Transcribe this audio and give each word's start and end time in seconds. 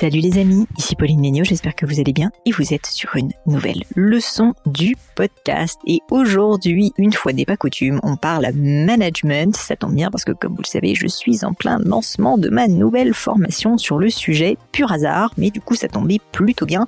Salut 0.00 0.20
les 0.20 0.38
amis, 0.38 0.66
ici 0.78 0.96
Pauline 0.96 1.20
Léniaud, 1.20 1.44
j'espère 1.44 1.74
que 1.74 1.84
vous 1.84 2.00
allez 2.00 2.14
bien 2.14 2.30
et 2.46 2.52
vous 2.52 2.72
êtes 2.72 2.86
sur 2.86 3.16
une 3.16 3.32
nouvelle 3.44 3.82
leçon 3.94 4.54
du 4.64 4.96
podcast. 5.14 5.78
Et 5.86 6.00
aujourd'hui, 6.10 6.94
une 6.96 7.12
fois 7.12 7.34
n'est 7.34 7.44
pas 7.44 7.58
coutume, 7.58 8.00
on 8.02 8.16
parle 8.16 8.50
management. 8.54 9.54
Ça 9.54 9.76
tombe 9.76 9.94
bien 9.94 10.10
parce 10.10 10.24
que 10.24 10.32
comme 10.32 10.54
vous 10.54 10.62
le 10.62 10.66
savez, 10.66 10.94
je 10.94 11.06
suis 11.06 11.44
en 11.44 11.52
plein 11.52 11.78
lancement 11.80 12.38
de 12.38 12.48
ma 12.48 12.66
nouvelle 12.66 13.12
formation 13.12 13.76
sur 13.76 13.98
le 13.98 14.08
sujet, 14.08 14.56
pur 14.72 14.90
hasard, 14.90 15.34
mais 15.36 15.50
du 15.50 15.60
coup 15.60 15.74
ça 15.74 15.86
tombait 15.86 16.20
plutôt 16.32 16.64
bien. 16.64 16.86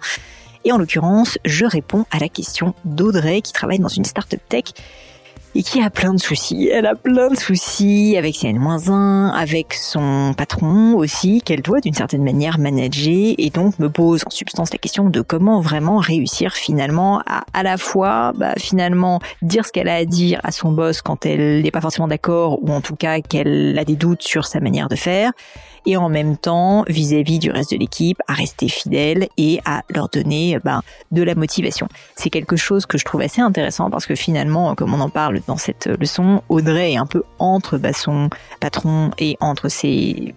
Et 0.64 0.72
en 0.72 0.78
l'occurrence, 0.78 1.38
je 1.44 1.66
réponds 1.66 2.06
à 2.12 2.18
la 2.18 2.30
question 2.30 2.74
d'Audrey 2.86 3.42
qui 3.42 3.52
travaille 3.52 3.78
dans 3.78 3.88
une 3.88 4.06
startup 4.06 4.40
tech 4.48 4.72
et 5.54 5.62
qui 5.62 5.82
a 5.82 5.90
plein 5.90 6.14
de 6.14 6.20
soucis. 6.20 6.68
Elle 6.72 6.86
a 6.86 6.94
plein 6.94 7.28
de 7.28 7.36
soucis 7.36 8.16
avec 8.16 8.36
ses 8.36 8.48
N-1, 8.48 9.30
avec 9.32 9.74
son 9.74 10.34
patron 10.36 10.94
aussi, 10.94 11.42
qu'elle 11.42 11.62
doit 11.62 11.80
d'une 11.80 11.94
certaine 11.94 12.24
manière 12.24 12.58
manager, 12.58 13.34
et 13.38 13.50
donc 13.50 13.78
me 13.78 13.88
pose 13.88 14.22
en 14.26 14.30
substance 14.30 14.72
la 14.72 14.78
question 14.78 15.08
de 15.08 15.20
comment 15.20 15.60
vraiment 15.60 15.98
réussir 15.98 16.52
finalement 16.54 17.20
à 17.26 17.42
à 17.54 17.62
la 17.62 17.76
fois 17.76 18.32
bah, 18.34 18.54
finalement 18.56 19.20
dire 19.42 19.66
ce 19.66 19.72
qu'elle 19.72 19.88
a 19.88 19.96
à 19.96 20.04
dire 20.04 20.40
à 20.42 20.52
son 20.52 20.72
boss 20.72 21.02
quand 21.02 21.26
elle 21.26 21.62
n'est 21.62 21.70
pas 21.70 21.80
forcément 21.80 22.08
d'accord, 22.08 22.62
ou 22.62 22.70
en 22.70 22.80
tout 22.80 22.96
cas 22.96 23.20
qu'elle 23.20 23.78
a 23.78 23.84
des 23.84 23.96
doutes 23.96 24.22
sur 24.22 24.46
sa 24.46 24.60
manière 24.60 24.88
de 24.88 24.96
faire, 24.96 25.32
et 25.86 25.96
en 25.96 26.08
même 26.08 26.36
temps 26.36 26.84
vis-à-vis 26.88 27.38
du 27.38 27.50
reste 27.50 27.72
de 27.72 27.76
l'équipe 27.76 28.20
à 28.28 28.34
rester 28.34 28.68
fidèle 28.68 29.28
et 29.36 29.60
à 29.64 29.82
leur 29.88 30.08
donner 30.08 30.58
ben, 30.64 30.82
de 31.10 31.22
la 31.22 31.34
motivation. 31.34 31.88
C'est 32.16 32.30
quelque 32.30 32.56
chose 32.56 32.86
que 32.86 32.98
je 32.98 33.04
trouve 33.04 33.20
assez 33.22 33.40
intéressant 33.40 33.90
parce 33.90 34.06
que 34.06 34.14
finalement, 34.14 34.74
comme 34.74 34.94
on 34.94 35.00
en 35.00 35.10
parle 35.10 35.40
dans 35.46 35.56
cette 35.56 35.86
leçon, 35.86 36.42
Audrey 36.48 36.92
est 36.92 36.96
un 36.96 37.06
peu 37.06 37.22
entre 37.38 37.78
bah, 37.78 37.92
son 37.92 38.30
patron 38.60 39.10
et 39.18 39.36
entre 39.40 39.68
ses 39.68 40.34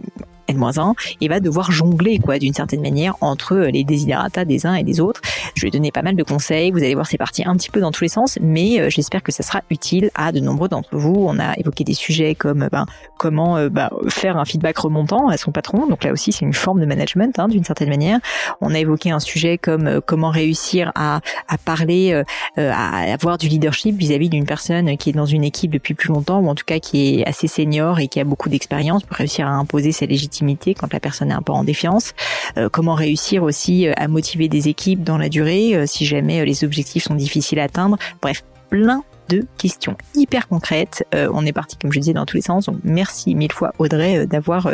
N-1 0.47 0.93
et 1.21 1.27
va 1.27 1.39
devoir 1.39 1.71
jongler 1.71 2.19
quoi 2.19 2.39
d'une 2.39 2.53
certaine 2.53 2.81
manière 2.81 3.15
entre 3.21 3.55
les 3.55 3.83
désiderata 3.83 4.45
des 4.45 4.65
uns 4.65 4.75
et 4.75 4.83
des 4.83 4.99
autres. 4.99 5.21
Je 5.55 5.65
vais 5.65 5.71
donner 5.71 5.91
pas 5.91 6.01
mal 6.01 6.15
de 6.15 6.23
conseils, 6.23 6.71
vous 6.71 6.79
allez 6.79 6.95
voir 6.95 7.07
c'est 7.07 7.17
parti 7.17 7.43
un 7.45 7.55
petit 7.55 7.69
peu 7.69 7.79
dans 7.79 7.91
tous 7.91 8.03
les 8.03 8.09
sens, 8.09 8.37
mais 8.41 8.79
euh, 8.79 8.89
j'espère 8.89 9.23
que 9.23 9.31
ça 9.31 9.43
sera 9.43 9.61
utile 9.69 10.11
à 10.15 10.31
de 10.31 10.39
nombreux 10.39 10.69
d'entre 10.69 10.95
vous. 10.97 11.25
On 11.27 11.39
a 11.39 11.57
évoqué 11.57 11.83
des 11.83 11.93
sujets 11.93 12.35
comme 12.35 12.67
ben, 12.71 12.85
comment 13.17 13.57
euh, 13.57 13.69
ben, 13.69 13.89
faire 14.09 14.37
un 14.37 14.45
feedback 14.45 14.77
remontant 14.77 15.27
à 15.29 15.37
son 15.37 15.51
patron, 15.51 15.87
donc 15.87 16.03
là 16.03 16.11
aussi 16.11 16.31
c'est 16.31 16.45
une 16.45 16.53
forme 16.53 16.79
de 16.79 16.85
management 16.85 17.37
hein, 17.39 17.47
d'une 17.47 17.63
certaine 17.63 17.89
manière. 17.89 18.19
On 18.61 18.73
a 18.73 18.79
évoqué 18.79 19.11
un 19.11 19.19
sujet 19.19 19.57
comme 19.57 19.87
euh, 19.87 20.01
comment 20.05 20.29
réussir 20.29 20.91
à, 20.95 21.21
à 21.47 21.57
parler, 21.57 22.23
à 22.57 23.13
avoir 23.13 23.37
du 23.37 23.47
leadership 23.47 23.95
vis-à-vis 23.97 24.29
d'une 24.29 24.45
personne 24.45 24.97
qui 24.97 25.09
est 25.09 25.13
dans 25.13 25.25
une 25.25 25.43
équipe 25.43 25.71
depuis 25.71 25.93
plus 25.93 26.09
longtemps 26.09 26.39
ou 26.39 26.49
en 26.49 26.55
tout 26.55 26.65
cas 26.65 26.79
qui 26.79 27.19
est 27.19 27.27
assez 27.27 27.47
senior 27.47 27.99
et 27.99 28.07
qui 28.07 28.19
a 28.19 28.23
beaucoup 28.23 28.49
d'expérience 28.49 29.03
pour 29.03 29.17
réussir 29.17 29.47
à 29.47 29.51
imposer 29.51 29.91
sa 29.91 30.05
légitimité 30.05 30.34
quand 30.77 30.91
la 30.93 30.99
personne 30.99 31.31
est 31.31 31.35
un 31.35 31.41
peu 31.41 31.53
en 31.53 31.63
défiance. 31.63 32.13
Euh, 32.57 32.69
comment 32.69 32.95
réussir 32.95 33.43
aussi 33.43 33.87
euh, 33.87 33.93
à 33.97 34.07
motiver 34.07 34.47
des 34.47 34.67
équipes 34.67 35.03
dans 35.03 35.17
la 35.17 35.29
durée 35.29 35.75
euh, 35.75 35.85
si 35.85 36.05
jamais 36.05 36.43
les 36.45 36.63
objectifs 36.63 37.03
sont 37.03 37.15
difficiles 37.15 37.59
à 37.59 37.63
atteindre. 37.63 37.97
Bref, 38.21 38.43
plein 38.69 39.03
de 39.29 39.43
questions 39.57 39.97
hyper 40.13 40.47
concrètes. 40.47 41.03
on 41.11 41.43
est 41.47 41.51
parti, 41.51 41.77
comme 41.77 41.91
je 41.91 41.99
disais, 41.99 42.13
dans 42.13 42.27
tous 42.27 42.37
les 42.37 42.43
sens. 42.43 42.67
Donc, 42.67 42.77
merci 42.83 43.33
mille 43.33 43.51
fois 43.51 43.73
Audrey 43.79 44.27
d'avoir 44.27 44.69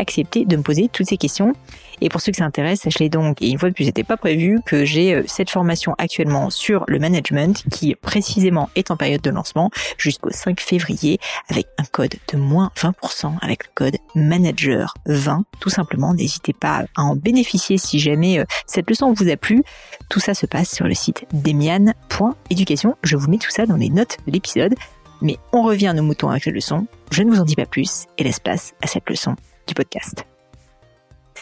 accepté 0.00 0.44
de 0.44 0.56
me 0.56 0.62
poser 0.62 0.88
toutes 0.92 1.06
ces 1.06 1.16
questions. 1.16 1.52
Et 2.00 2.08
pour 2.08 2.20
ceux 2.20 2.32
que 2.32 2.38
ça 2.38 2.44
intéresse, 2.44 2.80
sachez 2.80 3.08
donc, 3.08 3.40
et 3.42 3.48
une 3.48 3.58
fois 3.58 3.68
de 3.68 3.74
plus, 3.74 3.84
c'était 3.84 4.04
pas 4.04 4.16
prévu, 4.16 4.60
que 4.64 4.84
j'ai 4.84 5.14
euh, 5.14 5.22
cette 5.26 5.50
formation 5.50 5.94
actuellement 5.98 6.50
sur 6.50 6.84
le 6.88 6.98
management 6.98 7.64
qui 7.70 7.94
précisément 7.94 8.70
est 8.74 8.90
en 8.90 8.96
période 8.96 9.20
de 9.20 9.30
lancement 9.30 9.70
jusqu'au 9.98 10.30
5 10.30 10.60
février 10.60 11.18
avec 11.48 11.66
un 11.78 11.84
code 11.84 12.14
de 12.32 12.38
moins 12.38 12.70
20% 12.76 13.34
avec 13.40 13.64
le 13.64 13.70
code 13.74 13.96
manager 14.14 14.94
20. 15.06 15.44
Tout 15.60 15.70
simplement, 15.70 16.14
n'hésitez 16.14 16.52
pas 16.52 16.84
à 16.96 17.02
en 17.02 17.16
bénéficier 17.16 17.78
si 17.78 17.98
jamais 17.98 18.38
euh, 18.38 18.44
cette 18.66 18.88
leçon 18.88 19.12
vous 19.12 19.28
a 19.28 19.36
plu. 19.36 19.62
Tout 20.08 20.20
ça 20.20 20.34
se 20.34 20.46
passe 20.46 20.74
sur 20.74 20.86
le 20.86 20.94
site 20.94 21.26
demian.education. 21.32 22.96
Je 23.02 23.16
vous 23.16 23.28
mets 23.28 23.38
tout 23.38 23.50
ça 23.50 23.66
dans 23.66 23.76
les 23.76 23.90
notes 23.90 24.18
de 24.26 24.32
l'épisode. 24.32 24.74
Mais 25.20 25.36
on 25.52 25.62
revient 25.62 25.86
à 25.86 25.92
nos 25.92 26.02
moutons 26.02 26.30
avec 26.30 26.46
la 26.46 26.52
leçon. 26.52 26.86
Je 27.12 27.22
ne 27.22 27.30
vous 27.30 27.40
en 27.40 27.44
dis 27.44 27.56
pas 27.56 27.66
plus 27.66 28.06
et 28.18 28.24
laisse 28.24 28.40
place 28.40 28.74
à 28.82 28.88
cette 28.88 29.08
leçon 29.08 29.36
du 29.66 29.74
podcast. 29.74 30.31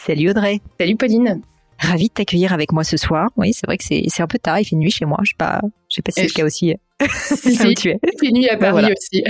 Salut 0.03 0.31
Audrey. 0.31 0.61
Salut 0.79 0.95
Pauline. 0.95 1.41
Ravi 1.77 2.07
de 2.07 2.13
t'accueillir 2.13 2.53
avec 2.53 2.71
moi 2.71 2.83
ce 2.83 2.97
soir. 2.97 3.29
Oui, 3.37 3.53
c'est 3.53 3.67
vrai 3.67 3.77
que 3.77 3.83
c'est, 3.83 4.21
un 4.21 4.25
peu 4.25 4.39
tard, 4.39 4.59
il 4.59 4.65
fait 4.65 4.75
nuit 4.75 4.89
chez 4.89 5.05
moi. 5.05 5.19
Je 5.21 5.29
sais 5.29 5.35
pas, 5.37 5.61
je 5.89 5.95
sais 5.95 6.01
pas 6.01 6.11
si 6.11 6.21
c'est 6.21 6.27
le 6.27 6.33
cas 6.33 6.43
aussi. 6.43 6.73
si, 7.07 7.55
si, 7.55 7.75
tu 7.75 7.89
es. 7.89 7.99
Il 8.01 8.19
fait 8.19 8.31
nuit 8.31 8.49
à 8.49 8.55
ben 8.55 8.71
Paris 8.71 8.91
aussi. 8.91 9.23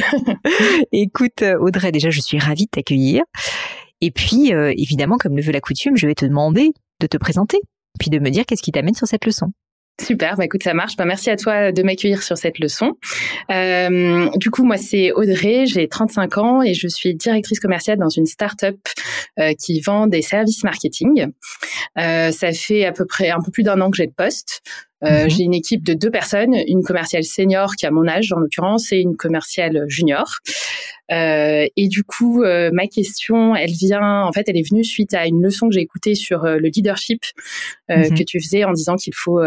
Écoute 0.94 1.44
Audrey, 1.60 1.92
déjà 1.92 2.10
je 2.10 2.22
suis 2.22 2.40
ravie 2.40 2.68
de 2.68 2.70
t'accueillir. 2.70 3.24
Et 4.00 4.12
puis 4.12 4.54
euh, 4.54 4.74
évidemment, 4.78 5.18
comme 5.18 5.36
le 5.36 5.42
veut 5.42 5.52
la 5.52 5.60
coutume, 5.60 5.98
je 5.98 6.08
vais 6.08 6.16
te 6.16 6.26
demander 6.26 6.72
de 7.02 7.08
te 7.08 7.18
présenter, 7.18 7.60
puis 8.00 8.10
de 8.10 8.20
me 8.20 8.30
dire 8.30 8.46
qu'est-ce 8.46 8.64
qui 8.64 8.72
t'amène 8.72 8.96
sur 8.96 9.08
cette 9.08 9.26
leçon. 9.26 9.48
Super, 10.02 10.36
bah 10.36 10.46
écoute, 10.46 10.64
ça 10.64 10.74
marche. 10.74 10.96
Bah, 10.98 11.06
merci 11.06 11.30
à 11.30 11.36
toi 11.36 11.72
de 11.72 11.84
m'accueillir 11.84 12.24
sur 12.24 12.38
cette 12.38 12.58
leçon. 12.58 12.98
Euh, 13.52 14.30
du 14.36 14.50
coup, 14.50 14.64
moi, 14.64 14.78
c'est 14.78 15.12
Audrey, 15.12 15.66
j'ai 15.68 15.88
35 15.88 16.38
ans 16.40 16.62
et 16.64 16.74
je 16.74 16.88
suis 16.88 17.14
directrice 17.14 17.60
commerciale 17.60 18.00
dans 18.00 18.10
une 18.10 18.26
start-up 18.26 18.78
euh, 19.40 19.54
qui 19.54 19.80
vend 19.80 20.08
des 20.08 20.24
services 20.24 20.64
marketing. 20.64 21.28
Euh, 22.00 22.32
ça 22.32 22.52
fait 22.52 22.86
à 22.86 22.92
peu 22.92 23.06
près 23.06 23.30
un 23.30 23.42
peu 23.42 23.52
plus 23.52 23.64
d'un 23.64 23.80
an 23.80 23.92
que 23.92 23.98
j'ai 23.98 24.08
le 24.08 24.12
poste. 24.12 24.62
Euh, 25.04 25.24
mhm. 25.24 25.30
J'ai 25.30 25.44
une 25.44 25.54
équipe 25.54 25.84
de 25.84 25.94
deux 25.94 26.12
personnes, 26.12 26.56
une 26.68 26.84
commerciale 26.84 27.24
senior 27.24 27.76
qui 27.76 27.86
a 27.86 27.92
mon 27.92 28.08
âge 28.08 28.32
en 28.32 28.40
l'occurrence 28.40 28.92
et 28.92 29.00
une 29.00 29.16
commerciale 29.16 29.86
junior. 29.88 30.38
Euh, 31.12 31.66
et 31.76 31.88
du 31.88 32.04
coup, 32.04 32.44
euh, 32.44 32.70
ma 32.72 32.88
question, 32.88 33.56
elle 33.56 33.72
vient, 33.72 34.24
en 34.24 34.32
fait, 34.32 34.48
elle 34.48 34.58
est 34.58 34.70
venue 34.70 34.84
suite 34.84 35.14
à 35.14 35.28
une 35.28 35.42
leçon 35.42 35.68
que 35.68 35.74
j'ai 35.74 35.82
écoutée 35.82 36.16
sur 36.16 36.44
le 36.44 36.68
leadership 36.68 37.24
mhm. 37.90 38.16
que 38.16 38.24
tu 38.24 38.40
faisais 38.40 38.64
en 38.64 38.72
disant 38.72 38.96
qu'il 38.96 39.14
faut 39.16 39.40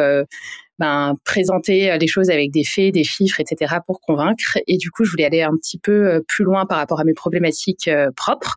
ben, 0.79 1.15
présenter 1.25 1.93
euh, 1.93 1.99
les 1.99 2.07
choses 2.07 2.31
avec 2.31 2.51
des 2.51 2.65
faits, 2.65 2.93
des 2.95 3.05
chiffres, 3.05 3.41
etc. 3.41 3.77
pour 3.87 4.01
convaincre. 4.01 4.59
Et 4.67 4.77
du 4.77 4.91
coup, 4.91 5.05
je 5.05 5.11
voulais 5.11 5.25
aller 5.25 5.43
un 5.43 5.57
petit 5.57 5.79
peu 5.79 6.09
euh, 6.09 6.21
plus 6.27 6.45
loin 6.45 6.67
par 6.67 6.79
rapport 6.79 7.01
à 7.01 7.05
mes 7.05 7.15
problématiques 7.15 7.89
euh, 7.89 8.11
propres. 8.17 8.57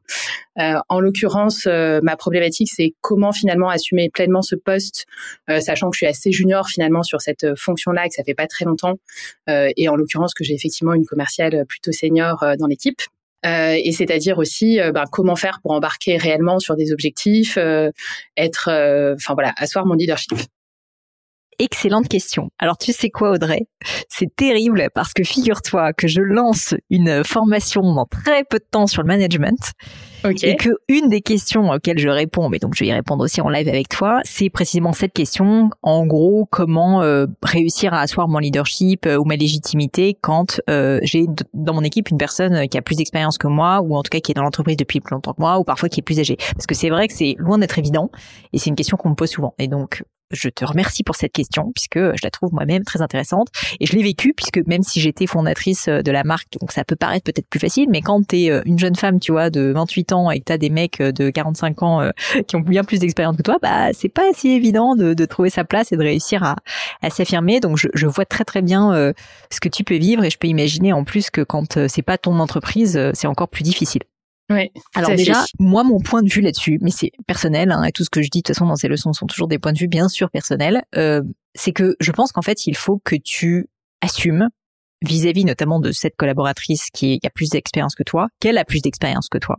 en 0.90 1.00
l'occurrence, 1.00 1.68
ma 1.68 2.18
problématique, 2.18 2.70
c'est 2.74 2.94
comment 3.02 3.32
finalement 3.32 3.70
assumer 3.70 4.10
pleinement 4.10 4.42
ce 4.42 4.56
poste, 4.56 5.06
sachant 5.48 5.92
que 5.92 5.96
je 5.96 6.00
suis 6.00 6.08
assez 6.08 6.32
junior 6.32 6.68
finalement 6.68 7.04
sur 7.04 7.22
cette 7.22 7.56
fonction-là, 7.56 8.08
que 8.08 8.16
ça 8.16 8.24
fait 8.24 8.34
pas 8.34 8.48
très 8.48 8.66
longtemps, 8.66 8.96
et 9.48 9.88
en 9.88 9.96
l'occurrence 9.96 10.34
que 10.34 10.44
j'ai 10.44 10.56
effectivement 10.56 10.96
une 10.96 11.06
commerciale 11.06 11.64
plutôt 11.70 11.92
senior 11.92 12.44
dans 12.58 12.66
l'équipe. 12.66 13.02
Euh, 13.46 13.76
et 13.78 13.92
c'est-à-dire 13.92 14.40
aussi 14.40 14.80
ben, 14.96 15.06
comment 15.12 15.36
faire 15.36 15.60
pour 15.62 15.74
embarquer 15.74 16.18
réellement 16.18 16.58
sur 16.58 16.76
des 16.76 16.92
objectifs, 16.92 17.60
être, 18.36 19.14
enfin 19.16 19.36
voilà, 19.36 19.54
asseoir 19.58 19.86
mon 19.86 19.94
leadership. 19.94 20.34
Excellente 21.60 22.08
question. 22.08 22.50
Alors 22.60 22.78
tu 22.78 22.94
sais 22.94 23.10
quoi 23.10 23.32
Audrey? 23.32 23.68
C'est 24.10 24.36
terrible 24.36 24.88
parce 24.94 25.14
que 25.14 25.24
figure-toi 25.24 25.94
que 25.94 26.08
je 26.08 26.22
lance 26.22 26.76
une 26.90 27.24
formation 27.24 27.82
dans 27.82 28.06
très 28.06 28.44
peu 28.44 28.60
de 28.60 28.66
temps 28.70 28.88
sur 28.88 29.02
le 29.02 29.08
management. 29.08 29.74
Et 30.44 30.56
que 30.56 30.72
une 30.90 31.10
des 31.10 31.22
questions 31.22 31.70
auxquelles 31.70 32.00
je 32.00 32.10
réponds, 32.10 32.50
mais 32.50 32.60
donc 32.60 32.74
je 32.76 32.84
vais 32.84 32.90
y 32.90 32.94
répondre 32.94 33.24
aussi 33.24 33.40
en 33.40 33.50
live 33.50 33.68
avec 33.68 33.88
toi, 33.88 34.20
c'est 34.26 34.50
précisément 34.50 34.92
cette 34.92 35.14
question. 35.14 35.70
En 35.84 36.06
gros, 36.06 36.46
comment 36.52 37.02
euh, 37.02 37.28
réussir 37.44 37.94
à 37.94 38.02
asseoir 38.02 38.28
mon 38.28 38.40
leadership 38.40 39.06
euh, 39.06 39.18
ou 39.18 39.24
ma 39.24 39.36
légitimité 39.36 40.18
quand 40.20 40.60
euh, 40.70 41.00
j'ai 41.04 41.28
dans 41.54 41.74
mon 41.74 41.84
équipe 41.84 42.10
une 42.10 42.18
personne 42.18 42.68
qui 42.68 42.78
a 42.78 42.82
plus 42.82 42.98
d'expérience 42.98 43.38
que 43.38 43.48
moi, 43.48 43.82
ou 43.82 43.96
en 43.96 44.04
tout 44.04 44.10
cas 44.10 44.20
qui 44.20 44.32
est 44.32 44.36
dans 44.36 44.44
l'entreprise 44.44 44.76
depuis 44.76 45.00
plus 45.00 45.14
longtemps 45.14 45.34
que 45.34 45.42
moi, 45.42 45.60
ou 45.60 45.64
parfois 45.64 45.88
qui 45.88 46.02
est 46.02 46.04
plus 46.04 46.20
âgée? 46.20 46.38
Parce 46.54 46.66
que 46.68 46.76
c'est 46.76 46.90
vrai 46.90 47.08
que 47.08 47.14
c'est 47.14 47.36
loin 47.38 47.58
d'être 47.58 47.80
évident, 47.80 48.12
et 48.54 48.58
c'est 48.58 48.70
une 48.70 48.76
question 48.76 48.98
qu'on 48.98 49.10
me 49.10 49.16
pose 49.16 49.30
souvent. 49.30 49.54
Et 49.60 49.68
donc 49.68 50.04
je 50.32 50.50
te 50.50 50.66
remercie 50.66 51.04
pour 51.04 51.16
cette 51.16 51.32
question 51.32 51.72
puisque 51.74 51.98
je 51.98 52.22
la 52.24 52.30
trouve 52.30 52.54
moi-même 52.54 52.84
très 52.84 53.02
intéressante 53.02 53.48
et 53.80 53.86
je 53.86 53.94
l'ai 53.94 54.04
vécue 54.04 54.34
puisque 54.34 54.60
même 54.68 54.84
si 54.84 55.00
j'étais 55.00 55.28
fondatrice 55.28 55.88
euh, 55.88 56.02
de 56.02 56.12
la 56.12 56.24
marque, 56.24 56.48
donc 56.60 56.72
ça 56.72 56.84
peut 56.84 56.96
paraître 56.96 57.24
peut-être 57.24 57.48
plus 57.48 57.60
facile, 57.60 57.88
mais 57.90 58.02
quand 58.02 58.28
tu 58.28 58.44
es 58.44 58.52
euh, 58.52 58.62
une 58.66 58.80
jeune 58.80 58.96
femme, 58.96 59.20
tu 59.20 59.32
vois, 59.32 59.50
de 59.50 59.72
28 59.74 60.12
ans 60.14 60.32
et 60.32 60.40
que 60.40 60.46
tu 60.46 60.54
as 60.54 60.58
des 60.58 60.70
mecs 60.70 61.02
euh, 61.02 61.12
de 61.12 61.30
45 61.30 61.84
ans 61.84 62.12
qui 62.48 62.56
ont 62.56 62.60
bien 62.60 62.84
plus 62.84 63.00
d'expérience 63.00 63.38
que 63.38 63.42
toi, 63.42 63.58
bah 63.62 63.94
c'est 63.94 64.10
pas 64.10 64.34
si 64.34 64.50
évident 64.50 64.96
de, 64.96 65.26
trouver 65.26 65.50
sa 65.50 65.64
place 65.64 65.92
et 65.92 65.98
de 65.98 66.02
réussir 66.02 66.44
à, 66.44 66.56
à 67.02 67.10
s'affirmer. 67.10 67.60
Donc 67.60 67.78
je, 67.78 67.88
je, 67.94 68.08
vois 68.08 68.26
très 68.26 68.46
très 68.46 68.62
bien 68.62 69.14
ce 69.52 69.60
que 69.60 69.70
tu 69.70 69.84
peux 69.84 69.98
vivre 69.98 70.24
et 70.24 70.30
je 70.30 70.38
peux 70.38 70.48
imaginer 70.48 70.94
en 70.94 71.04
plus 71.04 71.30
que 71.30 71.42
quand 71.42 71.88
c'est 71.88 72.02
pas 72.02 72.18
ton 72.18 72.40
entreprise, 72.40 73.00
c'est 73.14 73.28
encore 73.28 73.50
plus 73.50 73.64
difficile. 73.64 74.04
Oui. 74.50 74.72
Alors 74.96 75.14
déjà, 75.16 75.46
moi, 75.60 75.84
mon 75.84 76.00
point 76.00 76.24
de 76.24 76.30
vue 76.30 76.42
là-dessus, 76.42 76.80
mais 76.82 76.92
c'est 76.92 77.12
personnel, 77.28 77.72
hein, 77.72 77.84
et 77.84 77.92
tout 77.92 78.04
ce 78.04 78.10
que 78.10 78.22
je 78.22 78.30
dis 78.30 78.40
de 78.40 78.44
toute 78.44 78.56
façon 78.56 78.66
dans 78.66 78.76
ces 78.78 78.88
leçons 78.88 79.12
sont 79.12 79.26
toujours 79.26 79.48
des 79.48 79.60
points 79.60 79.74
de 79.74 79.78
vue 79.78 79.88
bien 79.88 80.08
sûr 80.08 80.30
personnels, 80.30 80.84
euh, 80.96 81.22
c'est 81.54 81.74
que 81.74 81.96
je 82.00 82.12
pense 82.12 82.32
qu'en 82.32 82.42
fait, 82.42 82.66
il 82.66 82.76
faut 82.76 83.02
que 83.04 83.16
tu 83.16 83.68
assumes 84.02 84.48
vis-à-vis 85.02 85.46
notamment 85.46 85.80
de 85.80 85.92
cette 85.92 86.16
collaboratrice 86.16 86.90
qui 86.92 87.20
a 87.24 87.30
plus 87.30 87.50
d'expérience 87.50 87.94
que 87.94 88.04
toi, 88.04 88.30
qu'elle 88.40 88.58
a 88.58 88.66
plus 88.66 88.82
d'expérience 88.82 89.28
que 89.30 89.38
toi, 89.38 89.58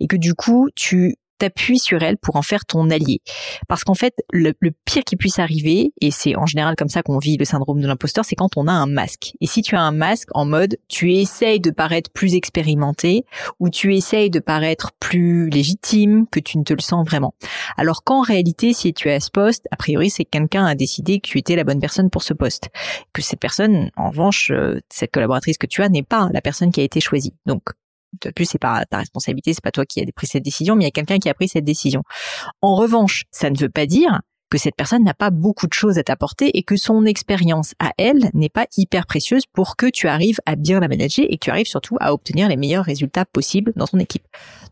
et 0.00 0.06
que 0.06 0.16
du 0.16 0.34
coup, 0.34 0.68
tu 0.74 1.16
t'appuies 1.44 1.78
sur 1.78 2.02
elle 2.02 2.16
pour 2.16 2.36
en 2.36 2.42
faire 2.42 2.64
ton 2.64 2.90
allié. 2.90 3.20
Parce 3.68 3.84
qu'en 3.84 3.94
fait, 3.94 4.14
le, 4.32 4.52
pire 4.84 5.04
qui 5.04 5.16
puisse 5.16 5.38
arriver, 5.38 5.92
et 6.00 6.10
c'est 6.10 6.36
en 6.36 6.46
général 6.46 6.74
comme 6.76 6.88
ça 6.88 7.02
qu'on 7.02 7.18
vit 7.18 7.36
le 7.36 7.44
syndrome 7.44 7.80
de 7.80 7.86
l'imposteur, 7.86 8.24
c'est 8.24 8.34
quand 8.34 8.56
on 8.56 8.66
a 8.66 8.72
un 8.72 8.86
masque. 8.86 9.32
Et 9.40 9.46
si 9.46 9.62
tu 9.62 9.76
as 9.76 9.80
un 9.80 9.92
masque 9.92 10.28
en 10.32 10.46
mode, 10.46 10.76
tu 10.88 11.12
essayes 11.12 11.60
de 11.60 11.70
paraître 11.70 12.10
plus 12.10 12.34
expérimenté, 12.34 13.24
ou 13.60 13.68
tu 13.68 13.94
essayes 13.94 14.30
de 14.30 14.40
paraître 14.40 14.92
plus 14.98 15.50
légitime, 15.50 16.26
que 16.30 16.40
tu 16.40 16.58
ne 16.58 16.64
te 16.64 16.72
le 16.72 16.80
sens 16.80 17.06
vraiment. 17.06 17.34
Alors 17.76 18.04
qu'en 18.04 18.22
réalité, 18.22 18.72
si 18.72 18.94
tu 18.94 19.10
à 19.10 19.20
ce 19.20 19.30
poste, 19.30 19.66
a 19.70 19.76
priori, 19.76 20.10
c'est 20.10 20.24
que 20.24 20.30
quelqu'un 20.30 20.64
a 20.64 20.74
décidé 20.74 21.20
que 21.20 21.28
tu 21.28 21.38
étais 21.38 21.56
la 21.56 21.64
bonne 21.64 21.80
personne 21.80 22.10
pour 22.10 22.22
ce 22.22 22.32
poste. 22.32 22.70
Que 23.12 23.22
cette 23.22 23.40
personne, 23.40 23.90
en 23.96 24.10
revanche, 24.10 24.50
euh, 24.50 24.80
cette 24.88 25.12
collaboratrice 25.12 25.58
que 25.58 25.66
tu 25.66 25.82
as 25.82 25.88
n'est 25.88 26.02
pas 26.02 26.28
la 26.32 26.40
personne 26.40 26.70
qui 26.70 26.80
a 26.80 26.84
été 26.84 27.00
choisie. 27.00 27.34
Donc, 27.46 27.62
plus 28.34 28.46
c'est 28.46 28.58
pas 28.58 28.84
ta 28.86 28.98
responsabilité, 28.98 29.52
c'est 29.54 29.62
pas 29.62 29.70
toi 29.70 29.86
qui 29.86 30.00
as 30.00 30.06
pris 30.14 30.26
cette 30.26 30.44
décision, 30.44 30.76
mais 30.76 30.84
il 30.84 30.86
y 30.86 30.88
a 30.88 30.92
quelqu'un 30.92 31.18
qui 31.18 31.28
a 31.28 31.34
pris 31.34 31.48
cette 31.48 31.64
décision. 31.64 32.02
En 32.60 32.74
revanche, 32.74 33.24
ça 33.30 33.50
ne 33.50 33.58
veut 33.58 33.68
pas 33.68 33.86
dire 33.86 34.20
que 34.54 34.60
cette 34.60 34.76
personne 34.76 35.02
n'a 35.02 35.14
pas 35.14 35.30
beaucoup 35.30 35.66
de 35.66 35.72
choses 35.72 35.98
à 35.98 36.04
t'apporter 36.04 36.56
et 36.56 36.62
que 36.62 36.76
son 36.76 37.06
expérience 37.06 37.74
à 37.80 37.90
elle 37.98 38.30
n'est 38.34 38.48
pas 38.48 38.66
hyper 38.76 39.04
précieuse 39.04 39.46
pour 39.52 39.74
que 39.74 39.86
tu 39.86 40.06
arrives 40.06 40.38
à 40.46 40.54
bien 40.54 40.78
la 40.78 40.86
manager 40.86 41.26
et 41.28 41.38
que 41.38 41.44
tu 41.44 41.50
arrives 41.50 41.66
surtout 41.66 41.96
à 41.98 42.14
obtenir 42.14 42.48
les 42.48 42.56
meilleurs 42.56 42.84
résultats 42.84 43.24
possibles 43.24 43.72
dans 43.74 43.88
ton 43.88 43.98
équipe. 43.98 44.22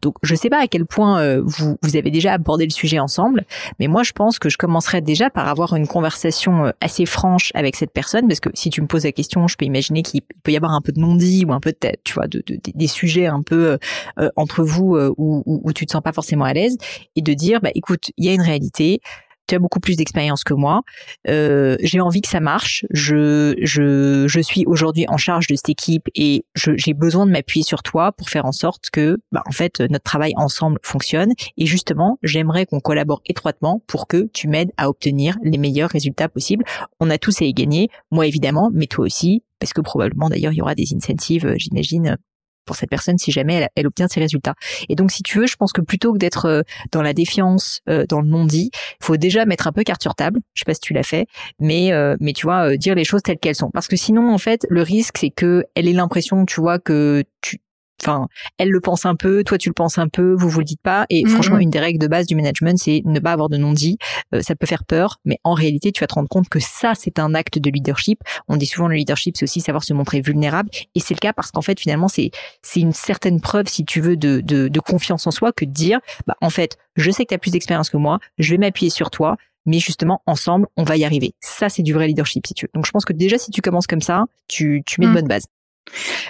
Donc 0.01 0.15
je 0.23 0.37
sais 0.37 0.51
pas 0.51 0.63
à 0.63 0.69
quel 0.69 0.87
point 0.87 1.21
euh, 1.21 1.43
vous, 1.45 1.79
vous 1.83 1.97
avez 1.97 2.13
déjà 2.13 2.33
abordé 2.33 2.65
le 2.65 2.71
sujet 2.71 3.01
ensemble, 3.01 3.45
mais 3.81 3.89
moi 3.89 4.05
je 4.05 4.13
pense 4.13 4.39
que 4.39 4.49
je 4.49 4.57
commencerai 4.57 5.01
déjà 5.01 5.31
par 5.31 5.49
avoir 5.49 5.75
une 5.75 5.89
conversation 5.89 6.67
euh, 6.67 6.71
assez 6.81 7.05
franche 7.05 7.51
avec 7.57 7.75
cette 7.75 7.91
personne 7.91 8.29
parce 8.29 8.39
que 8.39 8.51
si 8.55 8.71
tu 8.71 8.83
me 8.83 8.87
poses 8.87 9.03
la 9.03 9.11
question, 9.11 9.49
je 9.49 9.57
peux 9.57 9.65
imaginer 9.65 10.05
qu'il 10.05 10.23
peut 10.45 10.53
y 10.53 10.57
avoir 10.57 10.75
un 10.75 10.81
peu 10.81 10.93
de 10.93 11.01
non-dit 11.01 11.45
ou 11.45 11.53
un 11.53 11.61
peu 11.61 11.73
de 11.73 11.77
tête, 11.77 12.03
tu 12.05 12.15
vois, 12.15 12.29
de, 12.29 12.41
des 12.47 12.87
sujets 12.87 13.27
un 13.27 13.43
peu 13.43 13.79
euh, 14.21 14.31
entre 14.37 14.63
vous 14.63 14.97
où, 14.97 15.43
où, 15.45 15.61
où 15.65 15.73
tu 15.73 15.87
te 15.87 15.91
sens 15.91 16.03
pas 16.03 16.13
forcément 16.13 16.45
à 16.45 16.53
l'aise 16.53 16.77
et 17.17 17.21
de 17.21 17.35
dire 17.35 17.61
bah 17.61 17.71
écoute, 17.75 18.13
il 18.17 18.27
y 18.27 18.29
a 18.29 18.33
une 18.33 18.43
réalité 18.43 19.01
tu 19.47 19.55
as 19.55 19.59
beaucoup 19.59 19.81
plus 19.81 19.97
d'expérience 19.97 20.45
que 20.45 20.55
moi. 20.55 20.83
Euh, 21.29 21.77
j'ai 21.81 22.01
envie 22.01 22.21
que 22.21 22.29
ça 22.29 22.41
marche. 22.41 22.85
Je, 22.91 23.55
je, 23.63 24.27
je 24.29 24.41
suis 24.41 24.65
aujourd'hui 24.67 25.07
en 25.09 25.17
charge 25.17 25.47
de 25.47 25.55
cette 25.55 25.69
équipe 25.69 26.09
et 26.15 26.45
j'ai 26.55 26.95
besoin 26.95 27.27
de 27.27 27.33
m'appuyer 27.33 27.65
sur 27.65 27.83
toi 27.83 28.13
pour 28.13 28.31
faire 28.31 28.47
en 28.47 28.53
sorte 28.53 28.91
que, 28.91 29.19
bah, 29.33 29.43
en 29.47 29.53
fait, 29.53 29.81
notre 29.81 30.05
travail 30.05 30.33
ensemble 30.37 30.79
fonctionne. 30.83 31.33
Et 31.57 31.67
justement, 31.67 32.19
j'aimerais 32.23 32.67
qu'on 32.67 32.81
collabore 32.81 33.21
étroitement 33.27 33.83
pour 33.87 34.07
que 34.07 34.29
tu 34.33 34.49
m'aides 34.49 34.73
à 34.77 34.89
obtenir 34.89 35.37
les 35.43 35.59
meilleurs 35.59 35.91
résultats 35.91 36.29
possibles. 36.29 36.65
On 37.01 37.11
a 37.11 37.19
tous 37.19 37.43
à 37.43 37.45
y 37.45 37.53
gagner, 37.53 37.89
moi 38.11 38.27
évidemment, 38.27 38.71
mais 38.73 38.87
toi 38.87 39.05
aussi, 39.05 39.43
parce 39.59 39.73
que 39.73 39.81
probablement 39.81 40.29
d'ailleurs 40.29 40.53
il 40.53 40.57
y 40.57 40.63
aura 40.63 40.75
des 40.75 40.95
incentives, 40.95 41.47
euh, 41.47 41.55
j'imagine, 41.57 42.17
pour 42.65 42.77
cette 42.77 42.91
personne 42.91 43.19
si 43.19 43.33
jamais 43.33 43.69
elle, 43.75 43.87
obtient 43.87 44.09
ses 44.09 44.21
résultats. 44.21 44.55
Et 44.89 44.95
donc, 44.95 45.11
si 45.11 45.23
tu 45.23 45.39
veux, 45.39 45.47
je 45.47 45.57
pense 45.57 45.73
que 45.73 45.81
plutôt 45.81 46.13
que 46.13 46.19
d'être 46.19 46.47
euh, 46.47 46.63
dans 46.91 47.03
la 47.03 47.13
défiance, 47.13 47.81
euh, 47.89 48.05
dans 48.09 48.21
le 48.21 48.29
non-dit, 48.29 48.71
il 48.73 49.05
faut 49.05 49.17
déjà 49.17 49.45
mettre 49.45 49.67
un 49.67 49.73
peu 49.73 49.83
carte 49.83 50.03
sur 50.03 50.15
table. 50.15 50.41
Je 50.55 50.61
sais 50.61 50.65
pas 50.65 50.75
si 50.75 50.81
tu 50.81 50.93
l'as 50.93 51.03
fait, 51.03 51.27
mais 51.59 51.93
euh, 51.93 52.17
mais 52.21 52.33
tu 52.33 52.47
vois, 52.47 52.77
dire 52.77 52.95
les 52.95 53.05
choses 53.05 53.23
telles 53.23 53.39
qu'elles 53.39 53.55
sont. 53.55 53.71
Parce 53.71 53.89
que 53.89 53.97
sinon, 53.97 54.33
en 54.33 54.39
fait, 54.39 54.67
le 54.69 54.83
risque, 54.83 55.19
c'est 55.19 55.31
que 55.31 55.65
elle 55.75 55.89
ait 55.89 55.93
l'impression, 55.93 56.45
tu 56.47 56.61
vois, 56.61 56.79
que 56.79 57.25
tu 57.41 57.59
enfin, 58.03 58.29
elle 58.59 58.71
le 58.71 58.81
pense 58.81 59.07
un 59.07 59.15
peu, 59.15 59.45
toi 59.45 59.59
tu 59.59 59.69
le 59.69 59.75
penses 59.75 59.99
un 59.99 60.09
peu, 60.09 60.35
vous 60.35 60.49
vous 60.49 60.59
le 60.61 60.65
dites 60.65 60.83
pas. 60.83 61.07
Et 61.11 61.23
mm-hmm. 61.23 61.29
franchement, 61.29 61.59
une 61.59 61.71
des 61.71 61.79
règles 61.79 61.99
de 61.99 62.07
base 62.07 62.27
du 62.27 62.35
management, 62.35 62.79
c'est 62.79 63.03
ne 63.05 63.21
pas 63.21 63.33
avoir 63.33 63.49
de 63.49 63.57
non-dit. 63.57 63.99
Euh, 64.35 64.43
ça 64.43 64.55
peut 64.55 64.67
faire 64.67 64.85
peur, 64.85 65.21
mais 65.25 65.39
en 65.45 65.55
réalité, 65.55 65.93
tu 65.93 66.01
vas 66.01 66.07
te 66.07 66.15
rendre 66.15 66.29
compte 66.29 66.49
que 66.49 66.61
ça, 66.61 66.95
c'est 66.95 67.19
un 67.19 67.35
acte 67.35 67.59
de 67.59 67.71
leadership. 67.71 68.21
On 68.49 68.57
dit 68.57 68.67
souvent 68.67 68.89
le 68.89 68.97
leadership, 68.97 69.37
c'est 69.37 69.45
aussi 69.45 69.61
savoir 69.61 69.85
se 69.85 69.95
montrer 69.95 70.21
vulnérable, 70.21 70.71
et 70.95 71.01
c'est 71.01 71.15
le 71.15 71.21
cas 71.21 71.33
parce 71.33 71.51
qu'en 71.51 71.63
fait, 71.63 71.79
finalement, 71.79 72.09
c'est 72.09 72.31
c'est 72.63 72.81
une 72.81 72.93
certaine 72.93 73.41
preuve, 73.41 73.69
si 73.69 73.85
tu 73.85 74.01
veux, 74.01 74.17
de, 74.17 74.41
de, 74.41 74.69
de 74.69 74.81
confiance 74.81 75.27
en 75.27 75.31
soi 75.31 75.53
que 75.53 75.65
de 75.65 75.71
dire, 75.71 76.01
bah 76.27 76.37
en 76.41 76.51
fait, 76.51 76.77
je 76.97 77.11
sais 77.11 77.25
que 77.25 77.29
tu 77.29 77.35
as 77.35 77.39
plus 77.39 77.53
d'expérience 77.53 77.91
que 77.91 77.97
moi, 77.97 78.19
je 78.39 78.51
vais 78.51 78.59
m'appuyer 78.59 78.91
sur 78.91 79.11
toi 79.11 79.37
mais 79.67 79.79
justement 79.79 80.23
ensemble 80.27 80.67
on 80.77 80.85
va 80.85 80.97
y 80.97 81.05
arriver. 81.05 81.35
Ça 81.41 81.69
c'est 81.69 81.83
du 81.83 81.93
vrai 81.93 82.09
leadership 82.09 82.47
si 82.47 82.55
tu 82.55 82.67
veux. 82.67 82.71
Donc 82.75 82.87
je 82.87 82.91
pense 82.91 83.05
que 83.05 83.13
déjà 83.13 83.39
si 83.39 83.51
tu 83.51 83.61
commences 83.61 83.87
comme 83.87 84.01
ça, 84.01 84.25
tu 84.49 84.83
tu 84.85 85.01
mets 85.01 85.07
de 85.07 85.13
mm. 85.13 85.15
bonnes 85.15 85.29
bases. 85.29 85.47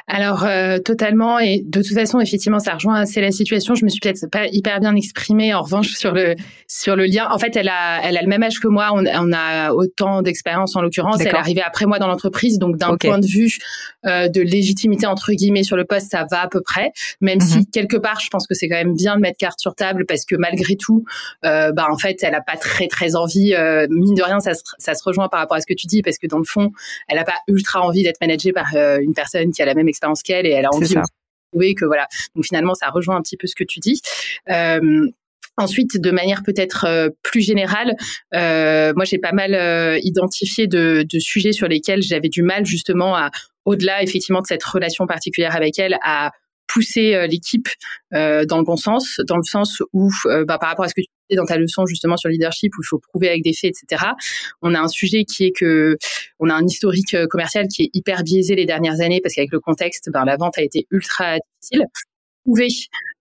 Alors 0.09 0.45
euh, 0.45 0.79
totalement 0.79 1.39
et 1.39 1.63
de 1.65 1.83
toute 1.83 1.95
façon 1.95 2.21
effectivement 2.21 2.59
ça 2.59 2.75
rejoint 2.75 2.97
assez 2.97 3.21
la 3.21 3.31
situation. 3.31 3.75
Je 3.75 3.85
me 3.85 3.91
suis 3.91 4.01
peut-être 4.01 4.27
pas 4.31 4.47
hyper 4.47 4.81
bien 4.81 4.95
exprimée 4.97 5.55
en 5.55 5.63
revanche 5.63 5.93
sur 5.93 6.13
le 6.13 6.35
sur 6.67 6.97
le 6.97 7.05
lien. 7.05 7.29
En 7.31 7.39
fait 7.39 7.55
elle 7.57 7.69
a 7.69 8.01
elle 8.03 8.17
a 8.17 8.23
le 8.23 8.29
même 8.29 8.43
âge 8.43 8.59
que 8.61 8.69
moi. 8.69 8.91
On, 8.93 9.05
on 9.07 9.33
a 9.33 9.73
autant 9.73 10.23
d'expérience 10.23 10.75
en 10.75 10.83
l'occurrence. 10.83 11.21
Elle 11.21 11.29
est 11.29 11.35
arrivée 11.35 11.63
après 11.63 11.87
moi 11.87 11.99
dans 11.99 12.09
l'entreprise 12.09 12.59
donc 12.59 12.77
d'un 12.77 12.97
point 12.97 13.19
de 13.19 13.27
vue 13.27 13.59
euh, 14.07 14.29
de 14.29 14.41
légitimité 14.41 15.07
entre 15.07 15.33
guillemets 15.33 15.63
sur 15.63 15.77
le 15.77 15.85
poste 15.85 16.11
ça 16.11 16.27
va 16.31 16.43
à 16.43 16.49
peu 16.49 16.61
près. 16.61 16.91
Même 17.21 17.41
si 17.41 17.59
mhm. 17.59 17.67
quelque 17.67 17.97
part 17.97 18.21
je 18.21 18.29
pense 18.29 18.47
que 18.47 18.55
c'est 18.55 18.69
quand 18.69 18.77
même 18.77 18.95
bien 18.95 19.17
de 19.17 19.21
mettre 19.21 19.39
carte 19.39 19.61
sur 19.61 19.75
table 19.75 20.07
parce 20.07 20.25
que 20.25 20.35
malgré 20.35 20.77
tout 20.77 21.05
euh, 21.45 21.73
bah 21.73 21.87
en 21.91 21.99
fait 21.99 22.19
elle 22.23 22.35
a 22.35 22.43
pas 22.43 22.57
très 22.57 22.89
très 22.89 23.15
envie. 23.15 23.55
Euh, 23.55 23.87
mine 23.91 24.15
de 24.15 24.23
rien 24.23 24.41
ça 24.41 24.55
se, 24.55 24.63
ça 24.79 24.95
se 24.95 25.05
rejoint 25.05 25.29
par 25.29 25.41
rapport 25.41 25.57
à 25.57 25.61
ce 25.61 25.67
que 25.67 25.75
tu 25.75 25.87
dis 25.87 26.03
parce 26.03 26.19
que 26.19 26.27
dans 26.27 26.39
le 26.39 26.45
fond 26.45 26.73
elle 27.09 27.19
a 27.19 27.25
pas 27.25 27.37
ultra 27.49 27.83
envie 27.83 28.03
d'être 28.03 28.21
managée 28.21 28.53
par 28.53 28.67
euh, 28.75 28.99
une 29.01 29.15
personne 29.15 29.42
qui 29.51 29.63
a 29.63 29.67
la 29.67 29.75
même 29.75 29.89
expérience 29.89 30.23
qu'elle 30.23 30.47
et 30.47 30.51
elle 30.51 30.67
a 30.67 30.71
envie 30.73 30.95
de 30.95 31.01
trouver 31.51 31.75
que 31.75 31.85
voilà. 31.85 32.07
Donc 32.35 32.45
finalement, 32.45 32.75
ça 32.75 32.89
rejoint 32.91 33.17
un 33.17 33.23
petit 33.23 33.37
peu 33.37 33.47
ce 33.47 33.55
que 33.55 33.65
tu 33.65 33.81
dis. 33.81 34.01
Euh, 34.51 35.09
Ensuite, 35.59 36.01
de 36.01 36.11
manière 36.11 36.43
peut-être 36.43 36.87
euh, 36.87 37.11
plus 37.23 37.43
générale, 37.43 37.95
euh, 38.35 38.95
moi 38.97 39.05
j'ai 39.05 39.19
pas 39.19 39.33
mal 39.33 39.55
euh, 39.55 39.99
identifié 40.03 40.67
de, 40.67 41.05
de, 41.07 41.19
sujets 41.19 41.53
sur 41.53 41.69
lesquels 41.69 42.03
j'avais 42.03 42.31
du 42.31 42.43
mal 42.43 42.65
justement 42.65 43.15
à, 43.15 43.31
au-delà 43.67 44.03
effectivement 44.03 44.41
de 44.41 44.47
cette 44.47 44.65
relation 44.65 45.07
particulière 45.07 45.55
avec 45.55 45.79
elle, 45.79 45.99
à 46.03 46.31
pousser 46.73 47.15
euh, 47.15 47.27
l'équipe 47.27 47.69
euh, 48.15 48.45
dans 48.47 48.59
le 48.59 48.65
bon 48.65 48.77
sens, 48.77 49.21
dans 49.27 49.37
le 49.37 49.43
sens 49.43 49.83
où, 49.93 50.11
euh, 50.27 50.45
bah, 50.45 50.59
par 50.59 50.71
rapport 50.71 50.85
à 50.85 50.89
ce 50.89 50.95
que 50.95 51.03
tu 51.03 51.09
disais 51.29 51.37
dans 51.37 51.45
ta 51.45 51.59
leçon 51.59 51.85
justement 51.87 52.17
sur 52.17 52.29
le 52.29 52.33
leadership, 52.33 52.73
où 52.79 52.83
il 52.83 52.87
faut 52.87 52.99
prouver 52.99 53.29
avec 53.29 53.43
des 53.43 53.53
faits, 53.53 53.75
etc. 53.83 54.05
On 54.63 54.75
a 54.75 54.81
un 54.81 54.89
sujet 54.89 55.25
qui 55.25 55.45
est 55.45 55.53
que 55.53 55.99
on 56.39 56.49
a 56.49 56.55
un 56.55 56.67
historique 56.67 57.17
commercial 57.29 57.69
qui 57.69 57.85
est 57.85 57.91
hyper 57.93 58.23
biaisé 58.23 58.55
les 58.55 58.67
dernières 58.67 59.01
années 59.01 59.21
parce 59.23 59.35
qu'avec 59.35 59.53
le 59.53 59.61
contexte, 59.61 60.11
ben, 60.13 60.25
la 60.25 60.37
vente 60.37 60.57
a 60.59 60.63
été 60.63 60.87
ultra 60.91 61.37
difficile 61.61 61.87
prouver 62.45 62.69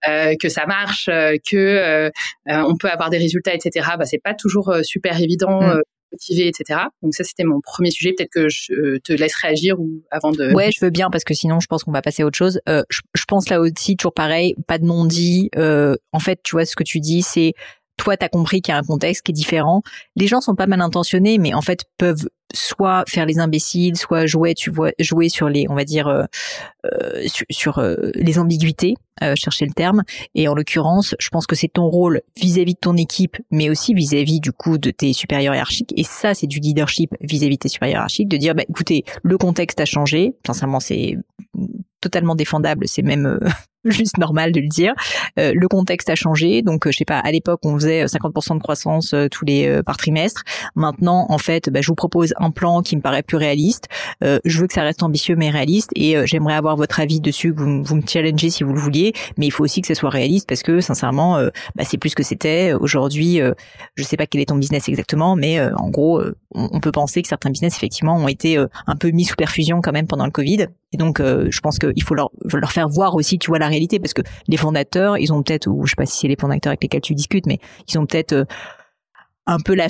euh, 0.07 0.33
que 0.41 0.49
ça 0.49 0.65
marche, 0.65 1.05
que 1.05 1.55
euh, 1.55 2.09
on 2.47 2.75
peut 2.75 2.89
avoir 2.89 3.11
des 3.11 3.19
résultats, 3.19 3.53
etc. 3.53 3.87
Bah, 3.99 4.05
c'est 4.05 4.21
pas 4.23 4.33
toujours 4.33 4.73
super 4.83 5.21
évident. 5.21 5.61
Mm 5.61 5.81
motivé, 6.11 6.47
etc. 6.47 6.81
Donc 7.01 7.13
ça, 7.13 7.23
c'était 7.23 7.43
mon 7.43 7.61
premier 7.61 7.91
sujet. 7.91 8.13
Peut-être 8.13 8.31
que 8.31 8.49
je 8.49 8.73
euh, 8.73 8.99
te 9.03 9.13
laisse 9.13 9.35
réagir 9.35 9.79
ou 9.79 10.03
avant 10.11 10.31
de. 10.31 10.53
Ouais, 10.53 10.71
je 10.71 10.83
veux 10.83 10.91
bien 10.91 11.09
parce 11.09 11.23
que 11.23 11.33
sinon, 11.33 11.59
je 11.59 11.67
pense 11.67 11.83
qu'on 11.83 11.91
va 11.91 12.01
passer 12.01 12.23
à 12.23 12.25
autre 12.25 12.37
chose. 12.37 12.59
Euh, 12.69 12.83
je, 12.89 13.23
pense 13.27 13.49
là 13.49 13.61
aussi 13.61 13.95
toujours 13.95 14.13
pareil, 14.13 14.55
pas 14.67 14.77
de 14.77 14.85
non-dit. 14.85 15.49
Euh, 15.55 15.95
en 16.11 16.19
fait, 16.19 16.39
tu 16.43 16.55
vois, 16.55 16.65
ce 16.65 16.75
que 16.75 16.83
tu 16.83 16.99
dis, 16.99 17.21
c'est 17.21 17.53
toi, 17.97 18.17
tu 18.17 18.25
as 18.25 18.29
compris 18.29 18.61
qu'il 18.61 18.73
y 18.73 18.75
a 18.75 18.79
un 18.79 18.83
contexte 18.83 19.23
qui 19.23 19.31
est 19.31 19.33
différent. 19.33 19.83
Les 20.15 20.27
gens 20.27 20.41
sont 20.41 20.55
pas 20.55 20.67
mal 20.67 20.81
intentionnés, 20.81 21.37
mais 21.37 21.53
en 21.53 21.61
fait 21.61 21.85
peuvent 21.97 22.27
soit 22.53 23.03
faire 23.07 23.25
les 23.25 23.39
imbéciles, 23.39 23.97
soit 23.97 24.25
jouer, 24.25 24.53
tu 24.53 24.71
vois, 24.71 24.91
jouer 24.99 25.29
sur 25.29 25.49
les, 25.49 25.67
on 25.69 25.75
va 25.75 25.85
dire, 25.85 26.07
euh, 26.07 26.23
euh 26.85 27.25
sur, 27.49 27.79
euh, 27.79 28.11
les 28.15 28.39
ambiguïtés, 28.39 28.95
euh, 29.23 29.35
chercher 29.35 29.65
le 29.65 29.73
terme. 29.73 30.03
Et 30.35 30.47
en 30.47 30.53
l'occurrence, 30.53 31.15
je 31.19 31.29
pense 31.29 31.47
que 31.47 31.55
c'est 31.55 31.67
ton 31.69 31.87
rôle 31.87 32.21
vis-à-vis 32.37 32.73
de 32.73 32.79
ton 32.79 32.97
équipe, 32.97 33.37
mais 33.51 33.69
aussi 33.69 33.93
vis-à-vis 33.93 34.39
du 34.39 34.51
coup 34.51 34.77
de 34.77 34.91
tes 34.91 35.13
supérieurs 35.13 35.53
hiérarchiques. 35.53 35.93
Et 35.95 36.03
ça, 36.03 36.33
c'est 36.33 36.47
du 36.47 36.59
leadership 36.59 37.15
vis-à-vis 37.21 37.55
de 37.55 37.59
tes 37.59 37.69
supérieurs 37.69 37.97
hiérarchiques, 37.97 38.27
de 38.27 38.37
dire, 38.37 38.55
bah, 38.55 38.63
écoutez, 38.67 39.05
le 39.23 39.37
contexte 39.37 39.79
a 39.79 39.85
changé. 39.85 40.33
Sincèrement, 40.45 40.79
c'est 40.79 41.17
totalement 42.01 42.35
défendable. 42.35 42.87
C'est 42.87 43.03
même 43.03 43.39
juste 43.85 44.17
normal 44.17 44.51
de 44.51 44.59
le 44.59 44.67
dire. 44.67 44.93
Euh, 45.39 45.53
le 45.55 45.67
contexte 45.67 46.09
a 46.09 46.15
changé, 46.15 46.61
donc 46.61 46.85
euh, 46.85 46.91
je 46.91 46.97
sais 46.97 47.05
pas. 47.05 47.17
À 47.17 47.31
l'époque, 47.31 47.61
on 47.63 47.75
faisait 47.75 48.05
50% 48.05 48.55
de 48.55 48.61
croissance 48.61 49.13
euh, 49.13 49.27
tous 49.27 49.45
les 49.45 49.81
par 49.83 49.97
trimestre. 49.97 50.43
Maintenant, 50.75 51.25
en 51.29 51.37
fait, 51.37 51.69
bah, 51.69 51.81
je 51.81 51.87
vous 51.87 51.95
propose 51.95 52.33
un 52.37 52.51
plan 52.51 52.81
qui 52.81 52.95
me 52.95 53.01
paraît 53.01 53.23
plus 53.23 53.37
réaliste. 53.37 53.87
je 54.21 54.59
veux 54.59 54.67
que 54.67 54.73
ça 54.73 54.83
reste 54.83 55.03
ambitieux 55.03 55.35
mais 55.35 55.49
réaliste, 55.49 55.91
et 55.95 56.15
j'aimerais 56.25 56.53
avoir 56.53 56.75
votre 56.75 56.99
avis 56.99 57.19
dessus. 57.19 57.53
Vous, 57.55 57.83
vous 57.83 57.95
me 57.95 58.01
challengez 58.05 58.49
si 58.49 58.63
vous 58.63 58.73
le 58.73 58.79
vouliez, 58.79 59.13
mais 59.37 59.47
il 59.47 59.51
faut 59.51 59.63
aussi 59.63 59.81
que 59.81 59.87
ça 59.87 59.95
soit 59.95 60.09
réaliste 60.09 60.47
parce 60.47 60.63
que 60.63 60.81
sincèrement, 60.81 61.39
bah, 61.75 61.83
c'est 61.83 61.97
plus 61.97 62.13
que 62.13 62.23
c'était 62.23 62.73
aujourd'hui. 62.73 63.39
je 63.95 64.03
sais 64.03 64.17
pas 64.17 64.27
quel 64.27 64.41
est 64.41 64.45
ton 64.45 64.55
business 64.55 64.89
exactement, 64.89 65.35
mais 65.35 65.61
en 65.61 65.89
gros, 65.89 66.21
on, 66.53 66.79
peut 66.79 66.91
penser 66.91 67.21
que 67.21 67.27
certains 67.27 67.49
business 67.49 67.75
effectivement 67.75 68.15
ont 68.15 68.27
été 68.27 68.57
un 68.57 68.95
peu 68.95 69.11
mis 69.11 69.25
sous 69.25 69.35
perfusion 69.35 69.81
quand 69.81 69.91
même 69.91 70.07
pendant 70.07 70.25
le 70.25 70.31
Covid. 70.31 70.67
Et 70.93 70.97
donc, 70.97 71.19
je 71.21 71.59
pense 71.61 71.79
qu'il 71.79 72.03
faut 72.03 72.15
leur, 72.15 72.31
leur 72.53 72.71
faire 72.71 72.89
voir 72.89 73.15
aussi, 73.15 73.39
tu 73.39 73.47
vois, 73.47 73.59
la 73.59 73.70
réalité 73.71 73.99
parce 73.99 74.13
que 74.13 74.21
les 74.47 74.57
fondateurs, 74.57 75.17
ils 75.17 75.33
ont 75.33 75.41
peut-être, 75.41 75.67
ou 75.67 75.85
je 75.85 75.91
sais 75.91 75.95
pas 75.95 76.05
si 76.05 76.19
c'est 76.19 76.27
les 76.27 76.37
fondateurs 76.39 76.71
avec 76.71 76.83
lesquels 76.83 77.01
tu 77.01 77.15
discutes, 77.15 77.47
mais 77.47 77.59
ils 77.89 77.97
ont 77.97 78.05
peut-être 78.05 78.33
euh, 78.33 78.45
un 79.47 79.59
peu 79.59 79.73
la 79.73 79.87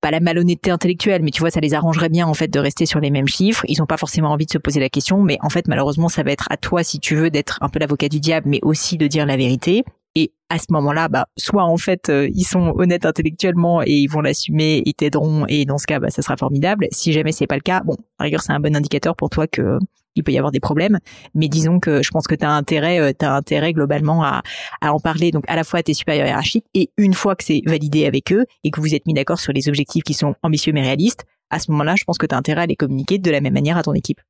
pas 0.00 0.10
la 0.12 0.20
malhonnêteté 0.20 0.70
intellectuelle 0.70 1.22
mais 1.24 1.32
tu 1.32 1.40
vois 1.40 1.50
ça 1.50 1.58
les 1.58 1.74
arrangerait 1.74 2.08
bien 2.08 2.28
en 2.28 2.34
fait 2.34 2.46
de 2.46 2.58
rester 2.60 2.86
sur 2.86 3.00
les 3.00 3.10
mêmes 3.10 3.26
chiffres 3.26 3.64
ils 3.66 3.82
ont 3.82 3.86
pas 3.86 3.96
forcément 3.96 4.30
envie 4.30 4.46
de 4.46 4.52
se 4.52 4.58
poser 4.58 4.78
la 4.78 4.88
question 4.88 5.22
mais 5.22 5.38
en 5.42 5.50
fait 5.50 5.66
malheureusement 5.66 6.08
ça 6.08 6.22
va 6.22 6.30
être 6.30 6.46
à 6.50 6.56
toi 6.56 6.84
si 6.84 7.00
tu 7.00 7.16
veux 7.16 7.30
d'être 7.30 7.58
un 7.62 7.68
peu 7.68 7.80
l'avocat 7.80 8.08
du 8.08 8.20
diable 8.20 8.48
mais 8.48 8.60
aussi 8.62 8.96
de 8.96 9.08
dire 9.08 9.26
la 9.26 9.36
vérité 9.36 9.84
et 10.16 10.32
à 10.48 10.58
ce 10.58 10.66
moment-là, 10.70 11.08
bah, 11.08 11.26
soit 11.36 11.62
en 11.62 11.76
fait 11.76 12.08
euh, 12.08 12.28
ils 12.34 12.44
sont 12.44 12.72
honnêtes 12.76 13.06
intellectuellement 13.06 13.82
et 13.82 13.92
ils 13.92 14.08
vont 14.08 14.20
l'assumer, 14.20 14.82
ils 14.84 14.94
t'aideront 14.94 15.46
et 15.46 15.64
dans 15.64 15.78
ce 15.78 15.86
cas, 15.86 16.00
bah, 16.00 16.10
ça 16.10 16.22
sera 16.22 16.36
formidable. 16.36 16.88
Si 16.90 17.12
jamais 17.12 17.30
c'est 17.30 17.46
pas 17.46 17.54
le 17.54 17.60
cas, 17.60 17.82
bon, 17.84 17.96
rigueur 18.18 18.42
c'est 18.42 18.52
un 18.52 18.58
bon 18.58 18.74
indicateur 18.74 19.14
pour 19.14 19.30
toi 19.30 19.46
que 19.46 19.78
il 20.16 20.24
peut 20.24 20.32
y 20.32 20.38
avoir 20.38 20.52
des 20.52 20.60
problèmes, 20.60 20.98
mais 21.34 21.48
disons 21.48 21.80
que 21.80 22.02
je 22.02 22.10
pense 22.10 22.26
que 22.26 22.34
tu 22.34 22.44
as 22.44 22.50
intérêt, 22.50 23.00
euh, 23.00 23.12
as 23.20 23.34
intérêt 23.34 23.72
globalement 23.72 24.24
à, 24.24 24.42
à 24.80 24.92
en 24.92 25.00
parler 25.00 25.30
donc 25.30 25.44
à 25.48 25.56
la 25.56 25.64
fois 25.64 25.80
à 25.80 25.82
tes 25.82 25.94
supérieurs 25.94 26.26
hiérarchiques 26.26 26.66
et 26.74 26.90
une 26.96 27.14
fois 27.14 27.36
que 27.36 27.44
c'est 27.44 27.62
validé 27.66 28.06
avec 28.06 28.32
eux 28.32 28.46
et 28.64 28.70
que 28.70 28.80
vous 28.80 28.94
êtes 28.94 29.06
mis 29.06 29.14
d'accord 29.14 29.40
sur 29.40 29.52
les 29.52 29.68
objectifs 29.68 30.02
qui 30.02 30.14
sont 30.14 30.34
ambitieux 30.42 30.72
mais 30.72 30.82
réalistes, 30.82 31.24
à 31.50 31.58
ce 31.58 31.70
moment-là, 31.72 31.94
je 31.98 32.04
pense 32.04 32.18
que 32.18 32.26
tu 32.26 32.34
as 32.34 32.38
intérêt 32.38 32.62
à 32.62 32.66
les 32.66 32.76
communiquer 32.76 33.18
de 33.18 33.30
la 33.30 33.40
même 33.40 33.54
manière 33.54 33.76
à 33.76 33.82
ton 33.82 33.92
équipe. 33.92 34.20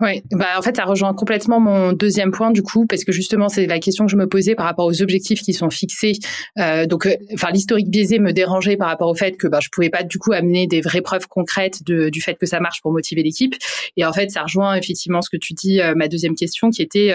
Oui, 0.00 0.22
bah 0.30 0.46
en 0.56 0.62
fait 0.62 0.76
ça 0.76 0.84
rejoint 0.84 1.12
complètement 1.14 1.58
mon 1.58 1.92
deuxième 1.92 2.30
point 2.30 2.50
du 2.50 2.62
coup 2.62 2.86
parce 2.86 3.04
que 3.04 3.12
justement 3.12 3.48
c'est 3.48 3.66
la 3.66 3.80
question 3.80 4.06
que 4.06 4.12
je 4.12 4.16
me 4.16 4.28
posais 4.28 4.54
par 4.54 4.66
rapport 4.66 4.86
aux 4.86 5.02
objectifs 5.02 5.42
qui 5.42 5.54
sont 5.54 5.70
fixés. 5.70 6.12
Euh, 6.58 6.86
donc, 6.86 7.06
euh, 7.06 7.14
enfin 7.34 7.50
l'historique 7.50 7.90
biaisé 7.90 8.18
me 8.18 8.32
dérangeait 8.32 8.76
par 8.76 8.88
rapport 8.88 9.08
au 9.08 9.14
fait 9.14 9.36
que 9.36 9.48
bah 9.48 9.58
je 9.60 9.68
pouvais 9.70 9.90
pas 9.90 10.02
du 10.02 10.18
coup 10.18 10.32
amener 10.32 10.66
des 10.66 10.80
vraies 10.80 11.00
preuves 11.00 11.26
concrètes 11.28 11.82
de, 11.84 12.10
du 12.10 12.20
fait 12.20 12.34
que 12.34 12.46
ça 12.46 12.60
marche 12.60 12.80
pour 12.80 12.92
motiver 12.92 13.22
l'équipe. 13.22 13.54
Et 13.96 14.04
en 14.04 14.12
fait 14.12 14.30
ça 14.30 14.42
rejoint 14.42 14.74
effectivement 14.76 15.22
ce 15.22 15.30
que 15.30 15.36
tu 15.36 15.52
dis, 15.54 15.80
euh, 15.80 15.94
ma 15.96 16.08
deuxième 16.08 16.34
question 16.34 16.70
qui 16.70 16.82
était 16.82 17.12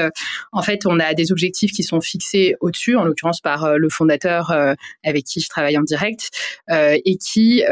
en 0.52 0.62
fait 0.62 0.86
on 0.86 1.00
a 1.00 1.14
des 1.14 1.32
objectifs 1.32 1.72
qui 1.72 1.84
sont 1.84 2.02
fixés 2.02 2.56
au-dessus, 2.60 2.96
en 2.96 3.06
l'occurrence 3.06 3.42
par 3.42 3.78
le 3.78 3.90
fondateur 3.90 4.52
avec 5.04 5.26
qui 5.26 5.40
je 5.40 5.50
travaille 5.50 5.78
en 5.78 5.84
direct 5.84 6.30
et 6.70 7.18
qui 7.18 7.64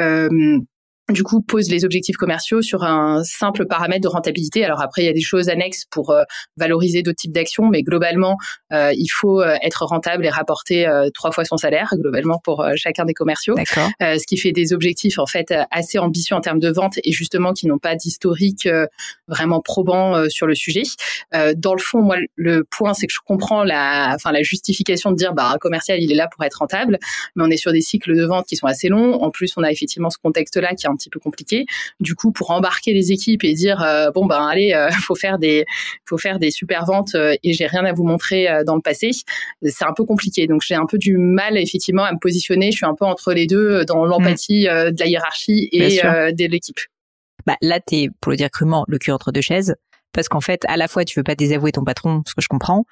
du 1.13 1.23
coup 1.23 1.41
pose 1.41 1.69
les 1.69 1.85
objectifs 1.85 2.17
commerciaux 2.17 2.61
sur 2.61 2.83
un 2.83 3.23
simple 3.23 3.65
paramètre 3.65 4.01
de 4.01 4.07
rentabilité. 4.07 4.63
Alors 4.63 4.81
après, 4.81 5.03
il 5.03 5.05
y 5.05 5.09
a 5.09 5.13
des 5.13 5.21
choses 5.21 5.49
annexes 5.49 5.85
pour 5.89 6.11
euh, 6.11 6.23
valoriser 6.57 7.01
d'autres 7.03 7.17
types 7.17 7.31
d'actions, 7.31 7.67
mais 7.69 7.83
globalement, 7.83 8.37
euh, 8.71 8.91
il 8.93 9.07
faut 9.07 9.41
euh, 9.41 9.55
être 9.61 9.85
rentable 9.85 10.25
et 10.25 10.29
rapporter 10.29 10.87
trois 11.13 11.31
fois 11.31 11.45
son 11.45 11.57
salaire 11.57 11.89
globalement 11.93 12.39
pour 12.43 12.65
chacun 12.75 13.05
des 13.05 13.13
commerciaux. 13.13 13.55
ce 13.99 14.25
qui 14.25 14.37
fait 14.37 14.51
des 14.51 14.73
objectifs 14.73 15.19
en 15.19 15.25
fait 15.25 15.53
assez 15.71 15.97
ambitieux 15.97 16.35
en 16.35 16.41
termes 16.41 16.59
de 16.59 16.69
vente 16.69 16.99
et 17.03 17.11
justement 17.11 17.53
qui 17.53 17.67
n'ont 17.67 17.77
pas 17.77 17.95
d'historique 17.95 18.67
vraiment 19.27 19.61
probant 19.61 20.29
sur 20.29 20.47
le 20.47 20.55
sujet. 20.55 20.83
dans 21.55 21.73
le 21.73 21.79
fond, 21.79 22.01
moi, 22.01 22.17
le 22.35 22.63
point, 22.63 22.93
c'est 22.93 23.07
que 23.07 23.13
je 23.13 23.19
comprends 23.25 23.63
la, 23.63 24.13
enfin 24.15 24.31
la 24.31 24.43
justification 24.43 25.11
de 25.11 25.15
dire 25.15 25.33
bah 25.33 25.51
un 25.53 25.57
commercial 25.57 26.01
il 26.01 26.11
est 26.11 26.15
là 26.15 26.27
pour 26.27 26.43
être 26.43 26.55
rentable, 26.55 26.99
mais 27.35 27.43
on 27.43 27.49
est 27.49 27.57
sur 27.57 27.71
des 27.71 27.81
cycles 27.81 28.15
de 28.15 28.25
vente 28.25 28.45
qui 28.45 28.55
sont 28.55 28.67
assez 28.67 28.89
longs. 28.89 29.21
En 29.21 29.31
plus, 29.31 29.53
on 29.57 29.63
a 29.63 29.71
effectivement 29.71 30.09
ce 30.09 30.17
contexte-là 30.17 30.75
qui 30.75 30.85
est 30.85 30.89
un 30.89 30.95
petit 30.99 31.09
peu 31.09 31.19
compliqué. 31.19 31.65
Du 31.99 32.15
coup, 32.15 32.31
pour 32.31 32.51
embarquer 32.51 32.93
les 32.93 33.11
équipes 33.11 33.43
et 33.43 33.53
dire 33.53 33.81
euh, 33.81 34.11
bon 34.11 34.25
ben 34.25 34.45
allez, 34.45 34.73
euh, 34.73 34.89
faut 34.91 35.15
faire 35.15 35.39
des 35.39 35.65
faut 36.05 36.17
faire 36.17 36.39
des 36.39 36.51
super 36.51 36.85
ventes 36.85 37.15
euh, 37.15 37.35
et 37.43 37.53
j'ai 37.53 37.67
rien 37.67 37.85
à 37.85 37.93
vous 37.93 38.03
montrer 38.03 38.47
dans 38.65 38.75
le 38.75 38.81
passé, 38.81 39.11
c'est 39.63 39.85
un 39.85 39.93
peu 39.93 40.03
compliqué. 40.03 40.47
Donc 40.47 40.61
j'ai 40.61 40.75
un 40.75 40.85
peu 40.85 40.97
du 40.97 41.17
mal 41.17 41.57
effectivement 41.57 42.03
à 42.03 42.11
me 42.11 42.19
positionner. 42.19 42.71
Je 42.71 42.77
suis 42.77 42.85
un 42.85 42.95
peu 42.95 43.05
entre 43.05 43.33
les 43.33 43.47
deux 43.47 43.85
dans 43.85 44.05
l'empathie 44.05 44.67
mm. 44.67 44.91
de 44.91 44.99
la 44.99 45.07
hiérarchie 45.07 45.69
et 45.71 46.01
de 46.01 46.45
l'équipe. 46.45 46.79
Bah 47.45 47.55
là, 47.61 47.79
t'es 47.79 48.09
pour 48.21 48.31
le 48.31 48.37
dire 48.37 48.49
crûment 48.51 48.85
le 48.87 48.97
cul 48.97 49.11
entre 49.11 49.31
deux 49.31 49.41
chaises 49.41 49.75
parce 50.13 50.27
qu'en 50.27 50.41
fait, 50.41 50.63
à 50.67 50.77
la 50.77 50.87
fois, 50.87 51.05
tu 51.05 51.19
veux 51.19 51.23
pas 51.23 51.35
désavouer 51.35 51.71
ton 51.71 51.83
patron, 51.83 52.21
ce 52.27 52.33
que 52.33 52.41
je 52.41 52.47
comprends, 52.47 52.85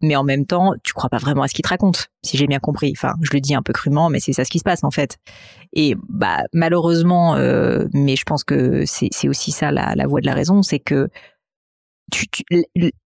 mais 0.00 0.16
en 0.16 0.24
même 0.24 0.46
temps, 0.46 0.72
tu 0.82 0.92
crois 0.92 1.10
pas 1.10 1.18
vraiment 1.18 1.42
à 1.42 1.48
ce 1.48 1.54
qu'il 1.54 1.62
te 1.62 1.68
raconte, 1.68 2.08
si 2.22 2.36
j'ai 2.36 2.46
bien 2.46 2.58
compris. 2.58 2.92
Enfin, 2.96 3.14
je 3.22 3.30
le 3.32 3.40
dis 3.40 3.54
un 3.54 3.62
peu 3.62 3.72
crûment, 3.72 4.10
mais 4.10 4.20
c'est 4.20 4.32
ça 4.32 4.44
ce 4.44 4.50
qui 4.50 4.58
se 4.58 4.64
passe 4.64 4.84
en 4.84 4.90
fait. 4.90 5.18
Et 5.72 5.94
bah 6.08 6.42
malheureusement, 6.52 7.36
euh, 7.36 7.86
mais 7.92 8.16
je 8.16 8.24
pense 8.24 8.44
que 8.44 8.84
c'est 8.86 9.28
aussi 9.28 9.52
ça 9.52 9.70
la, 9.70 9.94
la 9.94 10.06
voie 10.06 10.20
de 10.20 10.26
la 10.26 10.34
raison, 10.34 10.62
c'est 10.62 10.80
que 10.80 11.08
tu, 12.12 12.26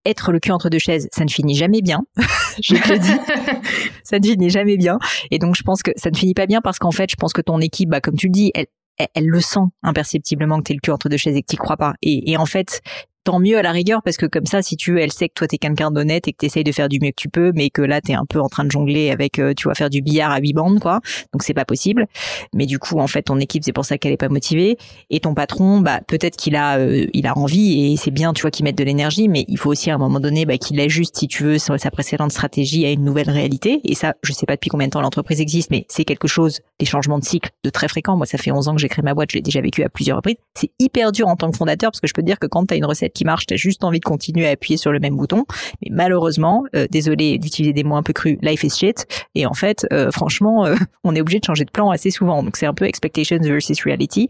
être 0.04 0.32
le 0.32 0.40
cul 0.40 0.52
entre 0.52 0.68
deux 0.68 0.78
chaises, 0.78 1.08
ça 1.12 1.25
ne 1.25 1.30
finit 1.30 1.54
jamais 1.54 1.82
bien. 1.82 2.02
je 2.62 2.75
te 2.75 2.92
le 2.92 2.98
dis, 2.98 3.68
ça 4.02 4.18
ne 4.18 4.25
finit 4.25 4.50
jamais 4.50 4.76
bien. 4.76 4.98
Et 5.30 5.38
donc, 5.38 5.54
je 5.56 5.62
pense 5.62 5.82
que 5.82 5.92
ça 5.96 6.10
ne 6.10 6.16
finit 6.16 6.34
pas 6.34 6.46
bien 6.46 6.60
parce 6.60 6.78
qu'en 6.78 6.90
fait, 6.90 7.10
je 7.10 7.16
pense 7.16 7.32
que 7.32 7.40
ton 7.40 7.60
équipe, 7.60 7.90
bah, 7.90 8.00
comme 8.00 8.16
tu 8.16 8.26
le 8.26 8.32
dis, 8.32 8.50
elle, 8.54 8.66
elle, 9.14 9.26
le 9.26 9.40
sent 9.40 9.60
imperceptiblement 9.82 10.58
que 10.58 10.64
t'es 10.64 10.75
le 10.75 10.80
cul 10.80 10.90
entre 10.90 11.08
deux 11.08 11.16
chaises 11.16 11.37
et 11.37 11.42
que 11.42 11.46
t'y 11.46 11.56
crois 11.56 11.76
pas. 11.76 11.94
Et, 12.02 12.32
et 12.32 12.37
en 12.37 12.46
fait, 12.46 12.80
tant 13.25 13.40
mieux 13.40 13.58
à 13.58 13.62
la 13.62 13.72
rigueur 13.72 14.02
parce 14.02 14.16
que 14.16 14.26
comme 14.26 14.46
ça 14.46 14.62
si 14.62 14.76
tu 14.76 14.92
veux 14.92 15.00
elle 15.00 15.12
sait 15.12 15.28
que 15.28 15.34
toi 15.34 15.46
t'es 15.46 15.58
quelqu'un 15.58 15.90
d'honnête 15.90 16.28
et 16.28 16.32
que 16.32 16.38
t'essayes 16.38 16.64
de 16.64 16.72
faire 16.72 16.88
du 16.88 16.98
mieux 17.00 17.10
que 17.10 17.16
tu 17.16 17.28
peux 17.28 17.52
mais 17.54 17.70
que 17.70 17.82
là 17.82 18.00
t'es 18.00 18.14
un 18.14 18.25
peu 18.25 18.40
en 18.40 18.48
train 18.48 18.64
de 18.64 18.70
jongler 18.70 19.10
avec 19.10 19.38
euh, 19.38 19.54
tu 19.54 19.68
vas 19.68 19.75
faire 19.75 19.90
du 19.90 20.02
billard 20.02 20.30
à 20.30 20.38
huit 20.38 20.52
bandes 20.52 20.80
quoi. 20.80 21.00
Donc 21.32 21.42
c'est 21.42 21.54
pas 21.54 21.64
possible. 21.64 22.06
Mais 22.54 22.66
du 22.66 22.78
coup 22.78 22.98
en 22.98 23.06
fait 23.06 23.22
ton 23.22 23.38
équipe 23.38 23.64
c'est 23.64 23.72
pour 23.72 23.84
ça 23.84 23.98
qu'elle 23.98 24.12
est 24.12 24.16
pas 24.18 24.28
motivée. 24.28 24.76
Et 25.10 25.20
ton 25.20 25.34
patron 25.34 25.80
bah 25.80 26.00
peut-être 26.06 26.37
qu'il 26.37 26.56
a 26.56 26.78
euh, 26.78 27.06
il 27.12 27.26
a 27.26 27.37
envie 27.37 27.92
et 27.92 27.96
c'est 27.96 28.10
bien 28.10 28.32
tu 28.32 28.42
vois 28.42 28.50
qu'il 28.50 28.64
mette 28.64 28.78
de 28.78 28.84
l'énergie 28.84 29.28
mais 29.28 29.44
il 29.48 29.58
faut 29.58 29.70
aussi 29.70 29.90
à 29.90 29.94
un 29.94 29.98
moment 29.98 30.20
donné 30.20 30.46
bah, 30.46 30.58
qu'il 30.58 30.80
ajuste 30.80 31.16
si 31.16 31.28
tu 31.28 31.44
veux 31.44 31.58
sa 31.58 31.90
précédente 31.90 32.32
stratégie 32.32 32.87
à 32.87 32.90
une 32.90 33.04
nouvelle 33.04 33.30
réalité. 33.30 33.80
Et 33.84 33.94
ça 33.94 34.14
je 34.22 34.32
sais 34.32 34.46
pas 34.46 34.54
depuis 34.54 34.70
combien 34.70 34.87
de 34.87 34.92
temps 34.92 35.00
l'entreprise 35.00 35.40
existe 35.40 35.70
mais 35.70 35.84
c'est 35.88 36.04
quelque 36.04 36.28
chose 36.28 36.60
des 36.78 36.87
changements 36.87 37.18
de 37.18 37.25
cycle 37.25 37.50
de 37.64 37.70
très 37.70 37.88
fréquents. 37.88 38.16
Moi 38.16 38.26
ça 38.26 38.38
fait 38.38 38.52
11 38.52 38.68
ans 38.68 38.75
que 38.75 38.80
j'ai 38.80 38.88
créé 38.88 39.02
ma 39.02 39.14
boîte 39.14 39.30
je 39.32 39.37
l'ai 39.37 39.42
déjà 39.42 39.60
vécu 39.60 39.82
à 39.82 39.88
plusieurs 39.88 40.16
reprises. 40.16 40.37
C'est 40.54 40.70
hyper 40.78 41.12
dur 41.12 41.28
en 41.28 41.37
tant 41.37 41.50
que 41.50 41.56
fondateur 41.56 41.90
parce 41.90 42.00
que 42.00 42.06
je 42.06 42.14
peux 42.14 42.22
dire 42.22 42.38
que 42.38 42.46
quand 42.46 42.64
tu 42.66 42.75
as 42.75 42.76
une 42.76 42.87
recette 42.87 43.07
qui 43.12 43.24
marche, 43.24 43.46
t'as 43.46 43.56
juste 43.56 43.84
envie 43.84 44.00
de 44.00 44.04
continuer 44.04 44.46
à 44.46 44.50
appuyer 44.50 44.76
sur 44.76 44.92
le 44.92 45.00
même 45.00 45.16
bouton. 45.16 45.44
Mais 45.82 45.88
malheureusement, 45.90 46.64
euh, 46.74 46.86
désolé 46.90 47.38
d'utiliser 47.38 47.72
des 47.72 47.84
mots 47.84 47.96
un 47.96 48.02
peu 48.02 48.12
crus, 48.12 48.38
life 48.42 48.64
is 48.64 48.70
shit. 48.70 49.06
Et 49.34 49.46
en 49.46 49.54
fait, 49.54 49.86
euh, 49.92 50.10
franchement, 50.10 50.66
euh, 50.66 50.74
on 51.04 51.14
est 51.14 51.20
obligé 51.20 51.40
de 51.40 51.44
changer 51.44 51.64
de 51.64 51.70
plan 51.70 51.90
assez 51.90 52.10
souvent. 52.10 52.42
Donc 52.42 52.56
c'est 52.56 52.66
un 52.66 52.74
peu 52.74 52.84
expectations 52.84 53.38
versus 53.40 53.82
reality. 53.84 54.28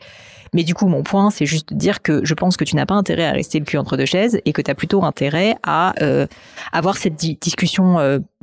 Mais 0.55 0.64
du 0.64 0.75
coup, 0.75 0.87
mon 0.87 1.02
point, 1.02 1.31
c'est 1.31 1.47
juste 1.47 1.73
de 1.73 1.78
dire 1.78 2.02
que 2.02 2.25
je 2.25 2.35
pense 2.35 2.57
que 2.57 2.64
tu 2.64 2.76
n'as 2.76 2.87
pas 2.87 2.95
intérêt 2.95 3.25
à 3.25 3.33
rester 3.33 3.59
le 3.59 3.64
cul 3.64 3.78
entre 3.78 3.97
deux 3.97 4.07
chaises 4.07 4.40
et 4.45 4.52
que 4.52 4.62
tu 4.62 4.71
as 4.71 4.75
plutôt 4.75 5.05
intérêt 5.05 5.57
à 5.62 5.95
avoir 6.73 6.97
cette 6.97 7.17
discussion. 7.17 7.97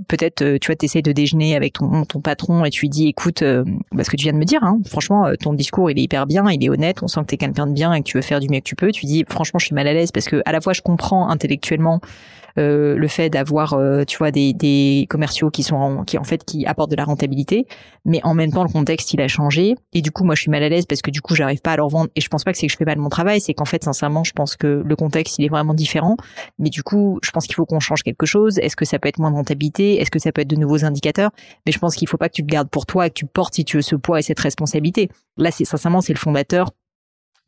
Peut-être, 0.08 0.58
tu 0.58 0.68
vois, 0.68 0.76
t'essayes 0.76 1.02
de 1.02 1.12
déjeuner 1.12 1.56
avec 1.56 1.74
ton, 1.74 2.06
ton 2.06 2.20
patron 2.20 2.66
et 2.66 2.70
tu 2.70 2.82
lui 2.82 2.90
dis, 2.90 3.08
écoute, 3.08 3.44
bah, 3.92 4.04
ce 4.04 4.10
que 4.10 4.18
tu 4.18 4.24
viens 4.24 4.34
de 4.34 4.38
me 4.38 4.46
dire, 4.46 4.64
hein, 4.64 4.80
franchement, 4.88 5.32
ton 5.40 5.54
discours, 5.54 5.90
il 5.90 6.00
est 6.00 6.04
hyper 6.04 6.26
bien, 6.26 6.50
il 6.52 6.64
est 6.64 6.70
honnête, 6.70 7.02
on 7.02 7.08
sent 7.08 7.22
que 7.22 7.28
t'es 7.28 7.38
quelqu'un 7.38 7.68
de 7.68 7.74
bien 7.74 7.94
et 7.94 8.02
que 8.02 8.06
tu 8.06 8.18
veux 8.18 8.24
faire 8.24 8.40
du 8.40 8.50
mieux 8.50 8.60
que 8.60 8.66
tu 8.66 8.76
peux. 8.76 8.92
Tu 8.92 9.06
dis, 9.06 9.26
franchement, 9.30 9.60
je 9.60 9.66
suis 9.66 9.76
mal 9.76 9.88
à 9.88 9.94
l'aise 9.94 10.12
parce 10.12 10.28
que 10.28 10.42
à 10.46 10.52
la 10.52 10.62
fois 10.62 10.74
je 10.74 10.82
comprends 10.82 11.30
intellectuellement 11.30 12.02
euh, 12.58 12.96
le 12.96 13.08
fait 13.08 13.30
d'avoir 13.30 13.74
euh, 13.74 14.04
tu 14.06 14.18
vois 14.18 14.32
des, 14.32 14.54
des 14.54 15.08
commerciaux 15.10 15.50
qui 15.50 15.64
sont 15.64 16.04
qui 16.06 16.18
en 16.18 16.24
fait 16.24 16.44
qui 16.46 16.66
apportent 16.66 16.92
de 16.92 16.96
la 16.96 17.04
rentabilité 17.04 17.68
mais 18.06 18.22
en 18.24 18.34
même 18.34 18.52
temps 18.52 18.64
le 18.64 18.70
contexte 18.70 19.14
il 19.14 19.22
a 19.22 19.28
changé. 19.28 19.76
Et 19.94 20.02
du 20.02 20.12
coup 20.12 20.24
moi 20.24 20.36
je 20.36 20.42
suis 20.42 20.52
mal 20.52 20.64
à 20.64 20.70
l'aise 20.70 20.86
parce 20.86 21.02
que 21.02 21.12
du 21.12 21.22
coup 21.22 21.36
j'arrive 21.36 21.62
pas 21.62 21.74
à 21.74 21.78
leur 21.78 21.90
vendre. 21.90 22.10
Et 22.16 22.22
je 22.22 22.30
pense 22.30 22.44
pas 22.44 22.52
que 22.52 22.58
c'est 22.58 22.68
que 22.68 22.72
je 22.72 22.78
fais 22.78 22.86
mal 22.86 22.98
mon 22.98 23.10
travail 23.10 23.42
c'est 23.42 23.54
qu'en 23.54 23.66
fait 23.66 23.84
sincèrement 23.84 24.24
je 24.24 24.32
pense 24.32 24.56
que 24.56 24.84
le 24.86 24.96
contexte 24.96 25.38
il 25.40 25.46
est 25.46 25.50
vraiment 25.50 25.74
différent. 25.74 26.16
Mais 26.60 26.70
du 26.70 26.84
coup 26.84 27.20
je 27.24 27.32
pense 27.32 27.46
qu'il 27.46 27.56
faut 27.56 27.66
qu'on 27.66 27.80
change 27.80 28.04
quelque 28.04 28.26
chose. 28.26 28.58
Est-ce 28.60 28.76
que 28.76 28.86
ça 28.86 29.00
peut 29.00 29.10
être 29.10 29.20
moins 29.20 29.32
de 29.32 29.36
rentabilité? 29.36 30.00
Est-ce 30.00 30.12
que 30.12 30.20
ça 30.20 30.32
peut 30.32 30.42
être 30.42 30.50
de 30.50 30.56
nouveaux 30.56 30.86
indicateurs? 30.86 31.32
Mais 31.66 31.72
je 31.72 31.80
pense 31.80 31.96
qu'il 31.96 32.08
faut 32.08 32.18
pas 32.18 32.30
que 32.30 32.36
tu 32.36 32.44
te 32.44 32.48
gardes 32.48 32.70
pour 32.70 32.86
toi 32.86 33.08
et 33.08 33.10
que 33.10 33.16
tu 33.16 33.26
portes 33.26 33.56
si 33.56 33.66
tu 33.66 33.78
veux 33.78 33.82
ce 33.82 33.96
poids 33.96 34.20
et 34.20 34.24
cette 34.24 34.40
responsabilité. 34.40 35.10
Là 35.38 35.52
c'est 35.52 35.66
sincèrement 35.66 36.02
c'est 36.02 36.14
le 36.14 36.20
fondateur 36.20 36.72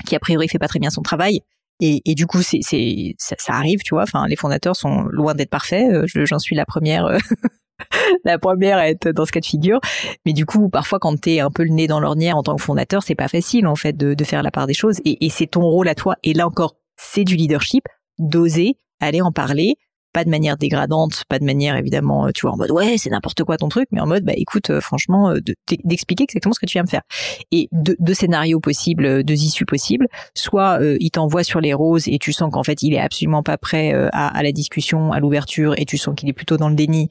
qui 0.06 0.16
a 0.16 0.20
priori 0.20 0.48
fait 0.48 0.60
pas 0.60 0.68
très 0.68 0.80
bien 0.80 0.90
son 0.90 1.02
travail 1.02 1.42
et, 1.80 2.16
du 2.16 2.26
coup, 2.26 2.42
c'est, 2.42 2.60
c'est, 2.62 3.16
ça, 3.18 3.36
ça, 3.38 3.54
arrive, 3.54 3.80
tu 3.84 3.94
vois. 3.94 4.04
Enfin, 4.04 4.26
les 4.28 4.36
fondateurs 4.36 4.76
sont 4.76 5.04
loin 5.04 5.36
d'être 5.36 5.50
parfaits. 5.50 5.92
Euh, 5.92 6.06
j'en 6.26 6.40
suis 6.40 6.56
la 6.56 6.66
première. 6.66 7.06
Euh, 7.06 7.18
la 8.26 8.40
première 8.40 8.78
à 8.78 8.90
être 8.90 9.10
dans 9.10 9.26
ce 9.26 9.32
cas 9.32 9.40
de 9.40 9.46
figure. 9.46 9.80
Mais 10.26 10.34
du 10.34 10.46
coup, 10.46 10.70
parfois, 10.70 10.98
quand 10.98 11.20
t'es 11.22 11.40
un 11.40 11.52
peu 11.52 11.64
le 11.64 11.70
nez 11.70 11.88
dans 11.88 12.00
l'ornière 12.00 12.36
en 12.36 12.44
tant 12.44 12.56
que 12.56 12.64
fondateur, 12.64 13.04
c'est 13.04 13.16
pas 13.16 13.28
facile 13.28 13.68
en 13.68 13.76
fait 13.76 13.96
de, 13.96 14.16
de 14.16 14.24
faire 14.24 14.42
la 14.42 14.50
part 14.50 14.66
des 14.66 14.74
choses. 14.74 15.00
Et 15.06 15.30
c'est 15.30 15.48
ton 15.48 15.62
rôle 15.62 15.88
à 15.88 15.96
toi. 15.96 16.16
Et 16.24 16.34
là 16.34 16.48
encore, 16.48 16.78
c'est 16.96 17.24
du 17.24 17.36
leadership, 17.36 17.88
d'oser 18.18 18.78
aller 19.00 19.22
en 19.22 19.32
parler, 19.32 19.76
pas 20.14 20.24
de 20.24 20.30
manière 20.30 20.58
dégradante, 20.58 21.24
pas 21.30 21.40
de 21.40 21.46
manière 21.46 21.76
évidemment, 21.76 22.30
tu 22.34 22.42
vois, 22.42 22.52
en 22.52 22.58
mode 22.58 22.72
ouais, 22.72 22.98
c'est 22.98 23.10
n'importe 23.10 23.44
quoi 23.44 23.58
ton 23.58 23.70
truc, 23.70 23.88
mais 23.92 24.00
en 24.00 24.08
mode 24.08 24.24
bah 24.24 24.34
écoute, 24.36 24.70
euh, 24.70 24.82
franchement, 24.82 25.32
euh, 25.32 25.40
d'expliquer 25.84 26.24
exactement 26.24 26.54
ce 26.54 26.60
que 26.60 26.66
tu 26.66 26.74
viens 26.74 26.84
me 26.84 26.88
faire. 26.88 27.04
Et 27.52 27.70
deux, 27.72 28.14
scénarios 28.14 28.60
possibles, 28.60 29.06
euh, 29.06 29.24
deux 29.24 29.36
issues 29.36 29.66
possibles. 29.66 30.08
Soit 30.36 30.80
il 31.00 31.12
t'envoie 31.12 31.44
sur 31.44 31.62
les 31.62 31.74
roses 31.74 32.08
et 32.08 32.20
tu 32.20 32.34
sens 32.34 32.52
qu'en 32.52 32.64
fait 32.64 32.82
il 32.82 32.94
est 32.94 33.00
absolument 33.00 33.44
pas 33.44 33.58
prêt 33.58 33.94
à, 34.12 34.28
à 34.28 34.44
la 34.44 34.52
discussion, 34.52 35.12
à 35.12 35.20
l'ouverture, 35.20 35.74
et 35.78 35.86
tu 35.86 35.98
sens 35.98 36.16
qu'il 36.16 36.30
est 36.30 36.34
plutôt 36.34 36.58
dans 36.58 36.70
le 36.70 36.76
déni. 36.76 37.10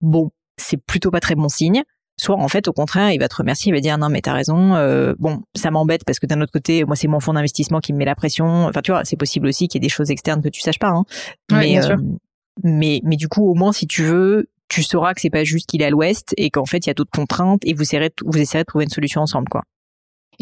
Bon, 0.00 0.30
c'est 0.56 0.76
plutôt 0.76 1.10
pas 1.10 1.20
très 1.20 1.34
bon 1.34 1.48
signe 1.48 1.82
soit 2.20 2.36
en 2.36 2.48
fait 2.48 2.68
au 2.68 2.72
contraire 2.72 3.12
il 3.12 3.18
va 3.18 3.28
te 3.28 3.36
remercier 3.36 3.70
il 3.70 3.74
va 3.74 3.80
dire 3.80 3.96
non 3.96 4.10
mais 4.10 4.20
t'as 4.20 4.34
raison 4.34 4.74
euh, 4.74 5.14
bon 5.18 5.42
ça 5.54 5.70
m'embête 5.70 6.04
parce 6.04 6.18
que 6.18 6.26
d'un 6.26 6.40
autre 6.42 6.52
côté 6.52 6.84
moi 6.84 6.94
c'est 6.94 7.08
mon 7.08 7.18
fonds 7.18 7.32
d'investissement 7.32 7.80
qui 7.80 7.92
me 7.92 7.98
met 7.98 8.04
la 8.04 8.14
pression 8.14 8.66
enfin 8.66 8.82
tu 8.82 8.90
vois 8.90 9.04
c'est 9.04 9.16
possible 9.16 9.46
aussi 9.46 9.68
qu'il 9.68 9.80
y 9.80 9.84
ait 9.84 9.88
des 9.88 9.92
choses 9.92 10.10
externes 10.10 10.42
que 10.42 10.50
tu 10.50 10.60
saches 10.60 10.78
pas 10.78 10.90
hein. 10.90 11.04
mais 11.50 11.82
euh, 11.82 11.96
mais 12.62 13.00
mais 13.04 13.16
du 13.16 13.28
coup 13.28 13.48
au 13.48 13.54
moins 13.54 13.72
si 13.72 13.86
tu 13.86 14.02
veux 14.02 14.48
tu 14.68 14.82
sauras 14.82 15.14
que 15.14 15.20
c'est 15.20 15.30
pas 15.30 15.44
juste 15.44 15.68
qu'il 15.68 15.82
est 15.82 15.86
à 15.86 15.90
l'ouest 15.90 16.32
et 16.36 16.50
qu'en 16.50 16.64
fait 16.64 16.86
il 16.86 16.88
y 16.88 16.90
a 16.90 16.94
d'autres 16.94 17.10
contraintes 17.10 17.60
et 17.64 17.74
vous 17.74 17.82
essayerez 17.82 18.10
vous 18.24 18.38
de 18.38 18.62
trouver 18.64 18.84
une 18.84 18.90
solution 18.90 19.20
ensemble 19.20 19.48
quoi 19.48 19.62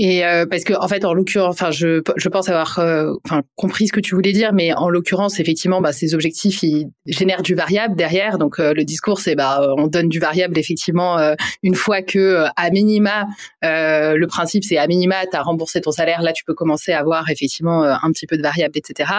et 0.01 0.25
euh, 0.25 0.47
parce 0.47 0.63
que 0.63 0.75
en 0.75 0.87
fait, 0.87 1.05
en 1.05 1.13
l'occurrence, 1.13 1.55
enfin, 1.55 1.73
je, 1.73 2.01
je 2.17 2.29
pense 2.29 2.49
avoir 2.49 2.79
euh, 2.79 3.15
enfin 3.25 3.43
compris 3.57 3.89
ce 3.89 3.93
que 3.93 3.99
tu 3.99 4.15
voulais 4.15 4.31
dire, 4.31 4.53
mais 4.53 4.73
en 4.73 4.89
l'occurrence, 4.89 5.41
effectivement, 5.41 5.81
bah, 5.81 5.93
ces 5.93 6.15
objectifs 6.15 6.63
ils 6.63 6.87
génèrent 7.05 7.43
du 7.43 7.57
variable 7.57 7.97
derrière. 7.97 8.39
Donc 8.39 8.61
euh, 8.61 8.73
le 8.75 8.85
discours, 8.85 9.19
c'est 9.19 9.35
bah 9.35 9.61
on 9.77 9.89
donne 9.89 10.09
du 10.09 10.21
variable 10.21 10.57
effectivement 10.57 11.19
une 11.65 11.75
fois 11.75 12.03
que 12.03 12.45
à 12.55 12.71
minima, 12.71 13.27
le 13.63 14.27
principe 14.27 14.63
c'est 14.63 14.79
à 14.79 14.87
minima, 14.87 15.27
tu 15.29 15.37
as 15.37 15.43
remboursé 15.43 15.81
ton 15.81 15.91
salaire, 15.91 16.23
là 16.23 16.33
tu 16.33 16.45
peux 16.45 16.55
commencer 16.55 16.93
à 16.93 17.01
avoir 17.01 17.29
effectivement 17.29 17.83
un 17.83 18.13
petit 18.13 18.27
peu 18.27 18.37
de 18.37 18.43
variable, 18.43 18.79
etc. 18.79 19.11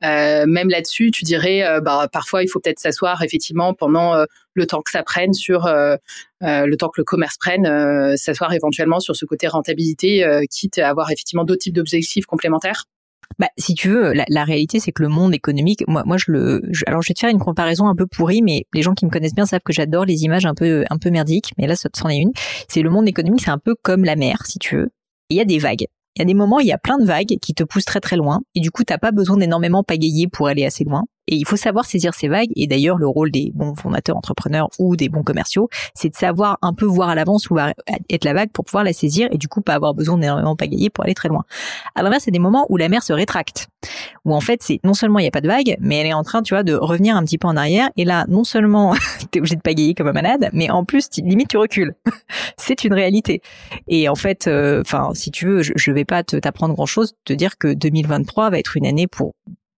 même 0.00 0.70
là-dessus, 0.70 1.10
tu 1.10 1.24
dirais, 1.24 1.62
bah 1.82 2.08
parfois 2.10 2.42
il 2.42 2.48
faut 2.48 2.58
peut-être 2.58 2.78
s'asseoir 2.78 3.22
effectivement 3.22 3.74
pendant 3.74 4.24
le 4.54 4.66
temps 4.66 4.82
que 4.82 4.90
ça 4.90 5.02
prenne 5.02 5.32
sur 5.32 5.66
euh, 5.66 5.96
euh, 6.42 6.66
le 6.66 6.76
temps 6.76 6.88
que 6.88 7.00
le 7.00 7.04
commerce 7.04 7.36
prenne, 7.38 7.66
euh, 7.66 8.14
s'asseoir 8.16 8.52
éventuellement 8.52 9.00
sur 9.00 9.16
ce 9.16 9.24
côté 9.24 9.46
rentabilité, 9.46 10.24
quitte 10.50 10.78
à 10.78 10.88
avoir 10.88 11.10
effectivement 11.10 11.44
d'autres 11.44 11.62
types 11.62 11.74
d'objectifs 11.74 12.26
complémentaires 12.26 12.84
bah, 13.38 13.48
si 13.56 13.72
tu 13.72 13.88
veux, 13.88 14.12
la, 14.12 14.44
réalité, 14.44 14.78
c'est 14.78 14.92
que 14.92 15.02
le 15.02 15.08
monde 15.08 15.34
économique, 15.34 15.84
moi, 15.88 16.02
moi, 16.04 16.18
je 16.18 16.30
le, 16.30 16.60
alors, 16.86 17.00
je 17.00 17.08
vais 17.08 17.14
te 17.14 17.20
faire 17.20 17.30
une 17.30 17.38
comparaison 17.38 17.88
un 17.88 17.94
peu 17.94 18.06
pourrie, 18.06 18.42
mais 18.42 18.66
les 18.74 18.82
gens 18.82 18.92
qui 18.92 19.06
me 19.06 19.10
connaissent 19.10 19.34
bien 19.34 19.46
savent 19.46 19.62
que 19.64 19.72
j'adore 19.72 20.04
les 20.04 20.24
images 20.24 20.44
un 20.44 20.54
peu, 20.54 20.84
un 20.90 20.98
peu 20.98 21.08
merdiques. 21.08 21.52
Mais 21.56 21.66
là, 21.66 21.74
ça 21.74 21.88
c'en 21.96 22.10
est 22.10 22.18
une. 22.18 22.32
C'est 22.68 22.82
le 22.82 22.90
monde 22.90 23.08
économique, 23.08 23.40
c'est 23.42 23.50
un 23.50 23.58
peu 23.58 23.74
comme 23.80 24.04
la 24.04 24.16
mer, 24.16 24.44
si 24.44 24.58
tu 24.58 24.76
veux. 24.76 24.90
Il 25.30 25.38
y 25.38 25.40
a 25.40 25.46
des 25.46 25.58
vagues. 25.58 25.86
Il 26.14 26.18
y 26.18 26.22
a 26.22 26.24
des 26.26 26.34
moments, 26.34 26.60
il 26.60 26.66
y 26.66 26.72
a 26.72 26.78
plein 26.78 26.98
de 26.98 27.06
vagues 27.06 27.38
qui 27.40 27.54
te 27.54 27.64
poussent 27.64 27.86
très 27.86 28.00
très 28.00 28.16
loin, 28.16 28.42
et 28.54 28.60
du 28.60 28.70
coup, 28.70 28.84
t'as 28.84 28.98
pas 28.98 29.12
besoin 29.12 29.38
d'énormément 29.38 29.82
pagayer 29.82 30.28
pour 30.28 30.48
aller 30.48 30.66
assez 30.66 30.84
loin. 30.84 31.04
Et 31.28 31.36
il 31.36 31.46
faut 31.46 31.56
savoir 31.56 31.84
saisir 31.84 32.14
ces 32.14 32.28
vagues. 32.28 32.50
Et 32.56 32.66
d'ailleurs, 32.66 32.98
le 32.98 33.06
rôle 33.06 33.30
des 33.30 33.52
bons 33.54 33.74
fondateurs, 33.74 34.16
entrepreneurs 34.16 34.68
ou 34.78 34.96
des 34.96 35.08
bons 35.08 35.22
commerciaux, 35.22 35.68
c'est 35.94 36.08
de 36.08 36.16
savoir 36.16 36.58
un 36.62 36.72
peu 36.72 36.84
voir 36.84 37.08
à 37.08 37.14
l'avance 37.14 37.48
où 37.50 37.54
va 37.54 37.74
être 38.10 38.24
la 38.24 38.34
vague 38.34 38.50
pour 38.50 38.64
pouvoir 38.64 38.84
la 38.84 38.92
saisir 38.92 39.28
et 39.30 39.38
du 39.38 39.48
coup 39.48 39.60
pas 39.60 39.74
avoir 39.74 39.94
besoin 39.94 40.18
d'énormément 40.18 40.56
pagayer 40.56 40.90
pour 40.90 41.04
aller 41.04 41.14
très 41.14 41.28
loin. 41.28 41.44
À 41.94 42.02
l'inverse, 42.02 42.24
c'est 42.24 42.30
des 42.30 42.38
moments 42.38 42.66
où 42.68 42.76
la 42.76 42.88
mer 42.88 43.02
se 43.02 43.12
rétracte, 43.12 43.68
où 44.24 44.34
en 44.34 44.40
fait, 44.40 44.62
c'est 44.62 44.80
non 44.84 44.94
seulement 44.94 45.18
il 45.18 45.22
n'y 45.22 45.28
a 45.28 45.32
pas 45.32 45.40
de 45.40 45.48
vague, 45.48 45.76
mais 45.80 45.98
elle 45.98 46.06
est 46.06 46.12
en 46.12 46.24
train, 46.24 46.42
tu 46.42 46.54
vois, 46.54 46.62
de 46.62 46.74
revenir 46.74 47.16
un 47.16 47.24
petit 47.24 47.38
peu 47.38 47.48
en 47.48 47.56
arrière. 47.56 47.90
Et 47.96 48.04
là, 48.04 48.24
non 48.28 48.44
seulement 48.44 48.94
t'es 49.30 49.38
obligé 49.38 49.56
de 49.56 49.60
pagayer 49.60 49.94
comme 49.94 50.08
un 50.08 50.12
malade, 50.12 50.50
mais 50.52 50.70
en 50.70 50.84
plus, 50.84 51.08
limite, 51.18 51.48
tu 51.48 51.56
recules. 51.56 51.94
c'est 52.56 52.84
une 52.84 52.94
réalité. 52.94 53.42
Et 53.88 54.08
en 54.08 54.16
fait, 54.16 54.48
euh, 54.48 54.80
enfin, 54.80 55.10
si 55.14 55.30
tu 55.30 55.46
veux, 55.46 55.62
je, 55.62 55.72
je 55.76 55.92
vais 55.92 56.04
pas 56.04 56.22
t'apprendre 56.24 56.74
grand 56.74 56.86
chose, 56.86 57.14
te 57.24 57.32
dire 57.32 57.58
que 57.58 57.72
2023 57.72 58.50
va 58.50 58.58
être 58.58 58.76
une 58.76 58.86
année 58.86 59.06
pour 59.06 59.34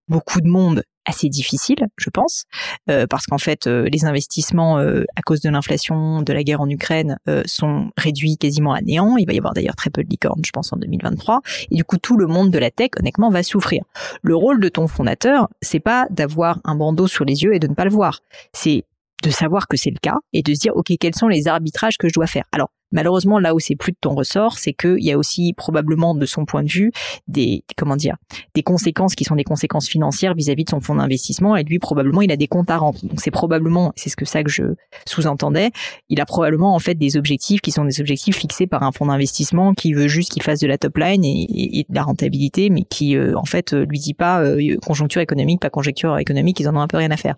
beaucoup 0.09 0.41
de 0.41 0.49
monde 0.49 0.83
assez 1.05 1.29
difficile, 1.29 1.87
je 1.97 2.11
pense, 2.11 2.45
euh, 2.91 3.07
parce 3.07 3.27
qu'en 3.27 3.39
fait, 3.39 3.67
euh, 3.67 3.89
les 3.93 4.05
investissements 4.05 4.79
euh, 4.79 5.05
à 5.17 5.23
cause 5.23 5.41
de 5.41 5.51
l'inflation, 5.51 6.23
de 6.23 6.33
la 6.33 6.43
guerre 6.43 6.61
en 6.61 6.69
Ukraine, 6.69 7.19
sont 7.47 7.91
réduits 7.97 8.37
quasiment 8.37 8.73
à 8.73 8.81
néant. 8.81 9.17
Il 9.17 9.27
va 9.27 9.33
y 9.33 9.39
avoir 9.39 9.55
d'ailleurs 9.55 9.77
très 9.77 9.91
peu 9.91 10.03
de 10.03 10.09
licornes, 10.09 10.43
je 10.45 10.51
pense, 10.51 10.73
en 10.73 10.77
2023. 10.77 11.41
Et 11.71 11.77
du 11.77 11.85
coup, 11.85 11.99
tout 11.99 12.17
le 12.17 12.27
monde 12.27 12.51
de 12.51 12.59
la 12.59 12.71
tech, 12.71 12.91
honnêtement, 12.99 13.31
va 13.31 13.43
souffrir. 13.43 13.83
Le 14.23 14.37
rôle 14.37 14.61
de 14.61 14.69
ton 14.69 14.87
fondateur, 14.87 15.49
c'est 15.61 15.81
pas 15.81 16.07
d'avoir 16.11 16.61
un 16.65 16.75
bandeau 16.75 17.07
sur 17.07 17.25
les 17.25 17.43
yeux 17.43 17.55
et 17.55 17.59
de 17.59 17.67
ne 17.67 17.75
pas 17.75 17.85
le 17.85 17.91
voir. 17.91 18.21
C'est 18.53 18.85
de 19.23 19.31
savoir 19.31 19.69
que 19.69 19.77
c'est 19.77 19.91
le 19.91 19.99
cas 20.01 20.19
et 20.33 20.43
de 20.43 20.53
se 20.55 20.61
dire, 20.61 20.77
OK, 20.77 20.93
quels 21.01 21.15
sont 21.15 21.29
les 21.29 21.49
arbitrages 21.49 21.97
que 21.97 22.09
je 22.09 22.13
dois 22.15 22.27
faire? 22.27 22.45
Alors, 22.53 22.71
malheureusement, 22.95 23.39
là 23.39 23.55
où 23.55 23.61
c'est 23.61 23.77
plus 23.77 23.93
de 23.93 23.99
ton 24.01 24.15
ressort, 24.15 24.57
c'est 24.57 24.73
qu'il 24.73 25.03
y 25.05 25.13
a 25.13 25.19
aussi 25.19 25.53
probablement, 25.53 26.15
de 26.15 26.25
son 26.25 26.47
point 26.47 26.63
de 26.63 26.71
vue, 26.71 26.93
des, 27.29 27.63
comment 27.77 27.97
dire, 27.97 28.17
des 28.55 28.63
conséquences 28.63 29.15
qui 29.15 29.25
sont 29.25 29.35
des 29.35 29.45
conséquences 29.45 29.89
financières 29.89 30.35
vis-à-vis 30.35 30.65
de 30.65 30.71
son 30.71 30.81
fonds 30.81 30.95
d'investissement 30.95 31.57
et 31.57 31.65
lui, 31.65 31.79
probablement, 31.79 32.23
il 32.23 32.33
a 32.33 32.37
des 32.37 32.47
comptes 32.47 32.71
à 32.71 32.79
rendre. 32.79 32.99
Donc, 33.03 33.21
c'est 33.21 33.31
probablement, 33.31 33.93
c'est 33.97 34.09
ce 34.09 34.17
que 34.17 34.25
ça 34.25 34.43
que 34.43 34.51
je 34.51 34.63
sous-entendais, 35.07 35.71
il 36.09 36.21
a 36.21 36.27
probablement, 36.27 36.75
en 36.75 36.79
fait, 36.79 36.95
des 36.95 37.17
objectifs 37.17 37.61
qui 37.61 37.73
sont 37.73 37.85
des 37.85 38.01
objectifs 38.01 38.37
fixés 38.37 38.67
par 38.67 38.85
un 38.85 38.93
fonds 38.93 39.07
d'investissement 39.07 39.75
qui 39.75 39.93
veut 39.93 40.09
juste 40.09 40.31
qu'il 40.31 40.43
fasse 40.43 40.61
de 40.61 40.67
la 40.67 40.79
top 40.79 40.97
line 40.97 41.25
et, 41.25 41.85
de 41.89 41.95
la 41.95 42.05
rentabilité, 42.05 42.71
mais 42.71 42.83
qui, 42.83 43.17
euh, 43.17 43.37
en 43.37 43.45
fait, 43.45 43.73
lui 43.73 43.99
dit 43.99 44.15
pas 44.15 44.41
euh, 44.41 44.77
conjoncture 44.87 45.21
économique, 45.21 45.61
pas 45.61 45.71
conjoncture 45.71 46.17
économique, 46.19 46.61
ils 46.61 46.69
en 46.69 46.77
ont 46.77 46.81
un 46.81 46.89
peu 46.89 46.97
rien 46.97 47.11
à 47.11 47.17
faire 47.17 47.35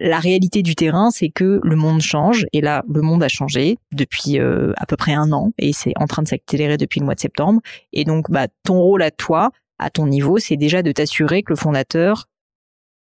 la 0.00 0.18
réalité 0.18 0.62
du 0.62 0.74
terrain, 0.74 1.10
c'est 1.10 1.28
que 1.28 1.60
le 1.62 1.76
monde 1.76 2.00
change, 2.00 2.46
et 2.52 2.60
là, 2.60 2.82
le 2.92 3.00
monde 3.00 3.22
a 3.22 3.28
changé 3.28 3.78
depuis 3.92 4.38
euh, 4.38 4.72
à 4.76 4.86
peu 4.86 4.96
près 4.96 5.14
un 5.14 5.32
an, 5.32 5.52
et 5.58 5.72
c'est 5.72 5.92
en 5.96 6.06
train 6.06 6.22
de 6.22 6.28
s'accélérer 6.28 6.76
depuis 6.76 7.00
le 7.00 7.06
mois 7.06 7.14
de 7.14 7.20
septembre. 7.20 7.60
Et 7.92 8.04
donc, 8.04 8.30
bah, 8.30 8.48
ton 8.64 8.80
rôle 8.80 9.02
à 9.02 9.10
toi, 9.10 9.50
à 9.78 9.90
ton 9.90 10.06
niveau, 10.06 10.38
c'est 10.38 10.56
déjà 10.56 10.82
de 10.82 10.92
t'assurer 10.92 11.42
que 11.42 11.52
le 11.52 11.56
fondateur 11.56 12.26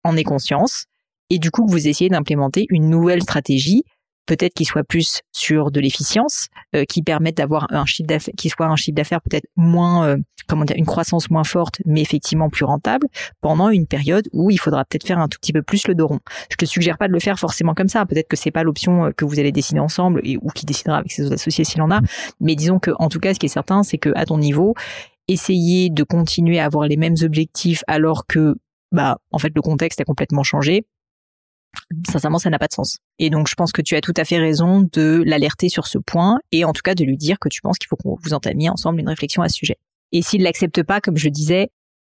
en 0.04 0.16
ait 0.16 0.24
conscience, 0.24 0.86
et 1.30 1.38
du 1.38 1.50
coup 1.50 1.66
que 1.66 1.70
vous 1.70 1.88
essayez 1.88 2.08
d'implémenter 2.08 2.66
une 2.70 2.88
nouvelle 2.88 3.22
stratégie 3.22 3.82
peut-être 4.26 4.54
qu'il 4.54 4.66
soit 4.66 4.84
plus 4.84 5.22
sur 5.32 5.70
de 5.70 5.80
l'efficience, 5.80 6.48
euh, 6.74 6.84
qui 6.84 7.02
permette 7.02 7.36
d'avoir 7.36 7.66
un 7.70 7.86
chiffre 7.86 8.06
d'affaires, 8.06 8.34
qui 8.36 8.48
soit 8.48 8.66
un 8.66 8.76
chiffre 8.76 8.94
d'affaires 8.94 9.20
peut-être 9.22 9.46
moins, 9.56 10.06
euh, 10.06 10.16
comment 10.48 10.64
dire, 10.64 10.76
une 10.76 10.86
croissance 10.86 11.30
moins 11.30 11.44
forte, 11.44 11.80
mais 11.86 12.02
effectivement 12.02 12.50
plus 12.50 12.64
rentable, 12.64 13.06
pendant 13.40 13.70
une 13.70 13.86
période 13.86 14.28
où 14.32 14.50
il 14.50 14.58
faudra 14.58 14.84
peut-être 14.84 15.06
faire 15.06 15.18
un 15.18 15.28
tout 15.28 15.38
petit 15.40 15.52
peu 15.52 15.62
plus 15.62 15.86
le 15.88 15.94
dos 15.94 16.06
rond. 16.08 16.20
Je 16.50 16.56
te 16.56 16.64
suggère 16.64 16.98
pas 16.98 17.08
de 17.08 17.12
le 17.12 17.20
faire 17.20 17.38
forcément 17.38 17.74
comme 17.74 17.88
ça. 17.88 18.04
Peut-être 18.04 18.28
que 18.28 18.36
c'est 18.36 18.50
pas 18.50 18.62
l'option 18.62 19.06
euh, 19.06 19.10
que 19.10 19.24
vous 19.24 19.38
allez 19.38 19.52
décider 19.52 19.80
ensemble 19.80 20.20
et 20.24 20.36
ou 20.36 20.48
qui 20.48 20.66
décidera 20.66 20.98
avec 20.98 21.12
ses 21.12 21.32
associés 21.32 21.64
s'il 21.64 21.82
en 21.82 21.90
a. 21.90 22.00
Mais 22.40 22.54
disons 22.54 22.78
que, 22.78 22.90
en 22.98 23.08
tout 23.08 23.20
cas, 23.20 23.32
ce 23.34 23.38
qui 23.38 23.46
est 23.46 23.50
certain, 23.50 23.82
c'est 23.82 23.98
que 23.98 24.12
à 24.16 24.26
ton 24.26 24.38
niveau, 24.38 24.74
essayer 25.28 25.90
de 25.90 26.02
continuer 26.02 26.58
à 26.58 26.66
avoir 26.66 26.86
les 26.86 26.96
mêmes 26.96 27.16
objectifs 27.22 27.82
alors 27.86 28.26
que 28.26 28.56
bah 28.92 29.18
en 29.32 29.38
fait 29.38 29.52
le 29.54 29.60
contexte 29.60 30.00
a 30.00 30.04
complètement 30.04 30.44
changé 30.44 30.86
sincèrement, 32.08 32.38
ça 32.38 32.50
n'a 32.50 32.58
pas 32.58 32.66
de 32.66 32.72
sens. 32.72 32.98
Et 33.18 33.30
donc, 33.30 33.48
je 33.48 33.54
pense 33.54 33.72
que 33.72 33.82
tu 33.82 33.96
as 33.96 34.00
tout 34.00 34.14
à 34.16 34.24
fait 34.24 34.38
raison 34.38 34.88
de 34.92 35.22
l'alerter 35.24 35.68
sur 35.68 35.86
ce 35.86 35.98
point 35.98 36.38
et 36.52 36.64
en 36.64 36.72
tout 36.72 36.82
cas 36.82 36.94
de 36.94 37.04
lui 37.04 37.16
dire 37.16 37.38
que 37.38 37.48
tu 37.48 37.60
penses 37.60 37.78
qu'il 37.78 37.88
faut 37.88 37.96
qu'on 37.96 38.16
vous 38.22 38.34
entamiez 38.34 38.68
ensemble 38.70 39.00
une 39.00 39.08
réflexion 39.08 39.42
à 39.42 39.48
ce 39.48 39.56
sujet. 39.56 39.76
Et 40.12 40.22
s'il 40.22 40.42
l'accepte 40.42 40.82
pas, 40.82 41.00
comme 41.00 41.16
je 41.16 41.28
disais, 41.28 41.70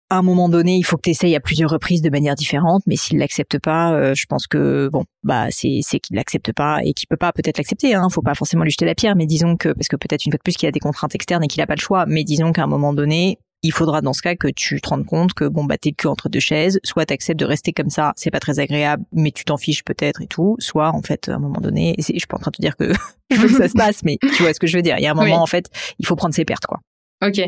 à 0.10 0.18
un 0.18 0.22
moment 0.22 0.50
donné, 0.50 0.76
il 0.78 0.84
faut 0.84 0.98
que 0.98 1.04
tu 1.04 1.10
essayes 1.10 1.36
à 1.36 1.40
plusieurs 1.40 1.70
reprises 1.70 2.02
de 2.02 2.10
manière 2.10 2.36
différente, 2.36 2.84
mais 2.86 2.96
s'il 2.96 3.18
l'accepte 3.18 3.58
pas, 3.60 3.94
euh, 3.94 4.14
je 4.16 4.26
pense 4.28 4.48
que 4.48 4.90
bon, 4.92 5.06
bah 5.24 5.48
c'est 5.50 5.80
c'est 5.82 6.00
qu'il 6.00 6.16
l'accepte 6.16 6.54
pas 6.54 6.80
et 6.84 6.94
qu'il 6.94 7.08
peut 7.08 7.18
pas 7.18 7.32
peut-être 7.32 7.58
l'accepter. 7.58 7.96
Hein, 7.96 8.08
faut 8.12 8.22
pas 8.22 8.36
forcément 8.36 8.64
lui 8.64 8.72
jeter 8.72 8.86
la 8.86 8.96
pierre, 8.96 9.16
mais 9.16 9.26
disons 9.26 9.56
que 9.56 9.70
parce 9.70 9.88
que 9.88 9.96
peut-être 9.96 10.26
une 10.26 10.32
fois 10.32 10.38
de 10.38 10.44
plus 10.44 10.56
qu'il 10.56 10.68
a 10.68 10.72
des 10.72 10.80
contraintes 10.80 11.16
externes 11.16 11.44
et 11.44 11.48
qu'il 11.48 11.62
a 11.62 11.68
pas 11.68 11.76
le 11.76 11.82
choix, 11.82 12.06
mais 12.06 12.24
disons 12.24 12.52
qu'à 12.52 12.64
un 12.64 12.68
moment 12.68 12.94
donné, 12.94 13.40
il 13.64 13.72
faudra 13.72 14.02
dans 14.02 14.14
ce 14.14 14.22
cas 14.22 14.36
que 14.36 14.50
tu 14.50 14.80
te 14.82 14.90
rendes 14.90 15.06
compte 15.06 15.34
que 15.34 15.46
bon 15.46 15.64
bah 15.64 15.78
t'es 15.78 15.90
le 15.90 15.96
cul 15.96 16.08
entre 16.08 16.30
deux 16.30 16.40
chaises, 16.40 16.80
soit 16.84 17.06
t'acceptes 17.06 17.40
de 17.40 17.46
rester 17.46 17.72
comme 17.72 17.90
ça, 17.90 18.14
c'est 18.16 18.30
pas 18.30 18.40
très 18.40 18.60
agréable, 18.60 19.04
mais 19.14 19.32
tu 19.32 19.46
t'en 19.46 19.58
fiches 19.58 19.84
peut-être 19.84 20.22
et 20.22 20.28
tout, 20.28 20.56
soit 20.60 20.90
en 20.90 21.02
fait 21.02 21.30
à 21.30 21.36
un 21.36 21.40
moment 21.40 21.62
donné, 21.62 21.96
et 21.98 22.02
je 22.02 22.12
suis 22.12 22.28
pas 22.28 22.38
en 22.38 22.40
train 22.40 22.52
de 22.52 22.58
te 22.58 22.62
dire 22.62 22.76
que 22.76 22.92
je 23.32 23.38
veux 23.38 23.48
que 23.48 23.58
ça 23.58 23.70
se 23.70 23.74
passe, 23.74 24.04
mais 24.04 24.18
tu 24.36 24.44
vois 24.44 24.54
ce 24.54 24.60
que 24.60 24.68
je 24.68 24.76
veux 24.78 24.84
dire. 24.84 24.98
Il 25.00 25.04
y 25.04 25.08
a 25.08 25.12
un 25.12 25.16
moment 25.16 25.42
en 25.42 25.48
fait, 25.48 25.70
il 26.00 26.06
faut 26.06 26.16
prendre 26.16 26.36
ses 26.36 26.46
pertes 26.46 26.66
quoi. 26.66 26.80
Ok. 27.26 27.42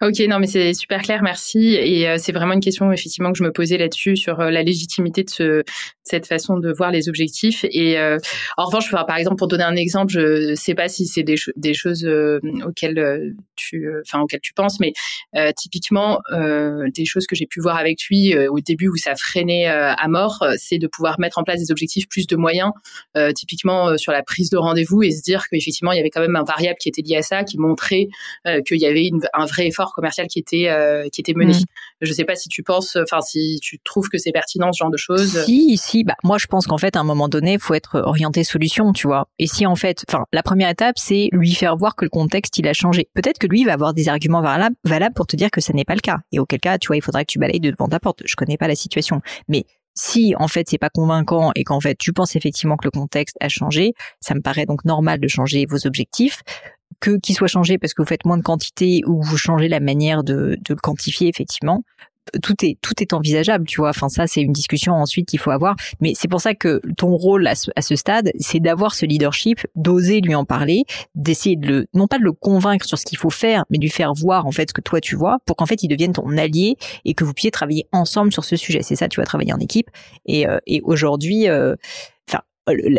Ok, 0.00 0.20
non, 0.28 0.38
mais 0.38 0.46
c'est 0.46 0.74
super 0.74 1.02
clair, 1.02 1.22
merci. 1.22 1.74
Et 1.74 2.08
euh, 2.08 2.16
c'est 2.18 2.32
vraiment 2.32 2.54
une 2.54 2.60
question 2.60 2.90
effectivement 2.92 3.32
que 3.32 3.38
je 3.38 3.42
me 3.42 3.52
posais 3.52 3.76
là-dessus 3.78 4.16
sur 4.16 4.40
euh, 4.40 4.50
la 4.50 4.62
légitimité 4.62 5.24
de, 5.24 5.30
ce, 5.30 5.62
cette 6.04 6.26
façon 6.26 6.56
de 6.58 6.72
voir 6.72 6.90
les 6.90 7.08
objectifs. 7.08 7.64
Et 7.70 7.98
euh, 7.98 8.18
en 8.56 8.64
revanche, 8.66 8.90
par 8.90 9.16
exemple, 9.16 9.36
pour 9.36 9.48
donner 9.48 9.64
un 9.64 9.76
exemple, 9.76 10.12
je 10.12 10.54
sais 10.54 10.74
pas 10.74 10.88
si 10.88 11.06
c'est 11.06 11.24
des, 11.24 11.34
des, 11.56 11.74
choses 11.74 12.08
auxquelles 12.64 13.34
tu, 13.56 13.88
enfin 14.02 14.20
auxquelles 14.20 14.40
tu 14.40 14.52
penses, 14.52 14.80
mais 14.80 14.92
typiquement 15.56 16.20
des 16.32 17.04
choses 17.04 17.26
que 17.26 17.36
j'ai 17.36 17.46
pu 17.46 17.60
voir 17.60 17.76
avec 17.76 18.02
lui 18.04 18.36
au 18.48 18.60
début 18.60 18.88
où 18.88 18.96
ça 18.96 19.14
freinait 19.16 19.66
à 19.66 20.08
mort, 20.08 20.44
c'est 20.56 20.78
de 20.78 20.86
pouvoir 20.86 21.20
mettre 21.20 21.38
en 21.38 21.44
place 21.44 21.60
des 21.60 21.70
objectifs 21.70 22.08
plus 22.08 22.26
de 22.26 22.36
moyens, 22.36 22.72
typiquement 23.34 23.96
sur 23.96 24.12
la 24.12 24.22
prise 24.22 24.50
de 24.50 24.56
rendez-vous 24.56 25.02
et 25.02 25.10
se 25.10 25.22
dire 25.22 25.46
qu'effectivement 25.48 25.92
il 25.92 25.96
y 25.96 26.00
avait 26.00 26.10
quand 26.10 26.20
même 26.20 26.36
un 26.36 26.44
variable 26.44 26.78
qui 26.80 26.88
était 26.88 27.02
lié 27.02 27.16
à 27.16 27.22
ça, 27.22 27.44
qui 27.44 27.58
montrait 27.58 28.08
qu'il 28.66 28.78
y 28.78 28.86
avait 28.86 29.06
une, 29.06 29.20
un 29.34 29.46
vrai 29.46 29.57
vrai 29.58 29.66
effort 29.66 29.92
commercial 29.92 30.26
qui 30.26 30.38
était 30.38 30.68
qui 31.12 31.20
était 31.20 31.34
mené. 31.34 31.52
Je 31.52 31.60
mm. 31.60 31.64
Je 32.00 32.12
sais 32.12 32.24
pas 32.24 32.36
si 32.36 32.48
tu 32.48 32.62
penses, 32.62 32.96
enfin 32.96 33.20
si 33.20 33.58
tu 33.62 33.78
trouves 33.80 34.08
que 34.08 34.18
c'est 34.18 34.32
pertinent 34.32 34.72
ce 34.72 34.78
genre 34.78 34.90
de 34.90 34.96
choses. 34.96 35.44
Si, 35.44 35.76
si. 35.76 36.04
Bah 36.04 36.14
moi 36.24 36.38
je 36.38 36.46
pense 36.46 36.66
qu'en 36.66 36.78
fait 36.78 36.96
à 36.96 37.00
un 37.00 37.04
moment 37.04 37.28
donné, 37.28 37.54
il 37.54 37.58
faut 37.58 37.74
être 37.74 38.00
orienté 38.00 38.44
solution, 38.44 38.92
tu 38.92 39.06
vois. 39.06 39.28
Et 39.38 39.46
si 39.46 39.66
en 39.66 39.76
fait, 39.76 40.04
enfin 40.08 40.24
la 40.32 40.42
première 40.42 40.70
étape 40.70 40.98
c'est 40.98 41.28
lui 41.32 41.54
faire 41.54 41.76
voir 41.76 41.96
que 41.96 42.04
le 42.04 42.10
contexte 42.10 42.58
il 42.58 42.66
a 42.66 42.72
changé. 42.72 43.08
Peut-être 43.14 43.38
que 43.38 43.46
lui 43.46 43.64
va 43.64 43.74
avoir 43.74 43.94
des 43.94 44.08
arguments 44.08 44.42
valables, 44.42 44.76
valables 44.84 45.14
pour 45.14 45.26
te 45.26 45.36
dire 45.36 45.50
que 45.50 45.60
ça 45.60 45.72
n'est 45.72 45.84
pas 45.84 45.94
le 45.94 46.00
cas. 46.00 46.18
Et 46.32 46.38
auquel 46.38 46.60
cas, 46.60 46.78
tu 46.78 46.88
vois, 46.88 46.96
il 46.96 47.02
faudrait 47.02 47.24
que 47.24 47.32
tu 47.32 47.38
balayes 47.38 47.60
devant 47.60 47.88
ta 47.88 48.00
porte. 48.00 48.22
Je 48.24 48.36
connais 48.36 48.56
pas 48.56 48.68
la 48.68 48.74
situation, 48.74 49.20
mais 49.48 49.64
si 49.98 50.34
en 50.38 50.48
fait 50.48 50.68
c'est 50.68 50.78
pas 50.78 50.90
convaincant 50.90 51.50
et 51.56 51.64
qu'en 51.64 51.80
fait 51.80 51.96
tu 51.96 52.12
penses 52.12 52.36
effectivement 52.36 52.76
que 52.76 52.86
le 52.86 52.90
contexte 52.90 53.36
a 53.40 53.48
changé, 53.48 53.94
ça 54.20 54.34
me 54.34 54.40
paraît 54.40 54.66
donc 54.66 54.84
normal 54.84 55.18
de 55.20 55.28
changer 55.28 55.66
vos 55.68 55.86
objectifs 55.86 56.42
que 57.00 57.18
qu'il 57.18 57.34
soit 57.34 57.48
changé 57.48 57.78
parce 57.78 57.94
que 57.94 58.02
vous 58.02 58.08
faites 58.08 58.24
moins 58.24 58.38
de 58.38 58.42
quantité 58.42 59.02
ou 59.06 59.22
vous 59.22 59.36
changez 59.36 59.68
la 59.68 59.80
manière 59.80 60.24
de, 60.24 60.58
de 60.60 60.74
le 60.74 60.76
quantifier 60.76 61.28
effectivement, 61.28 61.82
tout 62.42 62.54
est 62.64 62.78
tout 62.82 62.94
est 63.00 63.12
envisageable, 63.12 63.66
tu 63.66 63.80
vois. 63.80 63.90
Enfin 63.90 64.08
ça 64.08 64.26
c'est 64.26 64.40
une 64.40 64.52
discussion 64.52 64.94
ensuite 64.94 65.28
qu'il 65.28 65.38
faut 65.38 65.50
avoir, 65.50 65.76
mais 66.00 66.12
c'est 66.14 66.28
pour 66.28 66.40
ça 66.40 66.54
que 66.54 66.80
ton 66.96 67.14
rôle 67.16 67.46
à 67.46 67.54
ce, 67.54 67.70
à 67.76 67.82
ce 67.82 67.96
stade, 67.96 68.30
c'est 68.38 68.60
d'avoir 68.60 68.94
ce 68.94 69.06
leadership, 69.06 69.60
d'oser 69.74 70.20
lui 70.20 70.34
en 70.34 70.44
parler, 70.44 70.84
d'essayer 71.14 71.56
de 71.56 71.66
le 71.66 71.86
non 71.94 72.06
pas 72.06 72.18
de 72.18 72.24
le 72.24 72.32
convaincre 72.32 72.86
sur 72.86 72.98
ce 72.98 73.04
qu'il 73.04 73.18
faut 73.18 73.30
faire, 73.30 73.64
mais 73.70 73.78
de 73.78 73.82
lui 73.82 73.90
faire 73.90 74.12
voir 74.14 74.46
en 74.46 74.52
fait 74.52 74.70
ce 74.70 74.74
que 74.74 74.80
toi 74.80 75.00
tu 75.00 75.16
vois 75.16 75.38
pour 75.46 75.56
qu'en 75.56 75.66
fait 75.66 75.82
il 75.82 75.88
devienne 75.88 76.12
ton 76.12 76.36
allié 76.36 76.76
et 77.04 77.14
que 77.14 77.24
vous 77.24 77.32
puissiez 77.32 77.50
travailler 77.50 77.86
ensemble 77.92 78.32
sur 78.32 78.44
ce 78.44 78.56
sujet. 78.56 78.82
C'est 78.82 78.96
ça, 78.96 79.08
tu 79.08 79.20
vas 79.20 79.26
travailler 79.26 79.52
en 79.52 79.58
équipe 79.58 79.90
et 80.26 80.46
euh, 80.46 80.58
et 80.66 80.80
aujourd'hui 80.82 81.48
euh, 81.48 81.76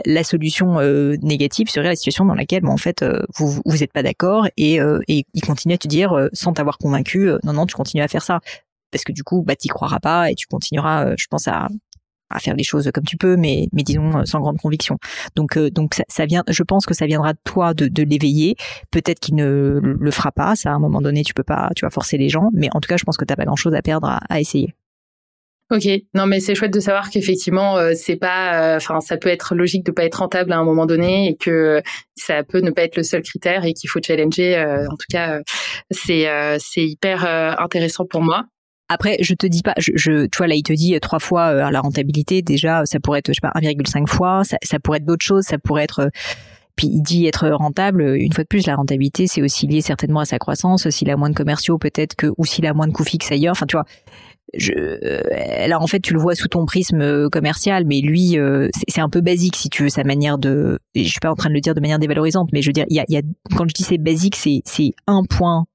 la 0.06 0.24
solution 0.24 0.80
euh, 0.80 1.16
négative 1.22 1.70
serait 1.70 1.88
la 1.88 1.96
situation 1.96 2.26
dans 2.26 2.36
laquelle 2.36 2.66
en 2.66 2.78
fait 2.78 3.06
vous 3.38 3.62
vous 3.66 3.84
êtes 3.84 3.94
pas 3.94 4.04
d'accord 4.04 4.48
et, 4.58 4.80
et 5.08 5.26
il 5.34 5.42
continue 5.42 5.74
à 5.74 5.78
te 5.78 5.88
dire 5.88 6.30
sans 6.34 6.54
t'avoir 6.54 6.78
convaincu 6.78 7.32
non 7.44 7.54
non 7.54 7.66
tu 7.66 7.76
continues 7.76 8.04
à 8.04 8.08
faire 8.08 8.24
ça 8.24 8.40
parce 8.92 9.04
que 9.04 9.12
du 9.12 9.24
coup, 9.24 9.44
bah, 9.44 9.56
t'y 9.56 9.68
croiras 9.68 10.00
pas 10.00 10.32
et 10.32 10.36
tu 10.36 10.48
continueras, 10.48 11.06
euh, 11.06 11.16
je 11.18 11.28
pense, 11.30 11.48
à, 11.48 11.68
à 12.30 12.40
faire 12.40 12.56
les 12.56 12.64
choses 12.64 12.90
comme 12.94 13.06
tu 13.06 13.18
peux, 13.18 13.36
mais, 13.36 13.68
mais 13.74 13.84
disons 13.84 14.18
euh, 14.18 14.26
sans 14.26 14.40
grande 14.40 14.60
conviction. 14.60 14.98
Donc, 15.36 15.58
euh, 15.58 15.70
donc 15.70 15.94
ça, 15.94 16.04
ça, 16.08 16.26
vient. 16.26 16.44
Je 16.48 16.64
pense 16.64 16.86
que 16.86 16.94
ça 16.94 17.06
viendra 17.06 17.34
de 17.34 17.40
toi 17.44 17.74
de, 17.74 17.88
de 17.88 18.04
l'éveiller. 18.04 18.56
Peut-être 18.92 19.20
qu'il 19.20 19.36
ne 19.36 19.80
le 19.82 20.12
fera 20.12 20.32
pas. 20.32 20.56
Ça, 20.56 20.72
à 20.72 20.74
un 20.74 20.80
moment 20.80 21.02
donné, 21.02 21.24
tu 21.24 21.34
peux 21.34 21.44
pas, 21.44 21.70
tu 21.76 21.86
vas 21.86 21.92
forcer 21.92 22.18
les 22.18 22.30
gens. 22.30 22.50
Mais 22.54 22.70
en 22.74 22.80
tout 22.80 22.88
cas, 22.88 22.98
je 22.98 23.04
pense 23.04 23.18
que 23.18 23.26
t'as 23.26 23.36
pas 23.36 23.46
grand-chose 23.46 23.74
à 23.74 23.82
perdre 23.82 24.08
à, 24.08 24.20
à 24.30 24.40
essayer. 24.40 24.74
Ok, 25.72 25.88
non 26.16 26.26
mais 26.26 26.40
c'est 26.40 26.56
chouette 26.56 26.74
de 26.74 26.80
savoir 26.80 27.12
qu'effectivement 27.12 27.78
c'est 27.94 28.16
pas, 28.16 28.76
enfin 28.76 29.02
ça 29.02 29.18
peut 29.18 29.30
être 29.30 29.54
logique 29.54 29.86
de 29.86 29.92
pas 29.92 30.04
être 30.04 30.16
rentable 30.16 30.52
à 30.52 30.58
un 30.58 30.64
moment 30.64 30.88
donné 30.88 31.30
et 31.30 31.36
que 31.36 31.82
ça 32.16 32.44
peut 32.44 32.62
ne 32.62 32.72
pas 32.72 32.84
être 32.84 32.98
le 32.98 33.04
seul 33.04 33.22
critère 33.22 33.66
et 33.66 33.74
qu'il 33.74 33.88
faut 33.88 34.00
challenger. 34.04 34.58
en 34.90 34.96
tout 34.96 35.06
cas, 35.12 35.40
c'est 35.92 36.28
c'est 36.60 36.86
hyper 36.86 37.24
intéressant 37.60 38.06
pour 38.06 38.22
moi. 38.22 38.46
Après, 38.92 39.18
je 39.22 39.36
te 39.36 39.46
dis 39.46 39.62
pas, 39.62 39.76
je, 39.78 39.92
je, 39.96 40.26
tu 40.26 40.38
vois, 40.40 40.48
là, 40.48 40.56
il 40.56 40.64
te 40.64 40.74
dit 40.74 40.96
euh, 40.96 41.00
trois 41.00 41.20
fois 41.20 41.50
euh, 41.50 41.70
la 41.70 41.80
rentabilité. 41.80 42.42
Déjà, 42.42 42.82
ça 42.86 43.00
pourrait 43.00 43.20
être, 43.20 43.28
je 43.28 43.34
sais 43.34 43.42
pas, 43.42 43.52
1,5 43.56 44.08
fois. 44.08 44.42
Ça, 44.44 44.80
pourrait 44.80 44.98
être 44.98 45.06
d'autres 45.06 45.24
choses. 45.24 45.44
Ça 45.44 45.60
pourrait 45.60 45.84
être 45.84 46.00
euh, 46.00 46.10
puis 46.76 46.88
il 46.88 47.02
dit 47.02 47.28
être 47.28 47.50
rentable. 47.50 48.02
Une 48.02 48.32
fois 48.34 48.46
de 48.46 48.48
plus, 48.48 48.66
la 48.66 48.76
rentabilité, 48.76 49.28
c'est 49.28 49.42
aussi 49.42 49.68
lié 49.68 49.82
certainement 49.82 50.22
à 50.22 50.26
sa 50.26 50.40
croissance. 50.40 50.90
S'il 50.90 51.10
a 51.10 51.18
moins 51.18 51.30
de 51.30 51.36
commerciaux, 51.36 51.78
peut-être 51.78 52.16
que, 52.16 52.28
ou 52.38 52.46
s'il 52.46 52.66
a 52.66 52.74
moins 52.74 52.88
de 52.88 52.94
coûts 52.94 53.04
fixes 53.04 53.32
ailleurs. 53.32 53.52
Enfin, 53.52 53.66
tu 53.66 53.76
vois, 53.76 53.86
je, 54.58 55.68
là 55.68 55.80
en 55.80 55.88
fait 55.88 56.00
tu 56.00 56.14
le 56.14 56.20
vois 56.20 56.36
sous 56.36 56.48
ton 56.48 56.66
prisme 56.66 57.30
commercial, 57.30 57.86
mais 57.86 58.02
lui 58.02 58.38
c'est 58.88 59.02
un 59.02 59.10
peu 59.10 59.22
basique 59.22 59.56
si 59.56 59.70
tu 59.70 59.84
veux 59.84 59.90
sa 59.90 60.04
manière 60.04 60.38
de. 60.38 60.80
Je 60.96 61.04
suis 61.04 61.20
pas 61.22 61.32
en 61.32 61.36
train 61.36 61.50
de 61.50 61.56
le 61.56 61.62
dire 61.62 61.76
de 61.76 61.82
manière 61.82 62.00
dévalorisante, 62.00 62.50
mais 62.54 62.62
je 62.62 62.70
veux 62.70 62.74
dire 62.74 62.86
il 62.90 62.96
y 62.96 63.00
a, 63.00 63.06
y 63.08 63.18
a 63.18 63.22
quand 63.56 63.68
je 63.68 63.74
dis 63.74 63.84
c'est 63.84 63.98
basique, 63.98 64.36
c'est 64.36 64.62
c'est 64.66 64.92
un 65.08 65.24
point 65.24 65.66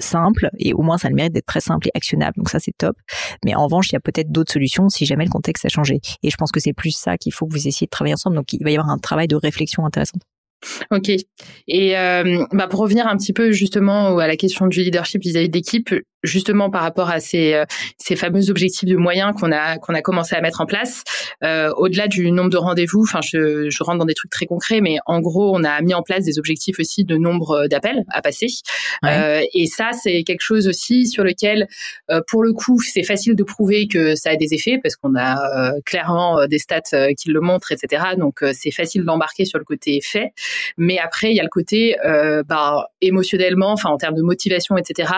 simple 0.00 0.50
et 0.58 0.74
au 0.74 0.82
moins 0.82 0.98
ça 0.98 1.08
le 1.08 1.14
mérite 1.14 1.32
d'être 1.32 1.46
très 1.46 1.60
simple 1.60 1.88
et 1.88 1.90
actionnable. 1.94 2.34
Donc 2.36 2.48
ça 2.48 2.58
c'est 2.58 2.76
top. 2.76 2.96
Mais 3.44 3.54
en 3.54 3.64
revanche, 3.64 3.90
il 3.90 3.94
y 3.94 3.96
a 3.96 4.00
peut-être 4.00 4.30
d'autres 4.30 4.52
solutions 4.52 4.88
si 4.88 5.06
jamais 5.06 5.24
le 5.24 5.30
contexte 5.30 5.64
a 5.64 5.68
changé. 5.68 6.00
Et 6.22 6.30
je 6.30 6.36
pense 6.36 6.52
que 6.52 6.60
c'est 6.60 6.72
plus 6.72 6.92
ça 6.92 7.16
qu'il 7.16 7.32
faut 7.32 7.46
que 7.46 7.52
vous 7.52 7.68
essayiez 7.68 7.86
de 7.86 7.90
travailler 7.90 8.14
ensemble. 8.14 8.36
Donc 8.36 8.52
il 8.52 8.62
va 8.62 8.70
y 8.70 8.76
avoir 8.76 8.90
un 8.90 8.98
travail 8.98 9.28
de 9.28 9.36
réflexion 9.36 9.84
intéressant. 9.84 10.18
Ok. 10.90 11.10
Et 11.68 11.96
euh, 11.96 12.46
bah 12.52 12.68
pour 12.68 12.80
revenir 12.80 13.06
un 13.06 13.16
petit 13.16 13.32
peu 13.32 13.52
justement 13.52 14.16
à 14.18 14.26
la 14.26 14.36
question 14.36 14.66
du 14.66 14.82
leadership 14.82 15.22
vis-à-vis 15.22 15.48
de 15.48 15.54
l'équipe, 15.54 15.94
justement 16.24 16.70
par 16.70 16.82
rapport 16.82 17.10
à 17.10 17.20
ces, 17.20 17.54
euh, 17.54 17.64
ces 17.98 18.16
fameux 18.16 18.50
objectifs 18.50 18.88
de 18.88 18.96
moyens 18.96 19.32
qu'on 19.38 19.52
a 19.52 19.78
qu'on 19.78 19.94
a 19.94 20.02
commencé 20.02 20.34
à 20.34 20.40
mettre 20.40 20.60
en 20.60 20.66
place, 20.66 21.04
euh, 21.42 21.70
au-delà 21.76 22.08
du 22.08 22.30
nombre 22.32 22.50
de 22.50 22.56
rendez-vous, 22.56 23.02
enfin 23.02 23.20
je, 23.22 23.70
je 23.70 23.84
rentre 23.84 23.98
dans 23.98 24.04
des 24.04 24.14
trucs 24.14 24.30
très 24.30 24.46
concrets, 24.46 24.80
mais 24.80 24.96
en 25.06 25.20
gros 25.20 25.54
on 25.54 25.62
a 25.64 25.80
mis 25.80 25.94
en 25.94 26.02
place 26.02 26.24
des 26.24 26.38
objectifs 26.38 26.78
aussi 26.78 27.04
de 27.04 27.16
nombre 27.16 27.68
d'appels 27.68 28.04
à 28.10 28.22
passer. 28.22 28.46
Euh, 29.04 29.42
et 29.54 29.66
ça 29.66 29.90
c'est 29.92 30.22
quelque 30.24 30.40
chose 30.40 30.68
aussi 30.68 31.06
sur 31.06 31.24
lequel, 31.24 31.66
euh, 32.10 32.20
pour 32.28 32.42
le 32.42 32.52
coup, 32.52 32.80
c'est 32.80 33.02
facile 33.02 33.34
de 33.34 33.42
prouver 33.42 33.86
que 33.86 34.14
ça 34.14 34.30
a 34.30 34.36
des 34.36 34.54
effets 34.54 34.78
parce 34.82 34.96
qu'on 34.96 35.14
a 35.14 35.36
euh, 35.36 35.80
clairement 35.84 36.46
des 36.46 36.58
stats 36.58 37.14
qui 37.16 37.30
le 37.30 37.40
montrent, 37.40 37.72
etc. 37.72 38.02
Donc 38.18 38.44
c'est 38.52 38.70
facile 38.70 39.04
d'embarquer 39.04 39.44
sur 39.44 39.58
le 39.58 39.64
côté 39.64 40.00
fait. 40.02 40.32
Mais 40.76 40.98
après 40.98 41.30
il 41.30 41.36
y 41.36 41.40
a 41.40 41.42
le 41.42 41.48
côté 41.48 41.96
bah, 42.48 42.88
émotionnellement, 43.00 43.72
enfin 43.72 43.90
en 43.90 43.96
termes 43.96 44.14
de 44.14 44.22
motivation, 44.22 44.76
etc. 44.76 45.12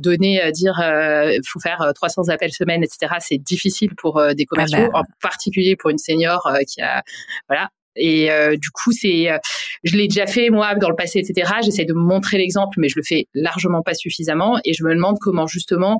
donner 0.00 0.27
à 0.36 0.52
dire 0.52 0.74
il 0.78 0.82
euh, 0.82 1.40
faut 1.46 1.60
faire 1.60 1.90
300 1.94 2.22
euh, 2.28 2.32
appels 2.32 2.52
semaine, 2.52 2.82
etc. 2.82 3.14
C'est 3.20 3.38
difficile 3.38 3.94
pour 3.96 4.18
euh, 4.18 4.34
des 4.34 4.44
ah 4.44 4.50
commerciaux, 4.50 4.90
bah. 4.92 5.00
en 5.00 5.02
particulier 5.22 5.76
pour 5.76 5.90
une 5.90 5.98
senior 5.98 6.48
qui 6.66 6.80
a 6.80 7.02
voilà 7.48 7.68
et 8.00 8.28
du 8.58 8.70
coup, 8.70 8.92
c'est, 8.92 9.26
je 9.82 9.96
l'ai 9.96 10.06
déjà 10.06 10.28
fait 10.28 10.50
moi 10.50 10.76
dans 10.76 10.88
le 10.88 10.94
passé, 10.94 11.18
etc. 11.18 11.50
J'essaie 11.64 11.84
de 11.84 11.94
montrer 11.94 12.38
l'exemple, 12.38 12.78
mais 12.78 12.88
je 12.88 12.94
le 12.94 13.02
fais 13.02 13.26
largement 13.34 13.82
pas 13.82 13.94
suffisamment. 13.94 14.60
Et 14.64 14.72
je 14.72 14.84
me 14.84 14.94
demande 14.94 15.18
comment 15.20 15.48
justement 15.48 15.98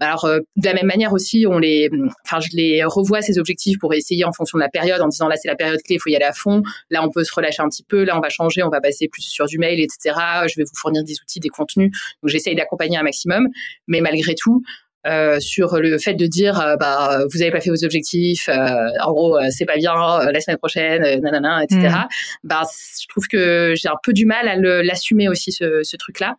alors 0.00 0.24
euh, 0.24 0.40
de 0.56 0.66
la 0.66 0.74
même 0.74 0.86
manière 0.86 1.12
aussi, 1.12 1.46
on 1.46 1.58
les, 1.58 1.90
enfin 2.24 2.40
je 2.40 2.56
les 2.56 2.82
revois 2.84 3.20
ces 3.20 3.38
objectifs 3.38 3.78
pour 3.78 3.92
essayer 3.94 4.24
en 4.24 4.32
fonction 4.32 4.58
de 4.58 4.62
la 4.62 4.70
période, 4.70 5.00
en 5.00 5.08
disant 5.08 5.28
là 5.28 5.36
c'est 5.36 5.48
la 5.48 5.56
période 5.56 5.80
clé, 5.82 5.96
il 5.96 6.00
faut 6.00 6.08
y 6.08 6.16
aller 6.16 6.24
à 6.24 6.32
fond. 6.32 6.62
Là 6.88 7.04
on 7.04 7.10
peut 7.10 7.22
se 7.22 7.32
relâcher 7.32 7.62
un 7.62 7.68
petit 7.68 7.84
peu, 7.84 8.04
là 8.04 8.16
on 8.16 8.20
va 8.20 8.30
changer, 8.30 8.62
on 8.62 8.70
va 8.70 8.80
passer 8.80 9.08
plus 9.08 9.22
sur 9.22 9.46
du 9.46 9.58
mail, 9.58 9.78
etc. 9.78 10.16
Je 10.48 10.54
vais 10.56 10.64
vous 10.64 10.74
fournir 10.74 11.04
des 11.04 11.14
outils, 11.20 11.38
des 11.38 11.50
contenus. 11.50 11.90
Donc 12.22 12.30
j'essaye 12.30 12.54
d'accompagner 12.54 12.96
un 12.96 13.02
maximum, 13.02 13.46
mais 13.86 14.00
malgré 14.00 14.34
tout. 14.34 14.62
Euh, 15.06 15.40
sur 15.40 15.78
le 15.78 15.96
fait 15.96 16.12
de 16.12 16.26
dire 16.26 16.60
euh, 16.60 16.76
bah 16.76 17.24
vous 17.32 17.40
avez 17.40 17.50
pas 17.50 17.62
fait 17.62 17.70
vos 17.70 17.84
objectifs 17.86 18.50
en 18.50 19.12
gros 19.12 19.38
c'est 19.48 19.64
pas 19.64 19.78
bien 19.78 19.94
la 20.30 20.40
semaine 20.42 20.58
prochaine 20.58 21.22
nanana 21.22 21.64
etc 21.64 21.88
mm. 21.88 22.08
bah 22.44 22.64
je 23.00 23.06
trouve 23.08 23.26
que 23.26 23.72
j'ai 23.76 23.88
un 23.88 23.96
peu 24.02 24.12
du 24.12 24.26
mal 24.26 24.46
à 24.46 24.56
l'assumer 24.56 25.30
aussi 25.30 25.52
ce, 25.52 25.80
ce 25.84 25.96
truc 25.96 26.20
là 26.20 26.36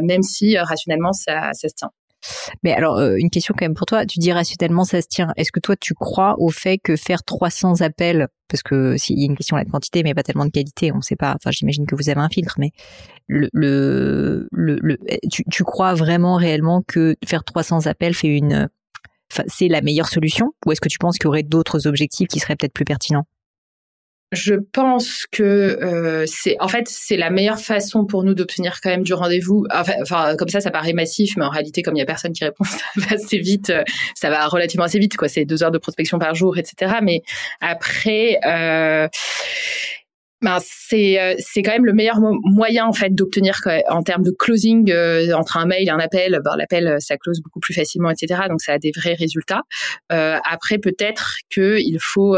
même 0.00 0.22
si 0.22 0.56
rationnellement 0.56 1.12
ça 1.12 1.50
ça 1.52 1.68
se 1.68 1.74
tient 1.74 1.90
mais 2.62 2.72
alors, 2.72 2.98
euh, 2.98 3.16
une 3.16 3.30
question 3.30 3.54
quand 3.56 3.64
même 3.64 3.74
pour 3.74 3.86
toi. 3.86 4.06
Tu 4.06 4.18
dis 4.18 4.32
rationnellement 4.32 4.84
ça 4.84 5.00
se 5.00 5.06
tient. 5.08 5.32
Est-ce 5.36 5.52
que 5.52 5.60
toi, 5.60 5.76
tu 5.76 5.94
crois 5.94 6.36
au 6.38 6.50
fait 6.50 6.78
que 6.78 6.96
faire 6.96 7.22
300 7.22 7.80
appels, 7.80 8.28
parce 8.48 8.62
que 8.62 8.96
s'il 8.96 9.18
y 9.18 9.22
a 9.22 9.26
une 9.26 9.36
question 9.36 9.56
de 9.58 9.64
quantité, 9.64 10.02
mais 10.02 10.14
pas 10.14 10.22
tellement 10.22 10.46
de 10.46 10.50
qualité, 10.50 10.92
on 10.92 10.96
ne 10.96 11.02
sait 11.02 11.16
pas. 11.16 11.34
Enfin, 11.34 11.50
j'imagine 11.50 11.86
que 11.86 11.94
vous 11.94 12.08
avez 12.08 12.20
un 12.20 12.28
filtre, 12.28 12.56
mais 12.58 12.70
le, 13.26 13.48
le, 13.52 14.48
le, 14.52 14.98
tu, 15.30 15.44
tu 15.50 15.64
crois 15.64 15.94
vraiment 15.94 16.36
réellement 16.36 16.82
que 16.86 17.16
faire 17.24 17.44
300 17.44 17.86
appels 17.86 18.14
fait 18.14 18.28
une, 18.28 18.68
enfin, 19.32 19.44
c'est 19.46 19.68
la 19.68 19.80
meilleure 19.80 20.08
solution, 20.08 20.52
ou 20.66 20.72
est-ce 20.72 20.80
que 20.80 20.88
tu 20.88 20.98
penses 20.98 21.18
qu'il 21.18 21.26
y 21.26 21.28
aurait 21.28 21.42
d'autres 21.42 21.86
objectifs 21.86 22.28
qui 22.28 22.40
seraient 22.40 22.56
peut-être 22.56 22.72
plus 22.72 22.84
pertinents? 22.84 23.26
Je 24.32 24.54
pense 24.72 25.26
que 25.30 25.42
euh, 25.42 26.24
c'est 26.26 26.56
en 26.60 26.68
fait 26.68 26.86
c'est 26.88 27.16
la 27.16 27.30
meilleure 27.30 27.60
façon 27.60 28.04
pour 28.04 28.24
nous 28.24 28.34
d'obtenir 28.34 28.80
quand 28.82 28.90
même 28.90 29.02
du 29.02 29.14
rendez-vous. 29.14 29.66
Enfin, 29.72 30.36
comme 30.36 30.48
ça, 30.48 30.60
ça 30.60 30.70
paraît 30.70 30.92
massif, 30.92 31.36
mais 31.36 31.44
en 31.44 31.50
réalité, 31.50 31.82
comme 31.82 31.96
il 31.96 32.00
y 32.00 32.02
a 32.02 32.06
personne 32.06 32.32
qui 32.32 32.44
répond, 32.44 32.64
ça 32.64 32.78
va 32.96 33.16
assez 33.16 33.38
vite. 33.38 33.70
Euh, 33.70 33.82
ça 34.14 34.28
va 34.28 34.46
relativement 34.46 34.84
assez 34.84 34.98
vite, 34.98 35.16
quoi. 35.16 35.28
C'est 35.28 35.44
deux 35.44 35.62
heures 35.62 35.70
de 35.70 35.78
prospection 35.78 36.18
par 36.18 36.34
jour, 36.34 36.58
etc. 36.58 36.96
Mais 37.02 37.22
après. 37.60 38.38
Euh, 38.46 39.08
ben 40.40 40.58
c'est 40.62 41.20
euh, 41.20 41.34
c'est 41.38 41.62
quand 41.62 41.72
même 41.72 41.84
le 41.84 41.92
meilleur 41.92 42.20
moyen 42.20 42.86
en 42.86 42.92
fait 42.92 43.12
d'obtenir 43.12 43.58
en 43.88 44.02
termes 44.02 44.22
de 44.22 44.30
closing 44.30 44.90
euh, 44.90 45.32
entre 45.34 45.56
un 45.56 45.66
mail 45.66 45.88
et 45.88 45.90
un 45.90 45.98
appel 45.98 46.40
ben, 46.44 46.54
l'appel 46.56 46.86
euh, 46.86 46.96
ça 47.00 47.16
close 47.16 47.40
beaucoup 47.42 47.58
plus 47.58 47.74
facilement 47.74 48.10
etc 48.10 48.42
donc 48.48 48.60
ça 48.60 48.74
a 48.74 48.78
des 48.78 48.92
vrais 48.94 49.14
résultats. 49.14 49.62
Euh, 50.12 50.38
après 50.48 50.78
peut-être 50.78 51.38
que 51.50 51.78
il 51.80 51.98
faut 52.00 52.36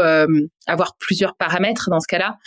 avoir 0.67 0.95
plusieurs 0.97 1.35
paramètres 1.35 1.89
dans 1.89 1.99
ce 1.99 2.07
cas-là. 2.07 2.37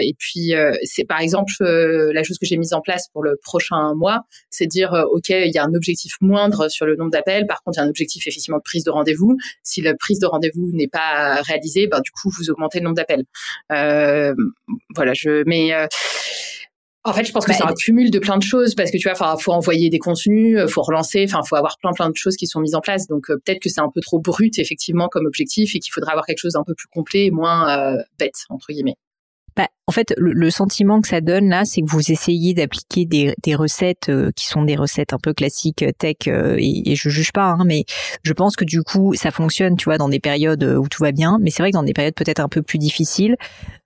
Et 0.00 0.14
puis 0.18 0.52
c'est 0.82 1.04
par 1.04 1.20
exemple 1.20 1.52
la 1.60 2.22
chose 2.22 2.38
que 2.38 2.46
j'ai 2.46 2.56
mise 2.56 2.74
en 2.74 2.80
place 2.80 3.08
pour 3.12 3.22
le 3.22 3.38
prochain 3.42 3.94
mois 3.94 4.22
c'est 4.50 4.66
dire 4.66 4.92
ok 5.12 5.30
il 5.30 5.52
y 5.52 5.58
a 5.58 5.64
un 5.64 5.74
objectif 5.74 6.14
moindre 6.20 6.68
sur 6.68 6.86
le 6.86 6.96
nombre 6.96 7.10
d'appels. 7.10 7.46
Par 7.46 7.62
contre 7.62 7.78
il 7.78 7.80
y 7.80 7.82
a 7.82 7.86
un 7.86 7.88
objectif 7.88 8.26
effectivement 8.26 8.58
de 8.58 8.62
prise 8.62 8.84
de 8.84 8.90
rendez-vous. 8.90 9.36
Si 9.62 9.80
la 9.80 9.94
prise 9.94 10.18
de 10.18 10.26
rendez-vous 10.26 10.70
n'est 10.72 10.88
pas 10.88 11.40
réalisée 11.42 11.86
ben 11.86 12.00
du 12.00 12.10
coup 12.10 12.30
vous 12.36 12.50
augmentez 12.50 12.80
le 12.80 12.84
nombre 12.84 12.96
d'appels 12.96 13.24
voilà, 14.94 15.12
je 15.14 15.42
mais 15.46 15.72
euh, 15.72 15.86
en 17.04 17.12
fait, 17.12 17.24
je 17.24 17.32
pense 17.32 17.44
que 17.44 17.50
bah, 17.50 17.56
c'est 17.58 17.64
un 17.64 17.74
cumul 17.74 18.10
de 18.10 18.18
plein 18.18 18.38
de 18.38 18.42
choses 18.42 18.74
parce 18.74 18.90
que 18.90 18.96
tu 18.96 19.08
vois, 19.08 19.12
enfin, 19.12 19.36
faut 19.38 19.52
envoyer 19.52 19.90
des 19.90 19.98
contenus, 19.98 20.58
euh, 20.58 20.66
faut 20.66 20.82
relancer, 20.82 21.24
enfin, 21.28 21.42
faut 21.46 21.56
avoir 21.56 21.76
plein 21.78 21.92
plein 21.92 22.08
de 22.08 22.16
choses 22.16 22.36
qui 22.36 22.46
sont 22.46 22.60
mises 22.60 22.74
en 22.74 22.80
place. 22.80 23.06
Donc 23.06 23.30
euh, 23.30 23.36
peut-être 23.44 23.60
que 23.60 23.68
c'est 23.68 23.80
un 23.80 23.90
peu 23.92 24.00
trop 24.00 24.18
brut 24.18 24.58
effectivement 24.58 25.08
comme 25.08 25.26
objectif 25.26 25.74
et 25.74 25.80
qu'il 25.80 25.92
faudra 25.92 26.12
avoir 26.12 26.26
quelque 26.26 26.40
chose 26.40 26.54
d'un 26.54 26.64
peu 26.64 26.74
plus 26.74 26.88
complet 26.88 27.26
et 27.26 27.30
moins 27.30 27.96
bête 28.18 28.44
entre 28.48 28.72
guillemets. 28.72 28.96
Bah, 29.56 29.68
en 29.86 29.92
fait, 29.92 30.14
le, 30.16 30.50
sentiment 30.50 31.00
que 31.00 31.08
ça 31.08 31.20
donne 31.20 31.48
là, 31.48 31.64
c'est 31.64 31.82
que 31.82 31.90
vous 31.90 32.10
essayez 32.10 32.54
d'appliquer 32.54 33.04
des, 33.04 33.34
des, 33.42 33.54
recettes 33.54 34.08
euh, 34.08 34.30
qui 34.34 34.46
sont 34.46 34.62
des 34.62 34.76
recettes 34.76 35.12
un 35.12 35.18
peu 35.22 35.34
classiques 35.34 35.82
euh, 35.82 35.90
tech, 35.98 36.16
euh, 36.26 36.56
et, 36.58 36.92
et, 36.92 36.96
je 36.96 37.10
juge 37.10 37.32
pas, 37.32 37.48
hein, 37.50 37.64
mais 37.66 37.84
je 38.22 38.32
pense 38.32 38.56
que 38.56 38.64
du 38.64 38.82
coup, 38.82 39.14
ça 39.14 39.30
fonctionne, 39.30 39.76
tu 39.76 39.84
vois, 39.84 39.98
dans 39.98 40.08
des 40.08 40.20
périodes 40.20 40.64
où 40.64 40.88
tout 40.88 41.02
va 41.02 41.12
bien. 41.12 41.38
Mais 41.40 41.50
c'est 41.50 41.62
vrai 41.62 41.70
que 41.70 41.76
dans 41.76 41.82
des 41.82 41.92
périodes 41.92 42.14
peut-être 42.14 42.40
un 42.40 42.48
peu 42.48 42.62
plus 42.62 42.78
difficiles, 42.78 43.36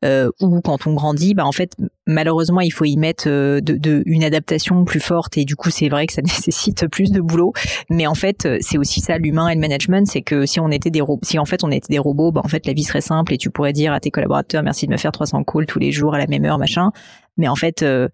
euh, 0.04 0.30
ou 0.40 0.60
quand 0.60 0.86
on 0.86 0.94
grandit, 0.94 1.34
bah 1.34 1.44
en 1.44 1.52
fait, 1.52 1.72
malheureusement, 2.06 2.60
il 2.60 2.70
faut 2.70 2.84
y 2.84 2.96
mettre 2.96 3.28
de, 3.28 3.60
de, 3.60 4.02
une 4.06 4.22
adaptation 4.22 4.84
plus 4.84 5.00
forte, 5.00 5.36
et 5.36 5.44
du 5.44 5.56
coup, 5.56 5.70
c'est 5.70 5.88
vrai 5.88 6.06
que 6.06 6.12
ça 6.12 6.22
nécessite 6.22 6.86
plus 6.86 7.10
de 7.10 7.20
boulot. 7.20 7.52
Mais 7.90 8.06
en 8.06 8.14
fait, 8.14 8.46
c'est 8.60 8.78
aussi 8.78 9.00
ça 9.00 9.18
l'humain 9.18 9.48
et 9.48 9.54
le 9.54 9.60
management, 9.60 10.06
c'est 10.06 10.22
que 10.22 10.46
si 10.46 10.60
on 10.60 10.70
était 10.70 10.90
des 10.90 11.00
robots, 11.00 11.20
si 11.24 11.40
en 11.40 11.44
fait 11.44 11.64
on 11.64 11.72
était 11.72 11.90
des 11.92 11.98
robots, 11.98 12.30
bah 12.30 12.42
en 12.44 12.48
fait 12.48 12.66
la 12.66 12.72
vie 12.72 12.84
serait 12.84 13.00
simple 13.00 13.34
et 13.34 13.38
tu 13.38 13.50
pourrais 13.50 13.72
dire 13.72 13.92
à 13.92 14.00
tes 14.00 14.10
collaborateurs 14.10 14.62
merci 14.62 14.86
de 14.86 14.92
me 14.92 14.96
faire 14.96 15.12
300 15.12 15.42
calls 15.44 15.66
tous 15.66 15.78
les 15.78 15.87
jours 15.92 16.14
à 16.14 16.18
la 16.18 16.26
même 16.26 16.44
heure, 16.44 16.58
machin. 16.58 16.90
Mais 17.38 17.48
en 17.48 17.54
fait, 17.54 17.82
euh, 17.82 18.08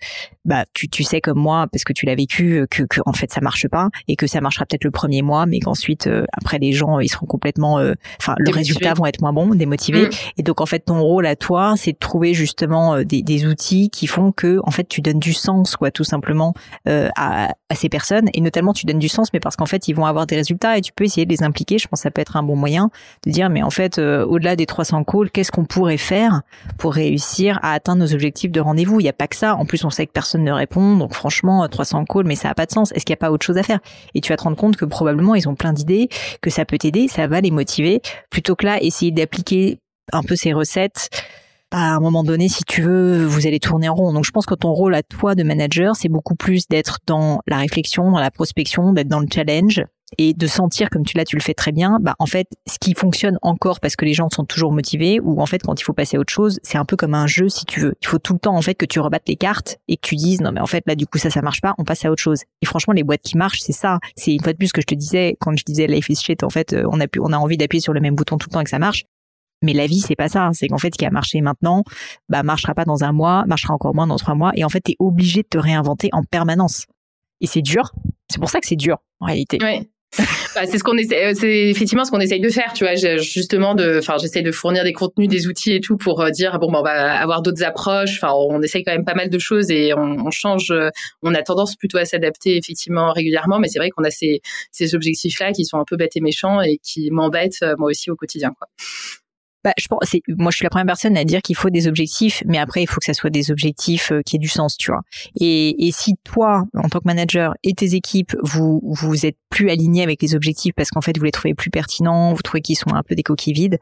bah 0.44 0.64
tu, 0.74 0.88
tu 0.88 1.02
sais 1.02 1.20
comme 1.20 1.38
moi 1.38 1.66
parce 1.72 1.84
que 1.84 1.92
tu 1.92 2.04
l'as 2.04 2.14
vécu 2.14 2.58
euh, 2.58 2.66
que, 2.70 2.82
que 2.82 3.00
en 3.06 3.14
fait 3.14 3.32
ça 3.32 3.40
marche 3.40 3.66
pas 3.68 3.88
et 4.08 4.16
que 4.16 4.26
ça 4.26 4.42
marchera 4.42 4.66
peut-être 4.66 4.84
le 4.84 4.90
premier 4.90 5.22
mois, 5.22 5.46
mais 5.46 5.58
qu'ensuite 5.58 6.06
euh, 6.06 6.24
après 6.32 6.58
les 6.58 6.72
gens 6.72 7.00
ils 7.00 7.08
seront 7.08 7.26
complètement, 7.26 7.80
enfin 8.20 8.34
le 8.38 8.50
résultat 8.50 8.92
vont 8.94 9.06
être 9.06 9.22
moins 9.22 9.32
bons, 9.32 9.54
démotivés. 9.54 10.06
Mm. 10.06 10.10
Et 10.38 10.42
donc 10.42 10.60
en 10.60 10.66
fait 10.66 10.80
ton 10.80 11.00
rôle 11.00 11.26
à 11.26 11.36
toi 11.36 11.74
c'est 11.76 11.92
de 11.92 11.98
trouver 11.98 12.34
justement 12.34 13.02
des, 13.02 13.22
des, 13.22 13.46
outils 13.46 13.90
qui 13.90 14.06
font 14.06 14.32
que 14.32 14.60
en 14.64 14.70
fait 14.70 14.84
tu 14.84 15.00
donnes 15.00 15.18
du 15.18 15.32
sens 15.32 15.76
quoi 15.76 15.90
tout 15.90 16.04
simplement 16.04 16.54
à, 16.86 17.48
à 17.68 17.74
ces 17.74 17.88
personnes 17.88 18.28
et 18.34 18.40
notamment 18.40 18.72
tu 18.72 18.86
donnes 18.86 18.98
du 18.98 19.08
sens 19.08 19.32
mais 19.32 19.40
parce 19.40 19.56
qu'en 19.56 19.66
fait 19.66 19.88
ils 19.88 19.94
vont 19.94 20.06
avoir 20.06 20.26
des 20.26 20.36
résultats 20.36 20.76
et 20.76 20.82
tu 20.82 20.92
peux 20.92 21.04
essayer 21.04 21.24
de 21.24 21.30
les 21.30 21.42
impliquer. 21.42 21.78
Je 21.78 21.88
pense 21.88 22.00
que 22.00 22.02
ça 22.04 22.10
peut 22.10 22.20
être 22.20 22.36
un 22.36 22.42
bon 22.42 22.56
moyen 22.56 22.90
de 23.26 23.30
dire 23.30 23.48
mais 23.48 23.62
en 23.62 23.70
fait 23.70 23.98
au-delà 23.98 24.56
des 24.56 24.66
300 24.66 25.04
calls 25.04 25.30
qu'est-ce 25.30 25.50
qu'on 25.50 25.64
pourrait 25.64 25.96
faire 25.96 26.42
pour 26.78 26.94
réussir 26.94 27.58
à 27.62 27.72
atteindre 27.72 28.00
nos 28.00 28.12
objectifs 28.12 28.52
de 28.52 28.60
rendez-vous? 28.60 29.00
Il 29.00 29.04
n'y 29.04 29.08
a 29.08 29.13
pas 29.16 29.28
que 29.28 29.36
ça. 29.36 29.54
En 29.56 29.64
plus, 29.66 29.84
on 29.84 29.90
sait 29.90 30.06
que 30.06 30.12
personne 30.12 30.44
ne 30.44 30.52
répond. 30.52 30.96
Donc 30.96 31.14
franchement, 31.14 31.66
300 31.68 32.04
calls, 32.04 32.26
mais 32.26 32.36
ça 32.36 32.48
n'a 32.48 32.54
pas 32.54 32.66
de 32.66 32.72
sens. 32.72 32.92
Est-ce 32.92 33.04
qu'il 33.04 33.12
n'y 33.12 33.18
a 33.18 33.24
pas 33.24 33.30
autre 33.30 33.44
chose 33.44 33.58
à 33.58 33.62
faire? 33.62 33.80
Et 34.14 34.20
tu 34.20 34.30
vas 34.30 34.36
te 34.36 34.42
rendre 34.42 34.56
compte 34.56 34.76
que 34.76 34.84
probablement 34.84 35.34
ils 35.34 35.48
ont 35.48 35.54
plein 35.54 35.72
d'idées, 35.72 36.08
que 36.40 36.50
ça 36.50 36.64
peut 36.64 36.78
t'aider, 36.78 37.08
ça 37.08 37.26
va 37.26 37.40
les 37.40 37.50
motiver. 37.50 38.02
Plutôt 38.30 38.54
que 38.56 38.66
là, 38.66 38.82
essayer 38.82 39.10
d'appliquer 39.10 39.78
un 40.12 40.22
peu 40.22 40.36
ces 40.36 40.52
recettes. 40.52 41.08
Bah, 41.70 41.78
à 41.78 41.96
un 41.96 42.00
moment 42.00 42.22
donné, 42.22 42.48
si 42.48 42.62
tu 42.64 42.82
veux, 42.82 43.24
vous 43.24 43.46
allez 43.46 43.58
tourner 43.58 43.88
en 43.88 43.94
rond. 43.94 44.12
Donc, 44.12 44.24
je 44.24 44.30
pense 44.30 44.46
que 44.46 44.54
ton 44.54 44.72
rôle 44.72 44.94
à 44.94 45.02
toi 45.02 45.34
de 45.34 45.42
manager, 45.42 45.96
c'est 45.96 46.08
beaucoup 46.08 46.36
plus 46.36 46.68
d'être 46.68 46.98
dans 47.06 47.40
la 47.46 47.56
réflexion, 47.56 48.12
dans 48.12 48.20
la 48.20 48.30
prospection, 48.30 48.92
d'être 48.92 49.08
dans 49.08 49.20
le 49.20 49.26
challenge, 49.32 49.82
et 50.18 50.34
de 50.34 50.46
sentir 50.46 50.90
comme 50.90 51.04
tu 51.04 51.16
l'as 51.16 51.24
tu 51.24 51.36
le 51.36 51.42
fais 51.42 51.54
très 51.54 51.72
bien 51.72 51.98
bah 52.00 52.14
en 52.18 52.26
fait 52.26 52.46
ce 52.66 52.78
qui 52.78 52.94
fonctionne 52.94 53.38
encore 53.42 53.80
parce 53.80 53.96
que 53.96 54.04
les 54.04 54.12
gens 54.12 54.28
sont 54.30 54.44
toujours 54.44 54.70
motivés 54.70 55.18
ou 55.20 55.40
en 55.40 55.46
fait 55.46 55.62
quand 55.62 55.80
il 55.80 55.84
faut 55.84 55.92
passer 55.92 56.16
à 56.16 56.20
autre 56.20 56.32
chose 56.32 56.60
c'est 56.62 56.78
un 56.78 56.84
peu 56.84 56.96
comme 56.96 57.14
un 57.14 57.26
jeu 57.26 57.48
si 57.48 57.64
tu 57.64 57.80
veux 57.80 57.94
il 58.00 58.06
faut 58.06 58.18
tout 58.18 58.34
le 58.34 58.38
temps 58.38 58.56
en 58.56 58.62
fait 58.62 58.74
que 58.74 58.86
tu 58.86 59.00
rebattes 59.00 59.28
les 59.28 59.36
cartes 59.36 59.78
et 59.88 59.96
que 59.96 60.06
tu 60.06 60.16
dises 60.16 60.40
non 60.40 60.52
mais 60.52 60.60
en 60.60 60.66
fait 60.66 60.84
là 60.86 60.94
du 60.94 61.06
coup 61.06 61.18
ça 61.18 61.30
ça 61.30 61.42
marche 61.42 61.60
pas 61.60 61.74
on 61.78 61.84
passe 61.84 62.04
à 62.04 62.10
autre 62.10 62.22
chose 62.22 62.42
et 62.62 62.66
franchement 62.66 62.92
les 62.92 63.02
boîtes 63.02 63.22
qui 63.22 63.36
marchent 63.36 63.60
c'est 63.60 63.72
ça 63.72 63.98
c'est 64.14 64.32
une 64.32 64.42
fois 64.42 64.52
de 64.52 64.58
plus 64.58 64.72
que 64.72 64.80
je 64.80 64.86
te 64.86 64.94
disais 64.94 65.36
quand 65.40 65.56
je 65.56 65.64
disais 65.64 65.86
life 65.86 66.08
is 66.10 66.16
shit 66.16 66.42
en 66.44 66.50
fait 66.50 66.74
euh, 66.74 66.84
on 66.90 67.00
a 67.00 67.08
pu 67.08 67.20
on 67.20 67.32
a 67.32 67.38
envie 67.38 67.56
d'appuyer 67.56 67.80
sur 67.80 67.92
le 67.92 68.00
même 68.00 68.14
bouton 68.14 68.36
tout 68.36 68.48
le 68.50 68.54
temps 68.54 68.60
et 68.60 68.64
que 68.64 68.70
ça 68.70 68.78
marche 68.78 69.04
mais 69.62 69.72
la 69.72 69.86
vie, 69.86 70.00
c'est 70.00 70.14
pas 70.14 70.28
ça. 70.28 70.50
C'est 70.52 70.68
qu'en 70.68 70.76
fait, 70.76 70.92
ce 70.92 70.98
qui 70.98 71.06
a 71.06 71.10
marché 71.10 71.40
maintenant, 71.40 71.84
bah, 72.28 72.42
marchera 72.42 72.74
pas 72.74 72.84
dans 72.84 73.02
un 73.02 73.12
mois, 73.12 73.44
marchera 73.46 73.72
encore 73.72 73.94
moins 73.94 74.06
dans 74.06 74.16
trois 74.16 74.34
mois. 74.34 74.52
Et 74.56 74.64
en 74.64 74.68
fait, 74.68 74.80
t'es 74.80 74.96
obligé 74.98 75.42
de 75.42 75.48
te 75.48 75.56
réinventer 75.56 76.10
en 76.12 76.22
permanence. 76.22 76.84
Et 77.40 77.46
c'est 77.46 77.62
dur. 77.62 77.92
C'est 78.30 78.38
pour 78.38 78.50
ça 78.50 78.60
que 78.60 78.66
c'est 78.66 78.76
dur, 78.76 78.98
en 79.20 79.26
réalité. 79.26 79.58
Bah, 80.54 80.66
c'est 80.66 80.78
ce 80.78 80.84
qu'on 80.84 80.96
essaie, 80.96 81.24
euh, 81.24 81.34
c'est 81.34 81.70
effectivement 81.70 82.04
ce 82.04 82.12
qu'on 82.12 82.20
essaye 82.20 82.40
de 82.40 82.48
faire, 82.48 82.72
tu 82.74 82.84
vois, 82.84 82.94
justement 82.94 83.74
de, 83.74 83.98
enfin, 83.98 84.16
j'essaie 84.20 84.42
de 84.42 84.52
fournir 84.52 84.84
des 84.84 84.92
contenus, 84.92 85.28
des 85.28 85.48
outils 85.48 85.72
et 85.72 85.80
tout 85.80 85.96
pour 85.96 86.20
euh, 86.20 86.30
dire 86.30 86.58
bon, 86.60 86.70
bah, 86.70 86.78
on 86.78 86.82
va 86.82 87.20
avoir 87.20 87.42
d'autres 87.42 87.64
approches. 87.64 88.22
Enfin, 88.22 88.32
on 88.32 88.62
essaye 88.62 88.84
quand 88.84 88.92
même 88.92 89.04
pas 89.04 89.14
mal 89.14 89.30
de 89.30 89.38
choses 89.38 89.70
et 89.70 89.92
on, 89.94 90.30
change. 90.30 90.70
Euh, 90.70 90.90
on 91.22 91.34
a 91.34 91.42
tendance 91.42 91.74
plutôt 91.74 91.98
à 91.98 92.04
s'adapter 92.04 92.56
effectivement 92.56 93.12
régulièrement, 93.12 93.58
mais 93.58 93.68
c'est 93.68 93.80
vrai 93.80 93.90
qu'on 93.90 94.04
a 94.04 94.10
ces, 94.10 94.42
ces 94.70 94.94
objectifs-là 94.94 95.52
qui 95.52 95.64
sont 95.64 95.78
un 95.78 95.84
peu 95.84 95.96
bêtes 95.96 96.16
et 96.16 96.20
méchants 96.20 96.60
et 96.60 96.78
qui 96.82 97.10
m'embêtent 97.10 97.64
moi 97.78 97.90
aussi 97.90 98.10
au 98.10 98.16
quotidien, 98.16 98.50
quoi. 98.56 98.68
Bah, 99.64 99.72
je 99.78 99.88
pense, 99.88 100.14
moi, 100.28 100.50
je 100.50 100.56
suis 100.56 100.64
la 100.64 100.70
première 100.70 100.86
personne 100.86 101.16
à 101.16 101.24
dire 101.24 101.40
qu'il 101.40 101.56
faut 101.56 101.70
des 101.70 101.88
objectifs, 101.88 102.42
mais 102.46 102.58
après, 102.58 102.82
il 102.82 102.86
faut 102.86 103.00
que 103.00 103.06
ça 103.06 103.14
soit 103.14 103.30
des 103.30 103.50
objectifs 103.50 104.12
euh, 104.12 104.20
qui 104.20 104.36
aient 104.36 104.38
du 104.38 104.48
sens, 104.48 104.76
tu 104.76 104.90
vois. 104.90 105.00
Et, 105.40 105.86
et 105.88 105.90
si 105.90 106.16
toi, 106.22 106.64
en 106.74 106.88
tant 106.88 107.00
que 107.00 107.06
manager 107.06 107.54
et 107.62 107.72
tes 107.72 107.94
équipes, 107.94 108.36
vous 108.42 108.80
vous 108.84 109.26
êtes 109.26 109.36
plus 109.48 109.70
alignés 109.70 110.02
avec 110.02 110.20
les 110.20 110.34
objectifs 110.34 110.74
parce 110.76 110.90
qu'en 110.90 111.00
fait, 111.00 111.16
vous 111.16 111.24
les 111.24 111.30
trouvez 111.30 111.54
plus 111.54 111.70
pertinents, 111.70 112.34
vous 112.34 112.42
trouvez 112.42 112.60
qu'ils 112.60 112.76
sont 112.76 112.92
un 112.92 113.02
peu 113.02 113.14
des 113.14 113.22
coquilles 113.22 113.52
vides, 113.52 113.78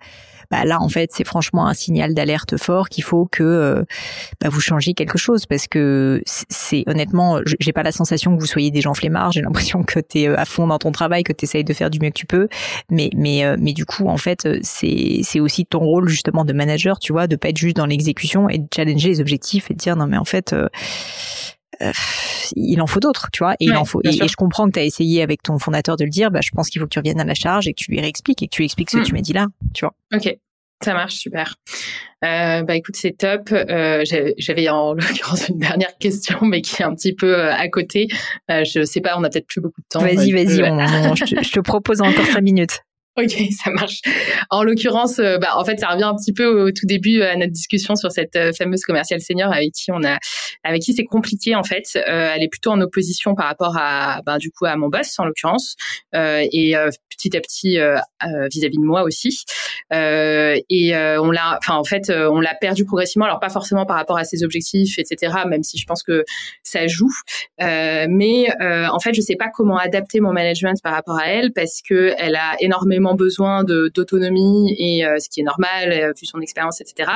bah 0.51 0.65
là, 0.65 0.81
en 0.81 0.89
fait, 0.89 1.11
c'est 1.13 1.25
franchement 1.25 1.67
un 1.67 1.75
signal 1.75 2.15
d'alerte 2.15 2.59
fort 2.59 2.91
qu'il 2.91 3.05
faut 3.05 3.27
que 3.27 3.43
euh, 3.43 3.85
bah, 4.41 4.51
vous 4.51 4.61
changiez 4.61 4.93
quelque 4.93 5.17
chose 5.17 5.47
parce 5.47 5.67
que 5.67 6.23
c'est 6.27 6.85
honnêtement, 6.87 7.41
j'ai 7.59 7.73
pas 7.73 7.83
la 7.83 7.91
sensation 7.93 8.37
que 8.37 8.41
vous 8.41 8.47
soyez 8.47 8.71
des 8.71 8.83
gens 8.83 8.93
flemmards. 8.93 9.33
J'ai 9.33 9.41
l'impression 9.41 9.83
que 9.83 9.99
tu 9.99 10.21
es 10.21 10.29
euh, 10.29 10.39
à 10.39 10.45
fond 10.45 10.67
dans 10.67 10.79
ton 10.79 10.93
travail, 10.93 11.23
que 11.23 11.33
tu 11.33 11.47
essayes 11.47 11.65
de 11.65 11.73
faire 11.73 11.91
du 11.91 11.99
mieux 12.01 12.11
que 12.11 12.19
tu 12.19 12.27
peux, 12.27 12.49
mais 12.91 13.09
mais 13.17 13.57
mais 13.57 13.73
du 13.73 13.87
coup, 13.87 14.09
en 14.09 14.19
fait, 14.19 14.47
c'est 14.63 15.21
c'est 15.23 15.41
aussi 15.41 15.65
ton 15.73 15.81
rôle 15.81 16.09
justement 16.09 16.45
de 16.45 16.53
manager, 16.53 16.99
tu 16.99 17.13
vois, 17.13 17.27
de 17.27 17.37
pas 17.37 17.49
être 17.49 17.59
juste 17.59 17.77
dans 17.77 17.87
l'exécution 17.87 18.49
et 18.49 18.59
de 18.59 18.67
challenger 18.75 19.09
les 19.09 19.21
objectifs 19.21 19.71
et 19.71 19.75
de 19.75 19.79
dire 19.79 19.97
non 19.97 20.07
mais 20.07 20.19
en 20.19 20.25
fait 20.25 20.53
euh, 20.53 20.69
euh, 21.81 21.93
il 22.55 22.81
en 22.83 22.87
faut 22.87 23.01
d'autres, 23.01 23.29
tu 23.33 23.43
vois, 23.43 23.55
et 23.55 23.65
il 23.65 23.75
en 23.75 23.85
faut. 23.85 24.01
Et, 24.05 24.13
je 24.13 24.37
comprends 24.37 24.67
que 24.67 24.73
tu 24.73 24.79
as 24.79 24.85
essayé 24.85 25.23
avec 25.23 25.43
ton 25.43 25.59
fondateur 25.59 25.97
de 25.97 26.05
le 26.05 26.11
dire. 26.11 26.31
Bah, 26.31 26.41
je 26.43 26.51
pense 26.51 26.69
qu'il 26.69 26.81
faut 26.81 26.87
que 26.87 26.93
tu 26.93 26.99
reviennes 26.99 27.21
à 27.21 27.25
la 27.25 27.35
charge 27.35 27.67
et 27.67 27.73
que 27.73 27.83
tu 27.83 27.91
lui 27.91 28.01
réexpliques 28.01 28.43
et 28.43 28.47
que 28.47 28.55
tu 28.55 28.61
lui 28.61 28.67
expliques 28.67 28.91
ce 28.91 28.99
que 28.99 29.03
hmm. 29.03 29.07
tu 29.07 29.15
m'as 29.15 29.21
dit 29.21 29.33
là, 29.33 29.47
tu 29.75 29.85
vois. 29.85 29.95
Ok. 30.15 30.37
Ça 30.85 30.95
marche 30.95 31.15
super. 31.15 31.55
Euh, 32.25 32.63
bah 32.63 32.75
écoute, 32.75 32.97
c'est 32.97 33.17
top. 33.17 33.51
Euh, 33.53 34.05
J'avais 34.39 34.69
en 34.69 34.95
l'occurrence 34.95 35.49
une 35.49 35.59
dernière 35.59 35.97
question, 35.99 36.41
mais 36.43 36.61
qui 36.61 36.83
est 36.83 36.85
un 36.85 36.95
petit 36.95 37.15
peu 37.15 37.49
à 37.51 37.69
côté. 37.69 38.09
Euh, 38.51 38.65
je 38.65 38.85
sais 38.85 39.01
pas, 39.01 39.17
on 39.17 39.25
a 39.25 39.31
peut-être 39.31 39.47
plus 39.47 39.61
beaucoup 39.61 39.81
de 39.81 39.87
temps. 39.89 40.01
Vas-y, 40.01 40.33
vas-y, 40.33 40.57
je, 40.57 41.25
je, 41.25 41.53
te 41.53 41.61
propose 41.61 42.01
encore 42.01 42.27
cinq 42.27 42.43
minutes. 42.43 42.81
Ok, 43.19 43.31
ça 43.63 43.71
marche. 43.71 44.01
En 44.49 44.63
l'occurrence, 44.63 45.19
euh, 45.19 45.37
bah, 45.37 45.57
en 45.57 45.65
fait, 45.65 45.79
ça 45.79 45.89
revient 45.89 46.05
un 46.05 46.17
petit 46.17 46.33
peu 46.33 46.47
au, 46.47 46.71
tout 46.71 46.87
début 46.87 47.21
à 47.23 47.37
notre 47.37 47.53
discussion 47.53 47.95
sur 47.95 48.11
cette 48.11 48.37
euh, 48.37 48.53
fameuse 48.53 48.83
commerciale 48.83 49.21
senior 49.21 49.53
avec 49.53 49.73
qui 49.73 49.93
on 49.93 50.03
a, 50.03 50.19
avec 50.65 50.83
qui 50.83 50.95
c'est 50.95 51.05
compliqué 51.05 51.55
en 51.55 51.63
fait. 51.63 51.85
Euh, 51.97 52.33
elle 52.35 52.43
est 52.43 52.49
plutôt 52.49 52.71
en 52.71 52.81
opposition 52.81 53.35
par 53.35 53.47
rapport 53.47 53.77
à, 53.77 54.23
bah, 54.25 54.39
du 54.39 54.51
coup, 54.51 54.65
à 54.65 54.77
mon 54.77 54.89
boss 54.89 55.19
en 55.19 55.27
l'occurrence, 55.27 55.77
et 56.15 56.75
petit 57.11 57.37
à 57.37 57.41
petit 57.41 57.79
vis-à-vis 58.51 58.79
de 58.79 58.85
moi 58.85 59.03
aussi. 59.03 59.45
et 59.91 60.95
on 60.95 61.31
l'a, 61.31 61.59
enfin 61.59 61.75
en 61.75 61.85
fait, 61.85 62.11
on 62.11 62.41
l'a 62.41 62.55
perdu 62.55 62.85
progressivement. 62.85 63.27
Alors 63.27 63.41
pas 63.41 63.49
forcément 63.51 63.85
par 63.87 63.97
rapport 63.97 64.19
à 64.19 64.25
ses 64.25 64.45
objectifs, 64.45 64.99
etc. 64.99 65.33
Même 65.47 65.63
si 65.63 65.79
je 65.79 65.87
pense 65.87 66.03
que 66.03 66.25
ça 66.63 66.87
joue, 66.87 67.13
mais 67.59 68.47
en 68.61 68.99
fait, 69.01 69.15
je 69.15 69.21
sais 69.21 69.37
pas 69.37 69.49
comment 69.55 69.77
adapter 69.77 70.21
mon 70.21 70.33
management 70.33 70.81
par 70.83 70.95
rapport 70.95 71.19
à 71.19 71.29
elle 71.29 71.53
parce 71.53 71.81
que 71.83 72.15
elle 72.19 72.37
a 72.37 72.57
énormément 72.61 73.02
besoin 73.15 73.65
d'autonomie 73.65 74.75
et 74.79 75.05
euh, 75.05 75.19
ce 75.19 75.29
qui 75.29 75.41
est 75.41 75.45
normal 75.45 75.93
euh, 75.93 76.13
vu 76.19 76.27
son 76.27 76.41
expérience, 76.41 76.81
etc. 76.81 77.11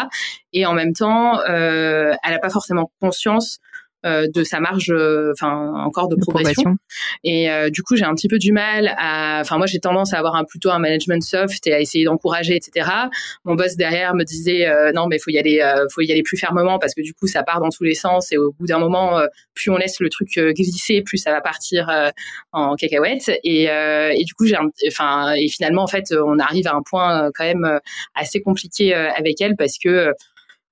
Et 0.53 0.67
en 0.67 0.75
même 0.75 0.93
temps, 0.93 1.41
euh, 1.41 2.15
elle 2.25 2.33
n'a 2.33 2.39
pas 2.39 2.51
forcément 2.51 2.91
conscience 3.01 3.61
de 4.05 4.45
sa 4.45 4.61
marge, 4.61 4.91
euh, 4.91 5.33
enfin 5.33 5.73
encore 5.85 6.09
de, 6.09 6.17
progression. 6.17 6.77
Et 7.25 7.51
euh, 7.51 7.71
du 7.71 7.83
coup, 7.83 7.97
j'ai 7.97 8.05
un 8.05 8.15
petit 8.15 8.29
peu 8.29 8.39
du 8.39 8.53
mal 8.53 8.95
à, 8.99 9.41
enfin 9.41 9.59
moi 9.59 9.67
j'ai 9.67 9.81
tendance 9.81 10.15
à 10.15 10.19
avoir 10.19 10.37
un 10.37 10.45
plutôt 10.45 10.71
un 10.71 10.79
management 10.79 11.23
soft 11.23 11.67
et 11.67 11.73
à 11.73 11.81
essayer 11.81 12.05
d'encourager, 12.05 12.57
etc. 12.57 12.89
Mon 13.45 13.55
boss 13.55 13.77
derrière 13.77 14.15
me 14.15 14.25
disait 14.25 14.67
non 14.95 15.07
mais 15.09 15.19
faut 15.19 15.31
y 15.31 15.39
aller, 15.39 15.61
faut 15.93 16.03
y 16.03 16.13
aller 16.13 16.23
plus 16.23 16.37
fermement 16.37 16.79
parce 16.79 16.95
que 16.95 17.03
du 17.03 17.15
coup 17.15 17.27
ça 17.27 17.43
part 17.43 17.61
dans 17.61 17.71
tous 17.71 17.85
les 17.85 17.95
sens 17.95 18.33
et 18.33 18.37
au 18.37 18.53
bout 18.53 18.67
d'un 18.67 18.79
moment, 18.79 19.21
plus 19.55 19.71
on 19.71 19.77
laisse 19.77 20.01
le 20.01 20.09
truc 20.09 20.29
glisser, 20.39 21.03
plus 21.03 21.19
ça 21.19 21.33
va 21.33 21.41
partir 21.41 21.91
en 22.53 22.75
cacahuète. 22.77 23.31
Et, 23.45 23.65
et 23.65 24.25
du 24.25 24.35
coup 24.35 24.47
j'ai, 24.47 24.57
enfin 24.89 25.35
et 25.35 25.49
finalement 25.49 25.83
en 25.83 25.89
fait 25.89 26.13
on 26.13 26.39
arrive 26.39 26.67
à 26.69 26.75
un 26.75 26.83
point 26.83 27.31
quand 27.35 27.45
même 27.45 27.81
assez 28.15 28.41
compliqué 28.41 28.95
avec 28.95 29.41
elle 29.41 29.57
parce 29.57 29.79
que 29.83 30.13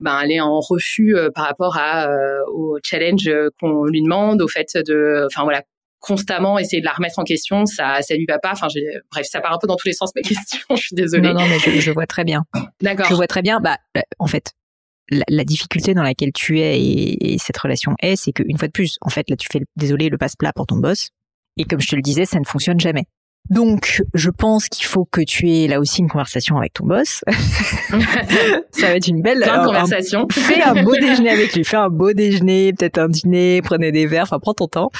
ben, 0.00 0.20
elle 0.22 0.32
est 0.32 0.40
en 0.40 0.60
refus 0.60 1.16
euh, 1.16 1.30
par 1.30 1.46
rapport 1.46 1.76
à, 1.76 2.08
euh, 2.08 2.40
au 2.52 2.78
challenge 2.82 3.26
euh, 3.28 3.50
qu'on 3.60 3.84
lui 3.84 4.02
demande, 4.02 4.42
au 4.42 4.48
fait 4.48 4.76
de, 4.76 5.26
enfin 5.26 5.44
voilà, 5.44 5.62
constamment 6.00 6.58
essayer 6.58 6.80
de 6.80 6.86
la 6.86 6.92
remettre 6.92 7.18
en 7.18 7.24
question, 7.24 7.64
ça, 7.66 8.02
ça 8.02 8.14
lui 8.14 8.26
va 8.26 8.38
pas. 8.38 8.52
Enfin, 8.52 8.66
bref, 9.10 9.26
ça 9.26 9.40
part 9.40 9.52
un 9.52 9.58
peu 9.58 9.66
dans 9.66 9.76
tous 9.76 9.88
les 9.88 9.94
sens 9.94 10.12
ma 10.14 10.22
question. 10.28 10.58
je 10.70 10.76
suis 10.76 10.94
désolée. 10.94 11.28
Non, 11.28 11.34
non, 11.34 11.46
mais 11.46 11.80
je, 11.80 11.90
vois 11.90 12.06
très 12.06 12.24
bien. 12.24 12.44
D'accord. 12.82 13.06
Je 13.08 13.14
vois 13.14 13.26
très 13.26 13.42
bien. 13.42 13.60
Bah, 13.60 13.78
en 14.18 14.26
fait, 14.26 14.52
la, 15.10 15.44
difficulté 15.44 15.94
dans 15.94 16.02
laquelle 16.02 16.32
tu 16.32 16.60
es 16.60 16.78
et, 16.80 17.38
cette 17.38 17.56
relation 17.56 17.94
est, 18.00 18.16
c'est 18.16 18.32
qu'une 18.32 18.58
fois 18.58 18.68
de 18.68 18.72
plus, 18.72 18.98
en 19.00 19.10
fait, 19.10 19.30
là, 19.30 19.36
tu 19.36 19.48
fais, 19.50 19.60
désolé, 19.76 20.08
le 20.08 20.18
passe-plat 20.18 20.52
pour 20.52 20.66
ton 20.66 20.76
boss. 20.76 21.08
Et 21.56 21.64
comme 21.64 21.80
je 21.80 21.88
te 21.88 21.96
le 21.96 22.02
disais, 22.02 22.24
ça 22.24 22.38
ne 22.38 22.44
fonctionne 22.44 22.80
jamais. 22.80 23.04
Donc, 23.50 24.02
je 24.14 24.30
pense 24.30 24.68
qu'il 24.68 24.86
faut 24.86 25.04
que 25.04 25.20
tu 25.20 25.50
aies 25.50 25.68
là 25.68 25.78
aussi 25.78 26.00
une 26.00 26.08
conversation 26.08 26.56
avec 26.56 26.72
ton 26.72 26.86
boss. 26.86 27.22
ça 28.70 28.86
va 28.86 28.96
être 28.96 29.06
une 29.06 29.20
belle 29.20 29.44
conversation. 29.44 30.26
fais 30.30 30.62
un 30.62 30.82
beau 30.82 30.94
déjeuner 30.96 31.30
avec 31.30 31.54
lui, 31.54 31.62
fais 31.62 31.76
un 31.76 31.90
beau 31.90 32.14
déjeuner, 32.14 32.72
peut-être 32.72 32.98
un 32.98 33.08
dîner, 33.08 33.60
prenez 33.62 33.92
des 33.92 34.06
verres, 34.06 34.22
enfin 34.22 34.38
prends 34.38 34.54
ton 34.54 34.66
temps. 34.66 34.90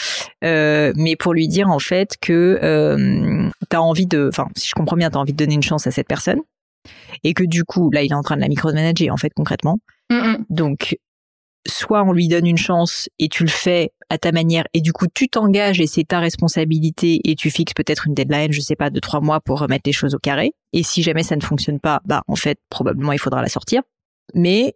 Euh, 0.45 0.93
mais 0.97 1.17
pour 1.17 1.33
lui 1.33 1.49
dire 1.49 1.71
en 1.71 1.79
fait 1.79 2.17
que 2.21 2.59
euh, 2.63 3.49
tu 3.71 3.77
as 3.77 3.83
envie 3.83 4.07
de, 4.07 4.29
enfin 4.29 4.49
si 4.57 4.69
je 4.69 4.75
comprends 4.75 4.97
bien, 4.97 5.11
tu 5.11 5.17
as 5.17 5.21
envie 5.21 5.33
de 5.33 5.39
donner 5.39 5.55
une 5.55 5.63
chance 5.63 5.87
à 5.87 5.91
cette 5.91 6.09
personne 6.09 6.41
et 7.23 7.33
que 7.33 7.45
du 7.45 7.65
coup 7.65 7.91
là 7.91 8.03
il 8.03 8.13
est 8.13 8.15
en 8.15 8.23
train 8.23 8.37
de 8.37 8.43
la 8.43 8.49
micromanager 8.49 9.11
en 9.11 9.17
fait 9.17 9.33
concrètement. 9.35 9.79
Donc 10.51 10.97
soit 11.67 12.03
on 12.03 12.13
lui 12.13 12.29
donne 12.29 12.47
une 12.47 12.59
chance 12.59 13.09
et 13.19 13.29
tu 13.29 13.43
le 13.43 13.51
fais 13.51 13.91
à 14.14 14.18
ta 14.18 14.33
manière 14.33 14.64
et 14.72 14.81
du 14.81 14.92
coup 14.92 15.07
tu 15.12 15.29
t'engages 15.29 15.81
et 15.81 15.87
c'est 15.87 16.05
ta 16.05 16.20
responsabilité 16.20 17.20
et 17.24 17.35
tu 17.35 17.50
fixes 17.50 17.74
peut-être 17.74 18.07
une 18.07 18.14
deadline, 18.14 18.53
je 18.53 18.61
sais 18.61 18.77
pas, 18.77 18.90
de 18.90 19.00
trois 19.00 19.20
mois 19.20 19.40
pour 19.40 19.59
remettre 19.61 19.83
les 19.87 19.92
choses 19.92 20.14
au 20.14 20.18
carré. 20.18 20.53
Et 20.72 20.83
si 20.83 21.03
jamais 21.03 21.22
ça 21.22 21.37
ne 21.37 21.42
fonctionne 21.42 21.81
pas, 21.81 22.00
bah 22.07 22.22
en 22.29 22.37
fait 22.37 22.59
probablement 22.70 23.12
il 23.12 23.18
faudra 23.18 23.42
la 23.42 23.48
sortir. 23.48 23.83
Mais 24.35 24.74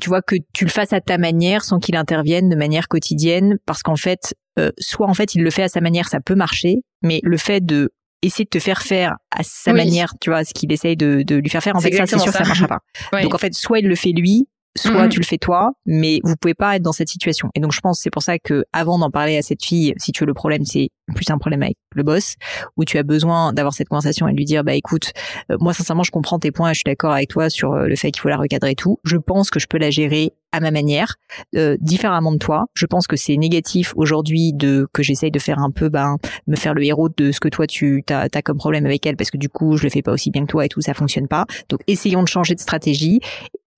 tu 0.00 0.08
vois 0.08 0.22
que 0.22 0.36
tu 0.52 0.64
le 0.64 0.70
fasses 0.70 0.92
à 0.92 1.00
ta 1.00 1.18
manière 1.18 1.62
sans 1.62 1.78
qu'il 1.78 1.96
intervienne 1.96 2.48
de 2.48 2.56
manière 2.56 2.88
quotidienne 2.88 3.58
parce 3.66 3.82
qu'en 3.82 3.96
fait 3.96 4.34
euh, 4.58 4.72
soit 4.78 5.08
en 5.08 5.14
fait 5.14 5.34
il 5.34 5.42
le 5.42 5.50
fait 5.50 5.62
à 5.62 5.68
sa 5.68 5.80
manière 5.80 6.08
ça 6.08 6.20
peut 6.20 6.34
marcher 6.34 6.78
mais 7.02 7.20
le 7.22 7.36
fait 7.36 7.60
de 7.60 7.92
essayer 8.22 8.44
de 8.44 8.50
te 8.50 8.58
faire 8.58 8.82
faire 8.82 9.16
à 9.30 9.42
sa 9.42 9.72
manière 9.72 10.14
tu 10.20 10.30
vois 10.30 10.44
ce 10.44 10.52
qu'il 10.52 10.72
essaye 10.72 10.96
de, 10.96 11.22
de, 11.22 11.36
lui 11.36 11.50
faire 11.50 11.62
faire 11.62 11.76
en 11.76 11.80
fait 11.80 11.92
ça 11.92 12.06
c'est 12.06 12.18
sûr 12.18 12.32
ça. 12.32 12.40
ça 12.40 12.44
marchera 12.44 12.68
pas 12.68 12.80
donc 13.22 13.34
en 13.34 13.38
fait 13.38 13.54
soit 13.54 13.78
il 13.78 13.86
le 13.86 13.94
fait 13.94 14.12
lui 14.12 14.48
soit 14.76 15.04
mhm. 15.04 15.08
tu 15.08 15.20
le 15.20 15.24
fais 15.24 15.38
toi, 15.38 15.72
mais 15.86 16.20
vous 16.24 16.34
pouvez 16.36 16.54
pas 16.54 16.76
être 16.76 16.82
dans 16.82 16.92
cette 16.92 17.08
situation. 17.08 17.48
Et 17.54 17.60
donc 17.60 17.72
je 17.72 17.80
pense 17.80 18.00
c'est 18.00 18.10
pour 18.10 18.22
ça 18.22 18.38
que 18.38 18.64
avant 18.72 18.98
d'en 18.98 19.10
parler 19.10 19.36
à 19.36 19.42
cette 19.42 19.64
fille, 19.64 19.94
si 19.98 20.12
tu 20.12 20.20
veux 20.20 20.26
le 20.26 20.34
problème 20.34 20.64
c'est 20.64 20.90
plus 21.14 21.28
un 21.30 21.38
problème 21.38 21.62
avec 21.62 21.76
le 21.94 22.02
boss, 22.02 22.36
où 22.76 22.84
tu 22.84 22.98
as 22.98 23.02
besoin 23.02 23.52
d'avoir 23.52 23.74
cette 23.74 23.88
conversation 23.88 24.26
et 24.26 24.32
de 24.32 24.36
lui 24.36 24.44
dire 24.44 24.64
bah 24.64 24.74
écoute, 24.74 25.12
euh, 25.50 25.56
moi 25.60 25.72
sincèrement 25.74 26.02
je 26.02 26.10
comprends 26.10 26.38
tes 26.38 26.50
points 26.50 26.70
et 26.70 26.74
je 26.74 26.78
suis 26.78 26.84
d'accord 26.84 27.12
avec 27.12 27.28
toi 27.28 27.50
sur 27.50 27.72
euh, 27.72 27.86
le 27.86 27.96
fait 27.96 28.10
qu'il 28.10 28.20
faut 28.20 28.28
la 28.28 28.36
recadrer 28.36 28.72
et 28.72 28.74
tout. 28.74 28.98
Je 29.04 29.16
pense 29.16 29.50
que 29.50 29.60
je 29.60 29.66
peux 29.66 29.78
la 29.78 29.90
gérer 29.90 30.32
à 30.52 30.60
ma 30.60 30.70
manière, 30.70 31.16
euh, 31.56 31.76
différemment 31.80 32.32
de 32.32 32.38
toi. 32.38 32.66
Je 32.74 32.86
pense 32.86 33.06
que 33.06 33.16
c'est 33.16 33.36
négatif 33.36 33.92
aujourd'hui 33.96 34.52
de 34.52 34.86
que 34.92 35.02
j'essaye 35.02 35.30
de 35.30 35.38
faire 35.38 35.58
un 35.58 35.70
peu 35.70 35.88
ben 35.88 36.16
me 36.46 36.56
faire 36.56 36.74
le 36.74 36.84
héros 36.84 37.08
de 37.08 37.32
ce 37.32 37.40
que 37.40 37.48
toi 37.48 37.66
tu 37.66 38.04
as, 38.08 38.28
as 38.32 38.42
comme 38.42 38.56
problème 38.56 38.86
avec 38.86 39.04
elle 39.04 39.16
parce 39.16 39.30
que 39.30 39.36
du 39.36 39.48
coup 39.48 39.76
je 39.76 39.82
le 39.82 39.90
fais 39.90 40.02
pas 40.02 40.12
aussi 40.12 40.30
bien 40.30 40.42
que 40.42 40.50
toi 40.50 40.64
et 40.64 40.68
tout 40.68 40.80
ça 40.80 40.94
fonctionne 40.94 41.28
pas. 41.28 41.44
Donc 41.68 41.80
essayons 41.86 42.22
de 42.22 42.28
changer 42.28 42.54
de 42.54 42.60
stratégie 42.60 43.20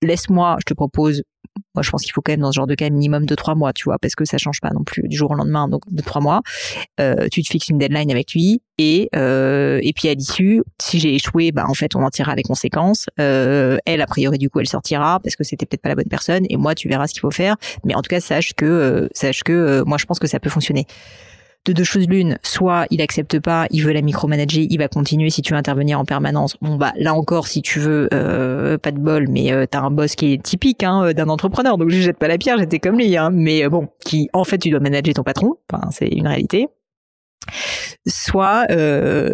laisse-moi, 0.06 0.56
je 0.60 0.64
te 0.64 0.74
propose, 0.74 1.22
moi 1.74 1.82
je 1.82 1.90
pense 1.90 2.02
qu'il 2.02 2.12
faut 2.12 2.22
quand 2.22 2.32
même 2.32 2.40
dans 2.40 2.52
ce 2.52 2.56
genre 2.56 2.66
de 2.66 2.74
cas 2.74 2.88
minimum 2.90 3.26
de 3.26 3.34
trois 3.34 3.54
mois, 3.54 3.72
tu 3.72 3.84
vois, 3.84 3.98
parce 3.98 4.14
que 4.14 4.24
ça 4.24 4.38
change 4.38 4.60
pas 4.60 4.70
non 4.70 4.84
plus 4.84 5.08
du 5.08 5.16
jour 5.16 5.30
au 5.30 5.34
lendemain, 5.34 5.68
donc 5.68 5.82
de 5.90 6.02
trois 6.02 6.20
mois. 6.20 6.42
Euh, 7.00 7.28
tu 7.30 7.42
te 7.42 7.48
fixes 7.48 7.68
une 7.68 7.78
deadline 7.78 8.10
avec 8.10 8.32
lui 8.32 8.62
et 8.78 9.08
euh, 9.14 9.80
et 9.82 9.92
puis 9.92 10.08
à 10.08 10.14
l'issue, 10.14 10.62
si 10.80 10.98
j'ai 10.98 11.14
échoué, 11.14 11.52
bah 11.52 11.64
en 11.68 11.74
fait 11.74 11.94
on 11.94 12.02
en 12.02 12.10
tirera 12.10 12.34
les 12.34 12.42
conséquences. 12.42 13.06
Euh, 13.20 13.78
elle 13.84 14.00
a 14.00 14.06
priori 14.06 14.38
du 14.38 14.48
coup 14.48 14.60
elle 14.60 14.68
sortira 14.68 15.20
parce 15.20 15.36
que 15.36 15.44
c'était 15.44 15.66
peut-être 15.66 15.82
pas 15.82 15.90
la 15.90 15.96
bonne 15.96 16.08
personne 16.08 16.46
et 16.48 16.56
moi 16.56 16.74
tu 16.74 16.88
verras 16.88 17.06
ce 17.06 17.12
qu'il 17.12 17.20
faut 17.20 17.30
faire. 17.30 17.56
Mais 17.84 17.94
en 17.94 18.02
tout 18.02 18.08
cas 18.08 18.20
sache 18.20 18.54
que 18.54 19.08
sache 19.12 19.42
que 19.42 19.82
moi 19.86 19.98
je 19.98 20.06
pense 20.06 20.18
que 20.18 20.26
ça 20.26 20.40
peut 20.40 20.50
fonctionner 20.50 20.86
de 21.66 21.72
deux 21.72 21.84
choses 21.84 22.08
l'une, 22.08 22.38
soit 22.42 22.86
il 22.90 23.02
accepte 23.02 23.40
pas, 23.40 23.66
il 23.70 23.82
veut 23.82 23.92
la 23.92 24.00
micromanager, 24.00 24.66
il 24.70 24.78
va 24.78 24.88
continuer 24.88 25.30
si 25.30 25.42
tu 25.42 25.52
veux 25.52 25.58
intervenir 25.58 25.98
en 25.98 26.04
permanence. 26.04 26.56
Bon 26.62 26.76
bah 26.76 26.92
là 26.96 27.12
encore 27.12 27.48
si 27.48 27.60
tu 27.60 27.80
veux 27.80 28.08
euh, 28.14 28.78
pas 28.78 28.92
de 28.92 28.98
bol, 28.98 29.26
mais 29.28 29.52
euh, 29.52 29.66
t'as 29.68 29.80
un 29.80 29.90
boss 29.90 30.14
qui 30.14 30.32
est 30.32 30.42
typique 30.42 30.84
hein, 30.84 31.06
euh, 31.06 31.12
d'un 31.12 31.28
entrepreneur, 31.28 31.76
donc 31.76 31.90
je 31.90 32.00
jette 32.00 32.18
pas 32.18 32.28
la 32.28 32.38
pierre, 32.38 32.56
j'étais 32.58 32.78
comme 32.78 32.96
lui, 32.96 33.16
hein, 33.16 33.30
mais 33.32 33.64
euh, 33.64 33.68
bon, 33.68 33.88
qui 34.04 34.30
en 34.32 34.44
fait 34.44 34.58
tu 34.58 34.70
dois 34.70 34.80
manager 34.80 35.14
ton 35.14 35.24
patron, 35.24 35.56
c'est 35.90 36.08
une 36.08 36.26
réalité. 36.26 36.68
Soit, 38.08 38.66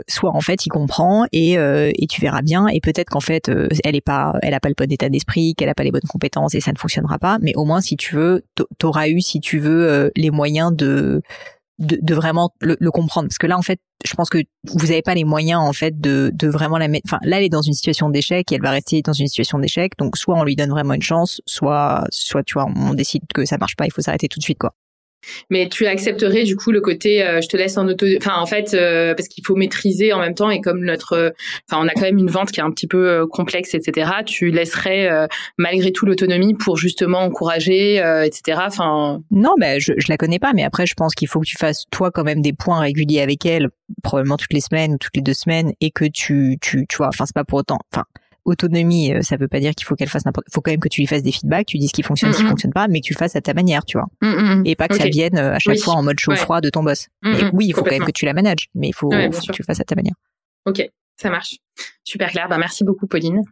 soit 0.06 0.34
en 0.34 0.40
fait 0.42 0.66
il 0.66 0.68
comprend 0.68 1.24
et, 1.32 1.52
et 1.52 2.06
tu 2.10 2.20
verras 2.20 2.42
bien 2.42 2.66
et 2.68 2.80
peut-être 2.80 3.08
qu'en 3.08 3.20
fait 3.20 3.50
elle 3.84 3.96
est 3.96 4.02
pas, 4.02 4.34
elle 4.42 4.52
a 4.52 4.60
pas 4.60 4.68
le 4.68 4.74
bon 4.76 4.90
état 4.90 5.08
d'esprit, 5.08 5.54
qu'elle 5.54 5.70
a 5.70 5.74
pas 5.74 5.84
les 5.84 5.90
bonnes 5.90 6.00
compétences 6.08 6.54
et 6.54 6.60
ça 6.60 6.72
ne 6.72 6.78
fonctionnera 6.78 7.18
pas. 7.18 7.38
Mais 7.40 7.54
au 7.54 7.64
moins 7.64 7.80
si 7.80 7.96
tu 7.96 8.14
veux, 8.14 8.44
t'auras 8.78 9.08
eu 9.08 9.22
si 9.22 9.40
tu 9.40 9.58
veux 9.58 10.10
les 10.14 10.30
moyens 10.30 10.74
de 10.74 11.22
de, 11.82 11.98
de 12.00 12.14
vraiment 12.14 12.50
le, 12.60 12.76
le, 12.78 12.90
comprendre. 12.90 13.28
Parce 13.28 13.38
que 13.38 13.46
là 13.46 13.58
en 13.58 13.62
fait 13.62 13.80
je 14.04 14.14
pense 14.14 14.30
que 14.30 14.38
vous 14.64 14.86
n'avez 14.86 15.02
pas 15.02 15.14
les 15.14 15.24
moyens 15.24 15.60
en 15.60 15.72
fait 15.72 16.00
de, 16.00 16.30
de 16.34 16.48
vraiment 16.48 16.78
la 16.78 16.88
mettre 16.88 17.04
enfin 17.06 17.18
là 17.22 17.38
elle 17.38 17.44
est 17.44 17.48
dans 17.48 17.62
une 17.62 17.74
situation 17.74 18.08
d'échec 18.10 18.50
et 18.50 18.56
elle 18.56 18.62
va 18.62 18.70
rester 18.70 19.02
dans 19.02 19.12
une 19.12 19.26
situation 19.26 19.58
d'échec. 19.58 19.92
Donc 19.98 20.16
soit 20.16 20.36
on 20.36 20.44
lui 20.44 20.56
donne 20.56 20.70
vraiment 20.70 20.94
une 20.94 21.02
chance 21.02 21.40
soit 21.46 22.04
soit 22.10 22.42
tu 22.42 22.54
vois 22.54 22.66
on 22.74 22.94
décide 22.94 23.22
que 23.34 23.44
ça 23.44 23.58
marche 23.58 23.76
pas 23.76 23.86
il 23.86 23.92
faut 23.92 24.02
s'arrêter 24.02 24.28
tout 24.28 24.38
de 24.38 24.44
suite 24.44 24.58
quoi 24.58 24.74
mais 25.50 25.68
tu 25.68 25.86
accepterais 25.86 26.44
du 26.44 26.56
coup 26.56 26.72
le 26.72 26.80
côté 26.80 27.24
euh, 27.24 27.40
je 27.40 27.48
te 27.48 27.56
laisse 27.56 27.76
en 27.76 27.86
auto 27.88 28.06
enfin 28.16 28.34
en 28.36 28.46
fait 28.46 28.74
euh, 28.74 29.14
parce 29.14 29.28
qu'il 29.28 29.44
faut 29.46 29.56
maîtriser 29.56 30.12
en 30.12 30.20
même 30.20 30.34
temps 30.34 30.50
et 30.50 30.60
comme 30.60 30.84
notre 30.84 31.32
enfin 31.68 31.82
on 31.84 31.88
a 31.88 31.92
quand 31.94 32.02
même 32.02 32.18
une 32.18 32.30
vente 32.30 32.50
qui 32.50 32.60
est 32.60 32.62
un 32.62 32.70
petit 32.70 32.86
peu 32.86 33.08
euh, 33.08 33.26
complexe 33.26 33.74
etc 33.74 34.10
tu 34.26 34.50
laisserais 34.50 35.08
malgré 35.58 35.92
tout 35.92 36.06
l'autonomie 36.06 36.54
pour 36.54 36.76
justement 36.76 37.20
encourager 37.20 37.96
etc 38.24 38.58
enfin. 38.66 39.20
Non 39.30 39.54
mais 39.58 39.80
je, 39.80 39.92
je 39.96 40.06
la 40.08 40.16
connais 40.16 40.38
pas 40.38 40.52
mais 40.54 40.64
après 40.64 40.86
je 40.86 40.94
pense 40.94 41.14
qu'il 41.14 41.28
faut 41.28 41.40
que 41.40 41.46
tu 41.46 41.56
fasses 41.56 41.84
toi 41.90 42.10
quand 42.10 42.24
même 42.24 42.42
des 42.42 42.52
points 42.52 42.80
réguliers 42.80 43.20
avec 43.20 43.44
elle 43.46 43.68
probablement 44.02 44.36
toutes 44.36 44.52
les 44.52 44.60
semaines 44.60 44.94
ou 44.94 44.98
toutes 44.98 45.16
les 45.16 45.22
deux 45.22 45.34
semaines 45.34 45.72
et 45.80 45.90
que 45.90 46.04
tu 46.04 46.58
tu 46.60 46.86
tu 46.88 46.96
vois 46.96 47.08
enfin 47.08 47.26
c'est 47.26 47.34
pas 47.34 47.44
pour 47.44 47.58
autant 47.58 47.78
enfin 47.92 48.04
autonomie, 48.44 49.12
euh, 49.12 49.22
ça 49.22 49.36
veut 49.36 49.48
pas 49.48 49.60
dire 49.60 49.74
qu'il 49.74 49.86
faut 49.86 49.94
qu'elle 49.94 50.08
fasse 50.08 50.24
n'importe. 50.24 50.46
Faut 50.52 50.60
quand 50.60 50.70
même 50.70 50.80
que 50.80 50.88
tu 50.88 51.00
lui 51.00 51.06
fasses 51.06 51.22
des 51.22 51.32
feedbacks, 51.32 51.66
tu 51.66 51.78
dis 51.78 51.88
ce 51.88 51.92
qui 51.92 52.02
fonctionne, 52.02 52.32
ce 52.32 52.38
qui 52.38 52.44
fonctionne 52.44 52.72
pas, 52.72 52.88
mais 52.88 53.00
que 53.00 53.06
tu 53.06 53.12
le 53.14 53.18
fasses 53.18 53.36
à 53.36 53.40
ta 53.40 53.54
manière, 53.54 53.84
tu 53.84 53.98
vois. 53.98 54.08
Et 54.64 54.76
pas 54.76 54.88
que 54.88 54.96
ça 54.96 55.08
vienne 55.08 55.36
euh, 55.36 55.54
à 55.54 55.58
chaque 55.58 55.78
fois 55.78 55.94
en 55.94 56.02
mode 56.02 56.18
chaud-froid 56.18 56.60
de 56.60 56.70
ton 56.70 56.82
boss. 56.82 57.08
oui, 57.52 57.66
il 57.66 57.74
faut 57.74 57.82
quand 57.82 57.90
même 57.90 58.04
que 58.04 58.12
tu 58.12 58.24
la 58.24 58.34
manages, 58.34 58.68
mais 58.74 58.88
il 58.88 58.94
faut, 58.94 59.10
faut 59.10 59.46
que 59.46 59.52
tu 59.52 59.62
le 59.62 59.66
fasses 59.66 59.80
à 59.80 59.84
ta 59.84 59.94
manière. 59.94 60.14
Ok, 60.64 60.82
ça 61.16 61.30
marche. 61.30 61.56
Super 62.04 62.30
clair. 62.30 62.48
Bah 62.48 62.58
merci 62.58 62.84
beaucoup, 62.84 63.06
Pauline. 63.06 63.42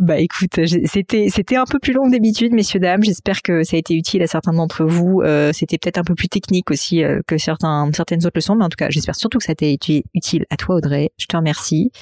Bah 0.00 0.18
écoute, 0.18 0.58
c'était 0.86 1.28
c'était 1.28 1.56
un 1.56 1.66
peu 1.66 1.78
plus 1.78 1.92
long 1.92 2.06
que 2.06 2.12
d'habitude, 2.12 2.54
messieurs 2.54 2.80
dames. 2.80 3.04
J'espère 3.04 3.42
que 3.42 3.64
ça 3.64 3.76
a 3.76 3.78
été 3.78 3.94
utile 3.94 4.22
à 4.22 4.26
certains 4.26 4.54
d'entre 4.54 4.82
vous. 4.82 5.20
Euh, 5.20 5.52
c'était 5.52 5.76
peut-être 5.76 5.98
un 5.98 6.04
peu 6.04 6.14
plus 6.14 6.28
technique 6.28 6.70
aussi 6.70 7.04
euh, 7.04 7.20
que 7.26 7.36
certains 7.36 7.90
certaines 7.92 8.24
autres 8.24 8.36
leçons, 8.36 8.56
mais 8.56 8.64
en 8.64 8.70
tout 8.70 8.78
cas, 8.78 8.88
j'espère 8.88 9.14
surtout 9.14 9.36
que 9.36 9.44
ça 9.44 9.52
a 9.52 9.66
été 9.66 10.04
utile 10.14 10.46
à 10.48 10.56
toi, 10.56 10.76
Audrey. 10.76 11.10
Je 11.18 11.26
te 11.26 11.36
remercie. 11.36 11.92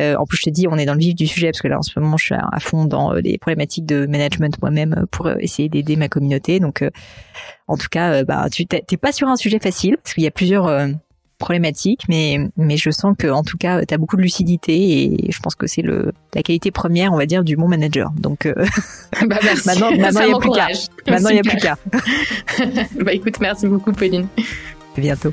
Euh, 0.00 0.14
en 0.14 0.24
plus, 0.24 0.38
je 0.38 0.42
te 0.44 0.50
dis, 0.50 0.68
on 0.68 0.76
est 0.76 0.86
dans 0.86 0.94
le 0.94 1.00
vif 1.00 1.16
du 1.16 1.26
sujet 1.26 1.48
parce 1.48 1.60
que 1.60 1.66
là, 1.66 1.78
en 1.78 1.82
ce 1.82 1.98
moment, 1.98 2.16
je 2.16 2.26
suis 2.26 2.36
à 2.36 2.60
fond 2.60 2.84
dans 2.84 3.14
les 3.14 3.38
problématiques 3.38 3.86
de 3.86 4.06
management 4.06 4.56
moi-même 4.62 5.06
pour 5.10 5.28
essayer 5.28 5.68
d'aider 5.68 5.96
ma 5.96 6.08
communauté. 6.08 6.60
Donc, 6.60 6.84
en 7.66 7.76
tout 7.76 7.88
cas, 7.90 8.22
bah 8.22 8.46
tu 8.52 8.66
t'es 8.66 8.96
pas 8.96 9.10
sur 9.10 9.26
un 9.26 9.36
sujet 9.36 9.58
facile 9.58 9.96
parce 10.00 10.14
qu'il 10.14 10.22
y 10.22 10.28
a 10.28 10.30
plusieurs 10.30 10.68
problématique, 11.38 12.02
mais 12.08 12.38
mais 12.56 12.76
je 12.76 12.90
sens 12.90 13.14
que 13.16 13.28
en 13.28 13.42
tout 13.42 13.56
cas 13.56 13.84
tu 13.84 13.94
as 13.94 13.98
beaucoup 13.98 14.16
de 14.16 14.22
lucidité 14.22 14.74
et 14.74 15.32
je 15.32 15.40
pense 15.40 15.54
que 15.54 15.66
c'est 15.66 15.82
le 15.82 16.12
la 16.34 16.42
qualité 16.42 16.70
première, 16.70 17.12
on 17.12 17.16
va 17.16 17.26
dire, 17.26 17.44
du 17.44 17.56
bon 17.56 17.68
manager. 17.68 18.10
Donc 18.16 18.46
euh, 18.46 18.54
bah 19.26 19.38
maintenant 19.66 19.90
maintenant 19.96 20.22
il 20.22 20.30
y 20.30 20.34
a 20.34 20.38
plus 20.38 20.50
qu'à. 20.50 20.66
Maintenant 21.10 21.30
il 21.30 21.36
y 21.36 21.38
a 21.38 21.42
plus 21.42 21.56
qu'à. 21.56 21.78
bah 23.04 23.12
écoute, 23.12 23.40
merci 23.40 23.66
beaucoup 23.66 23.92
Pauline. 23.92 24.26
À 24.96 25.00
bientôt. 25.00 25.32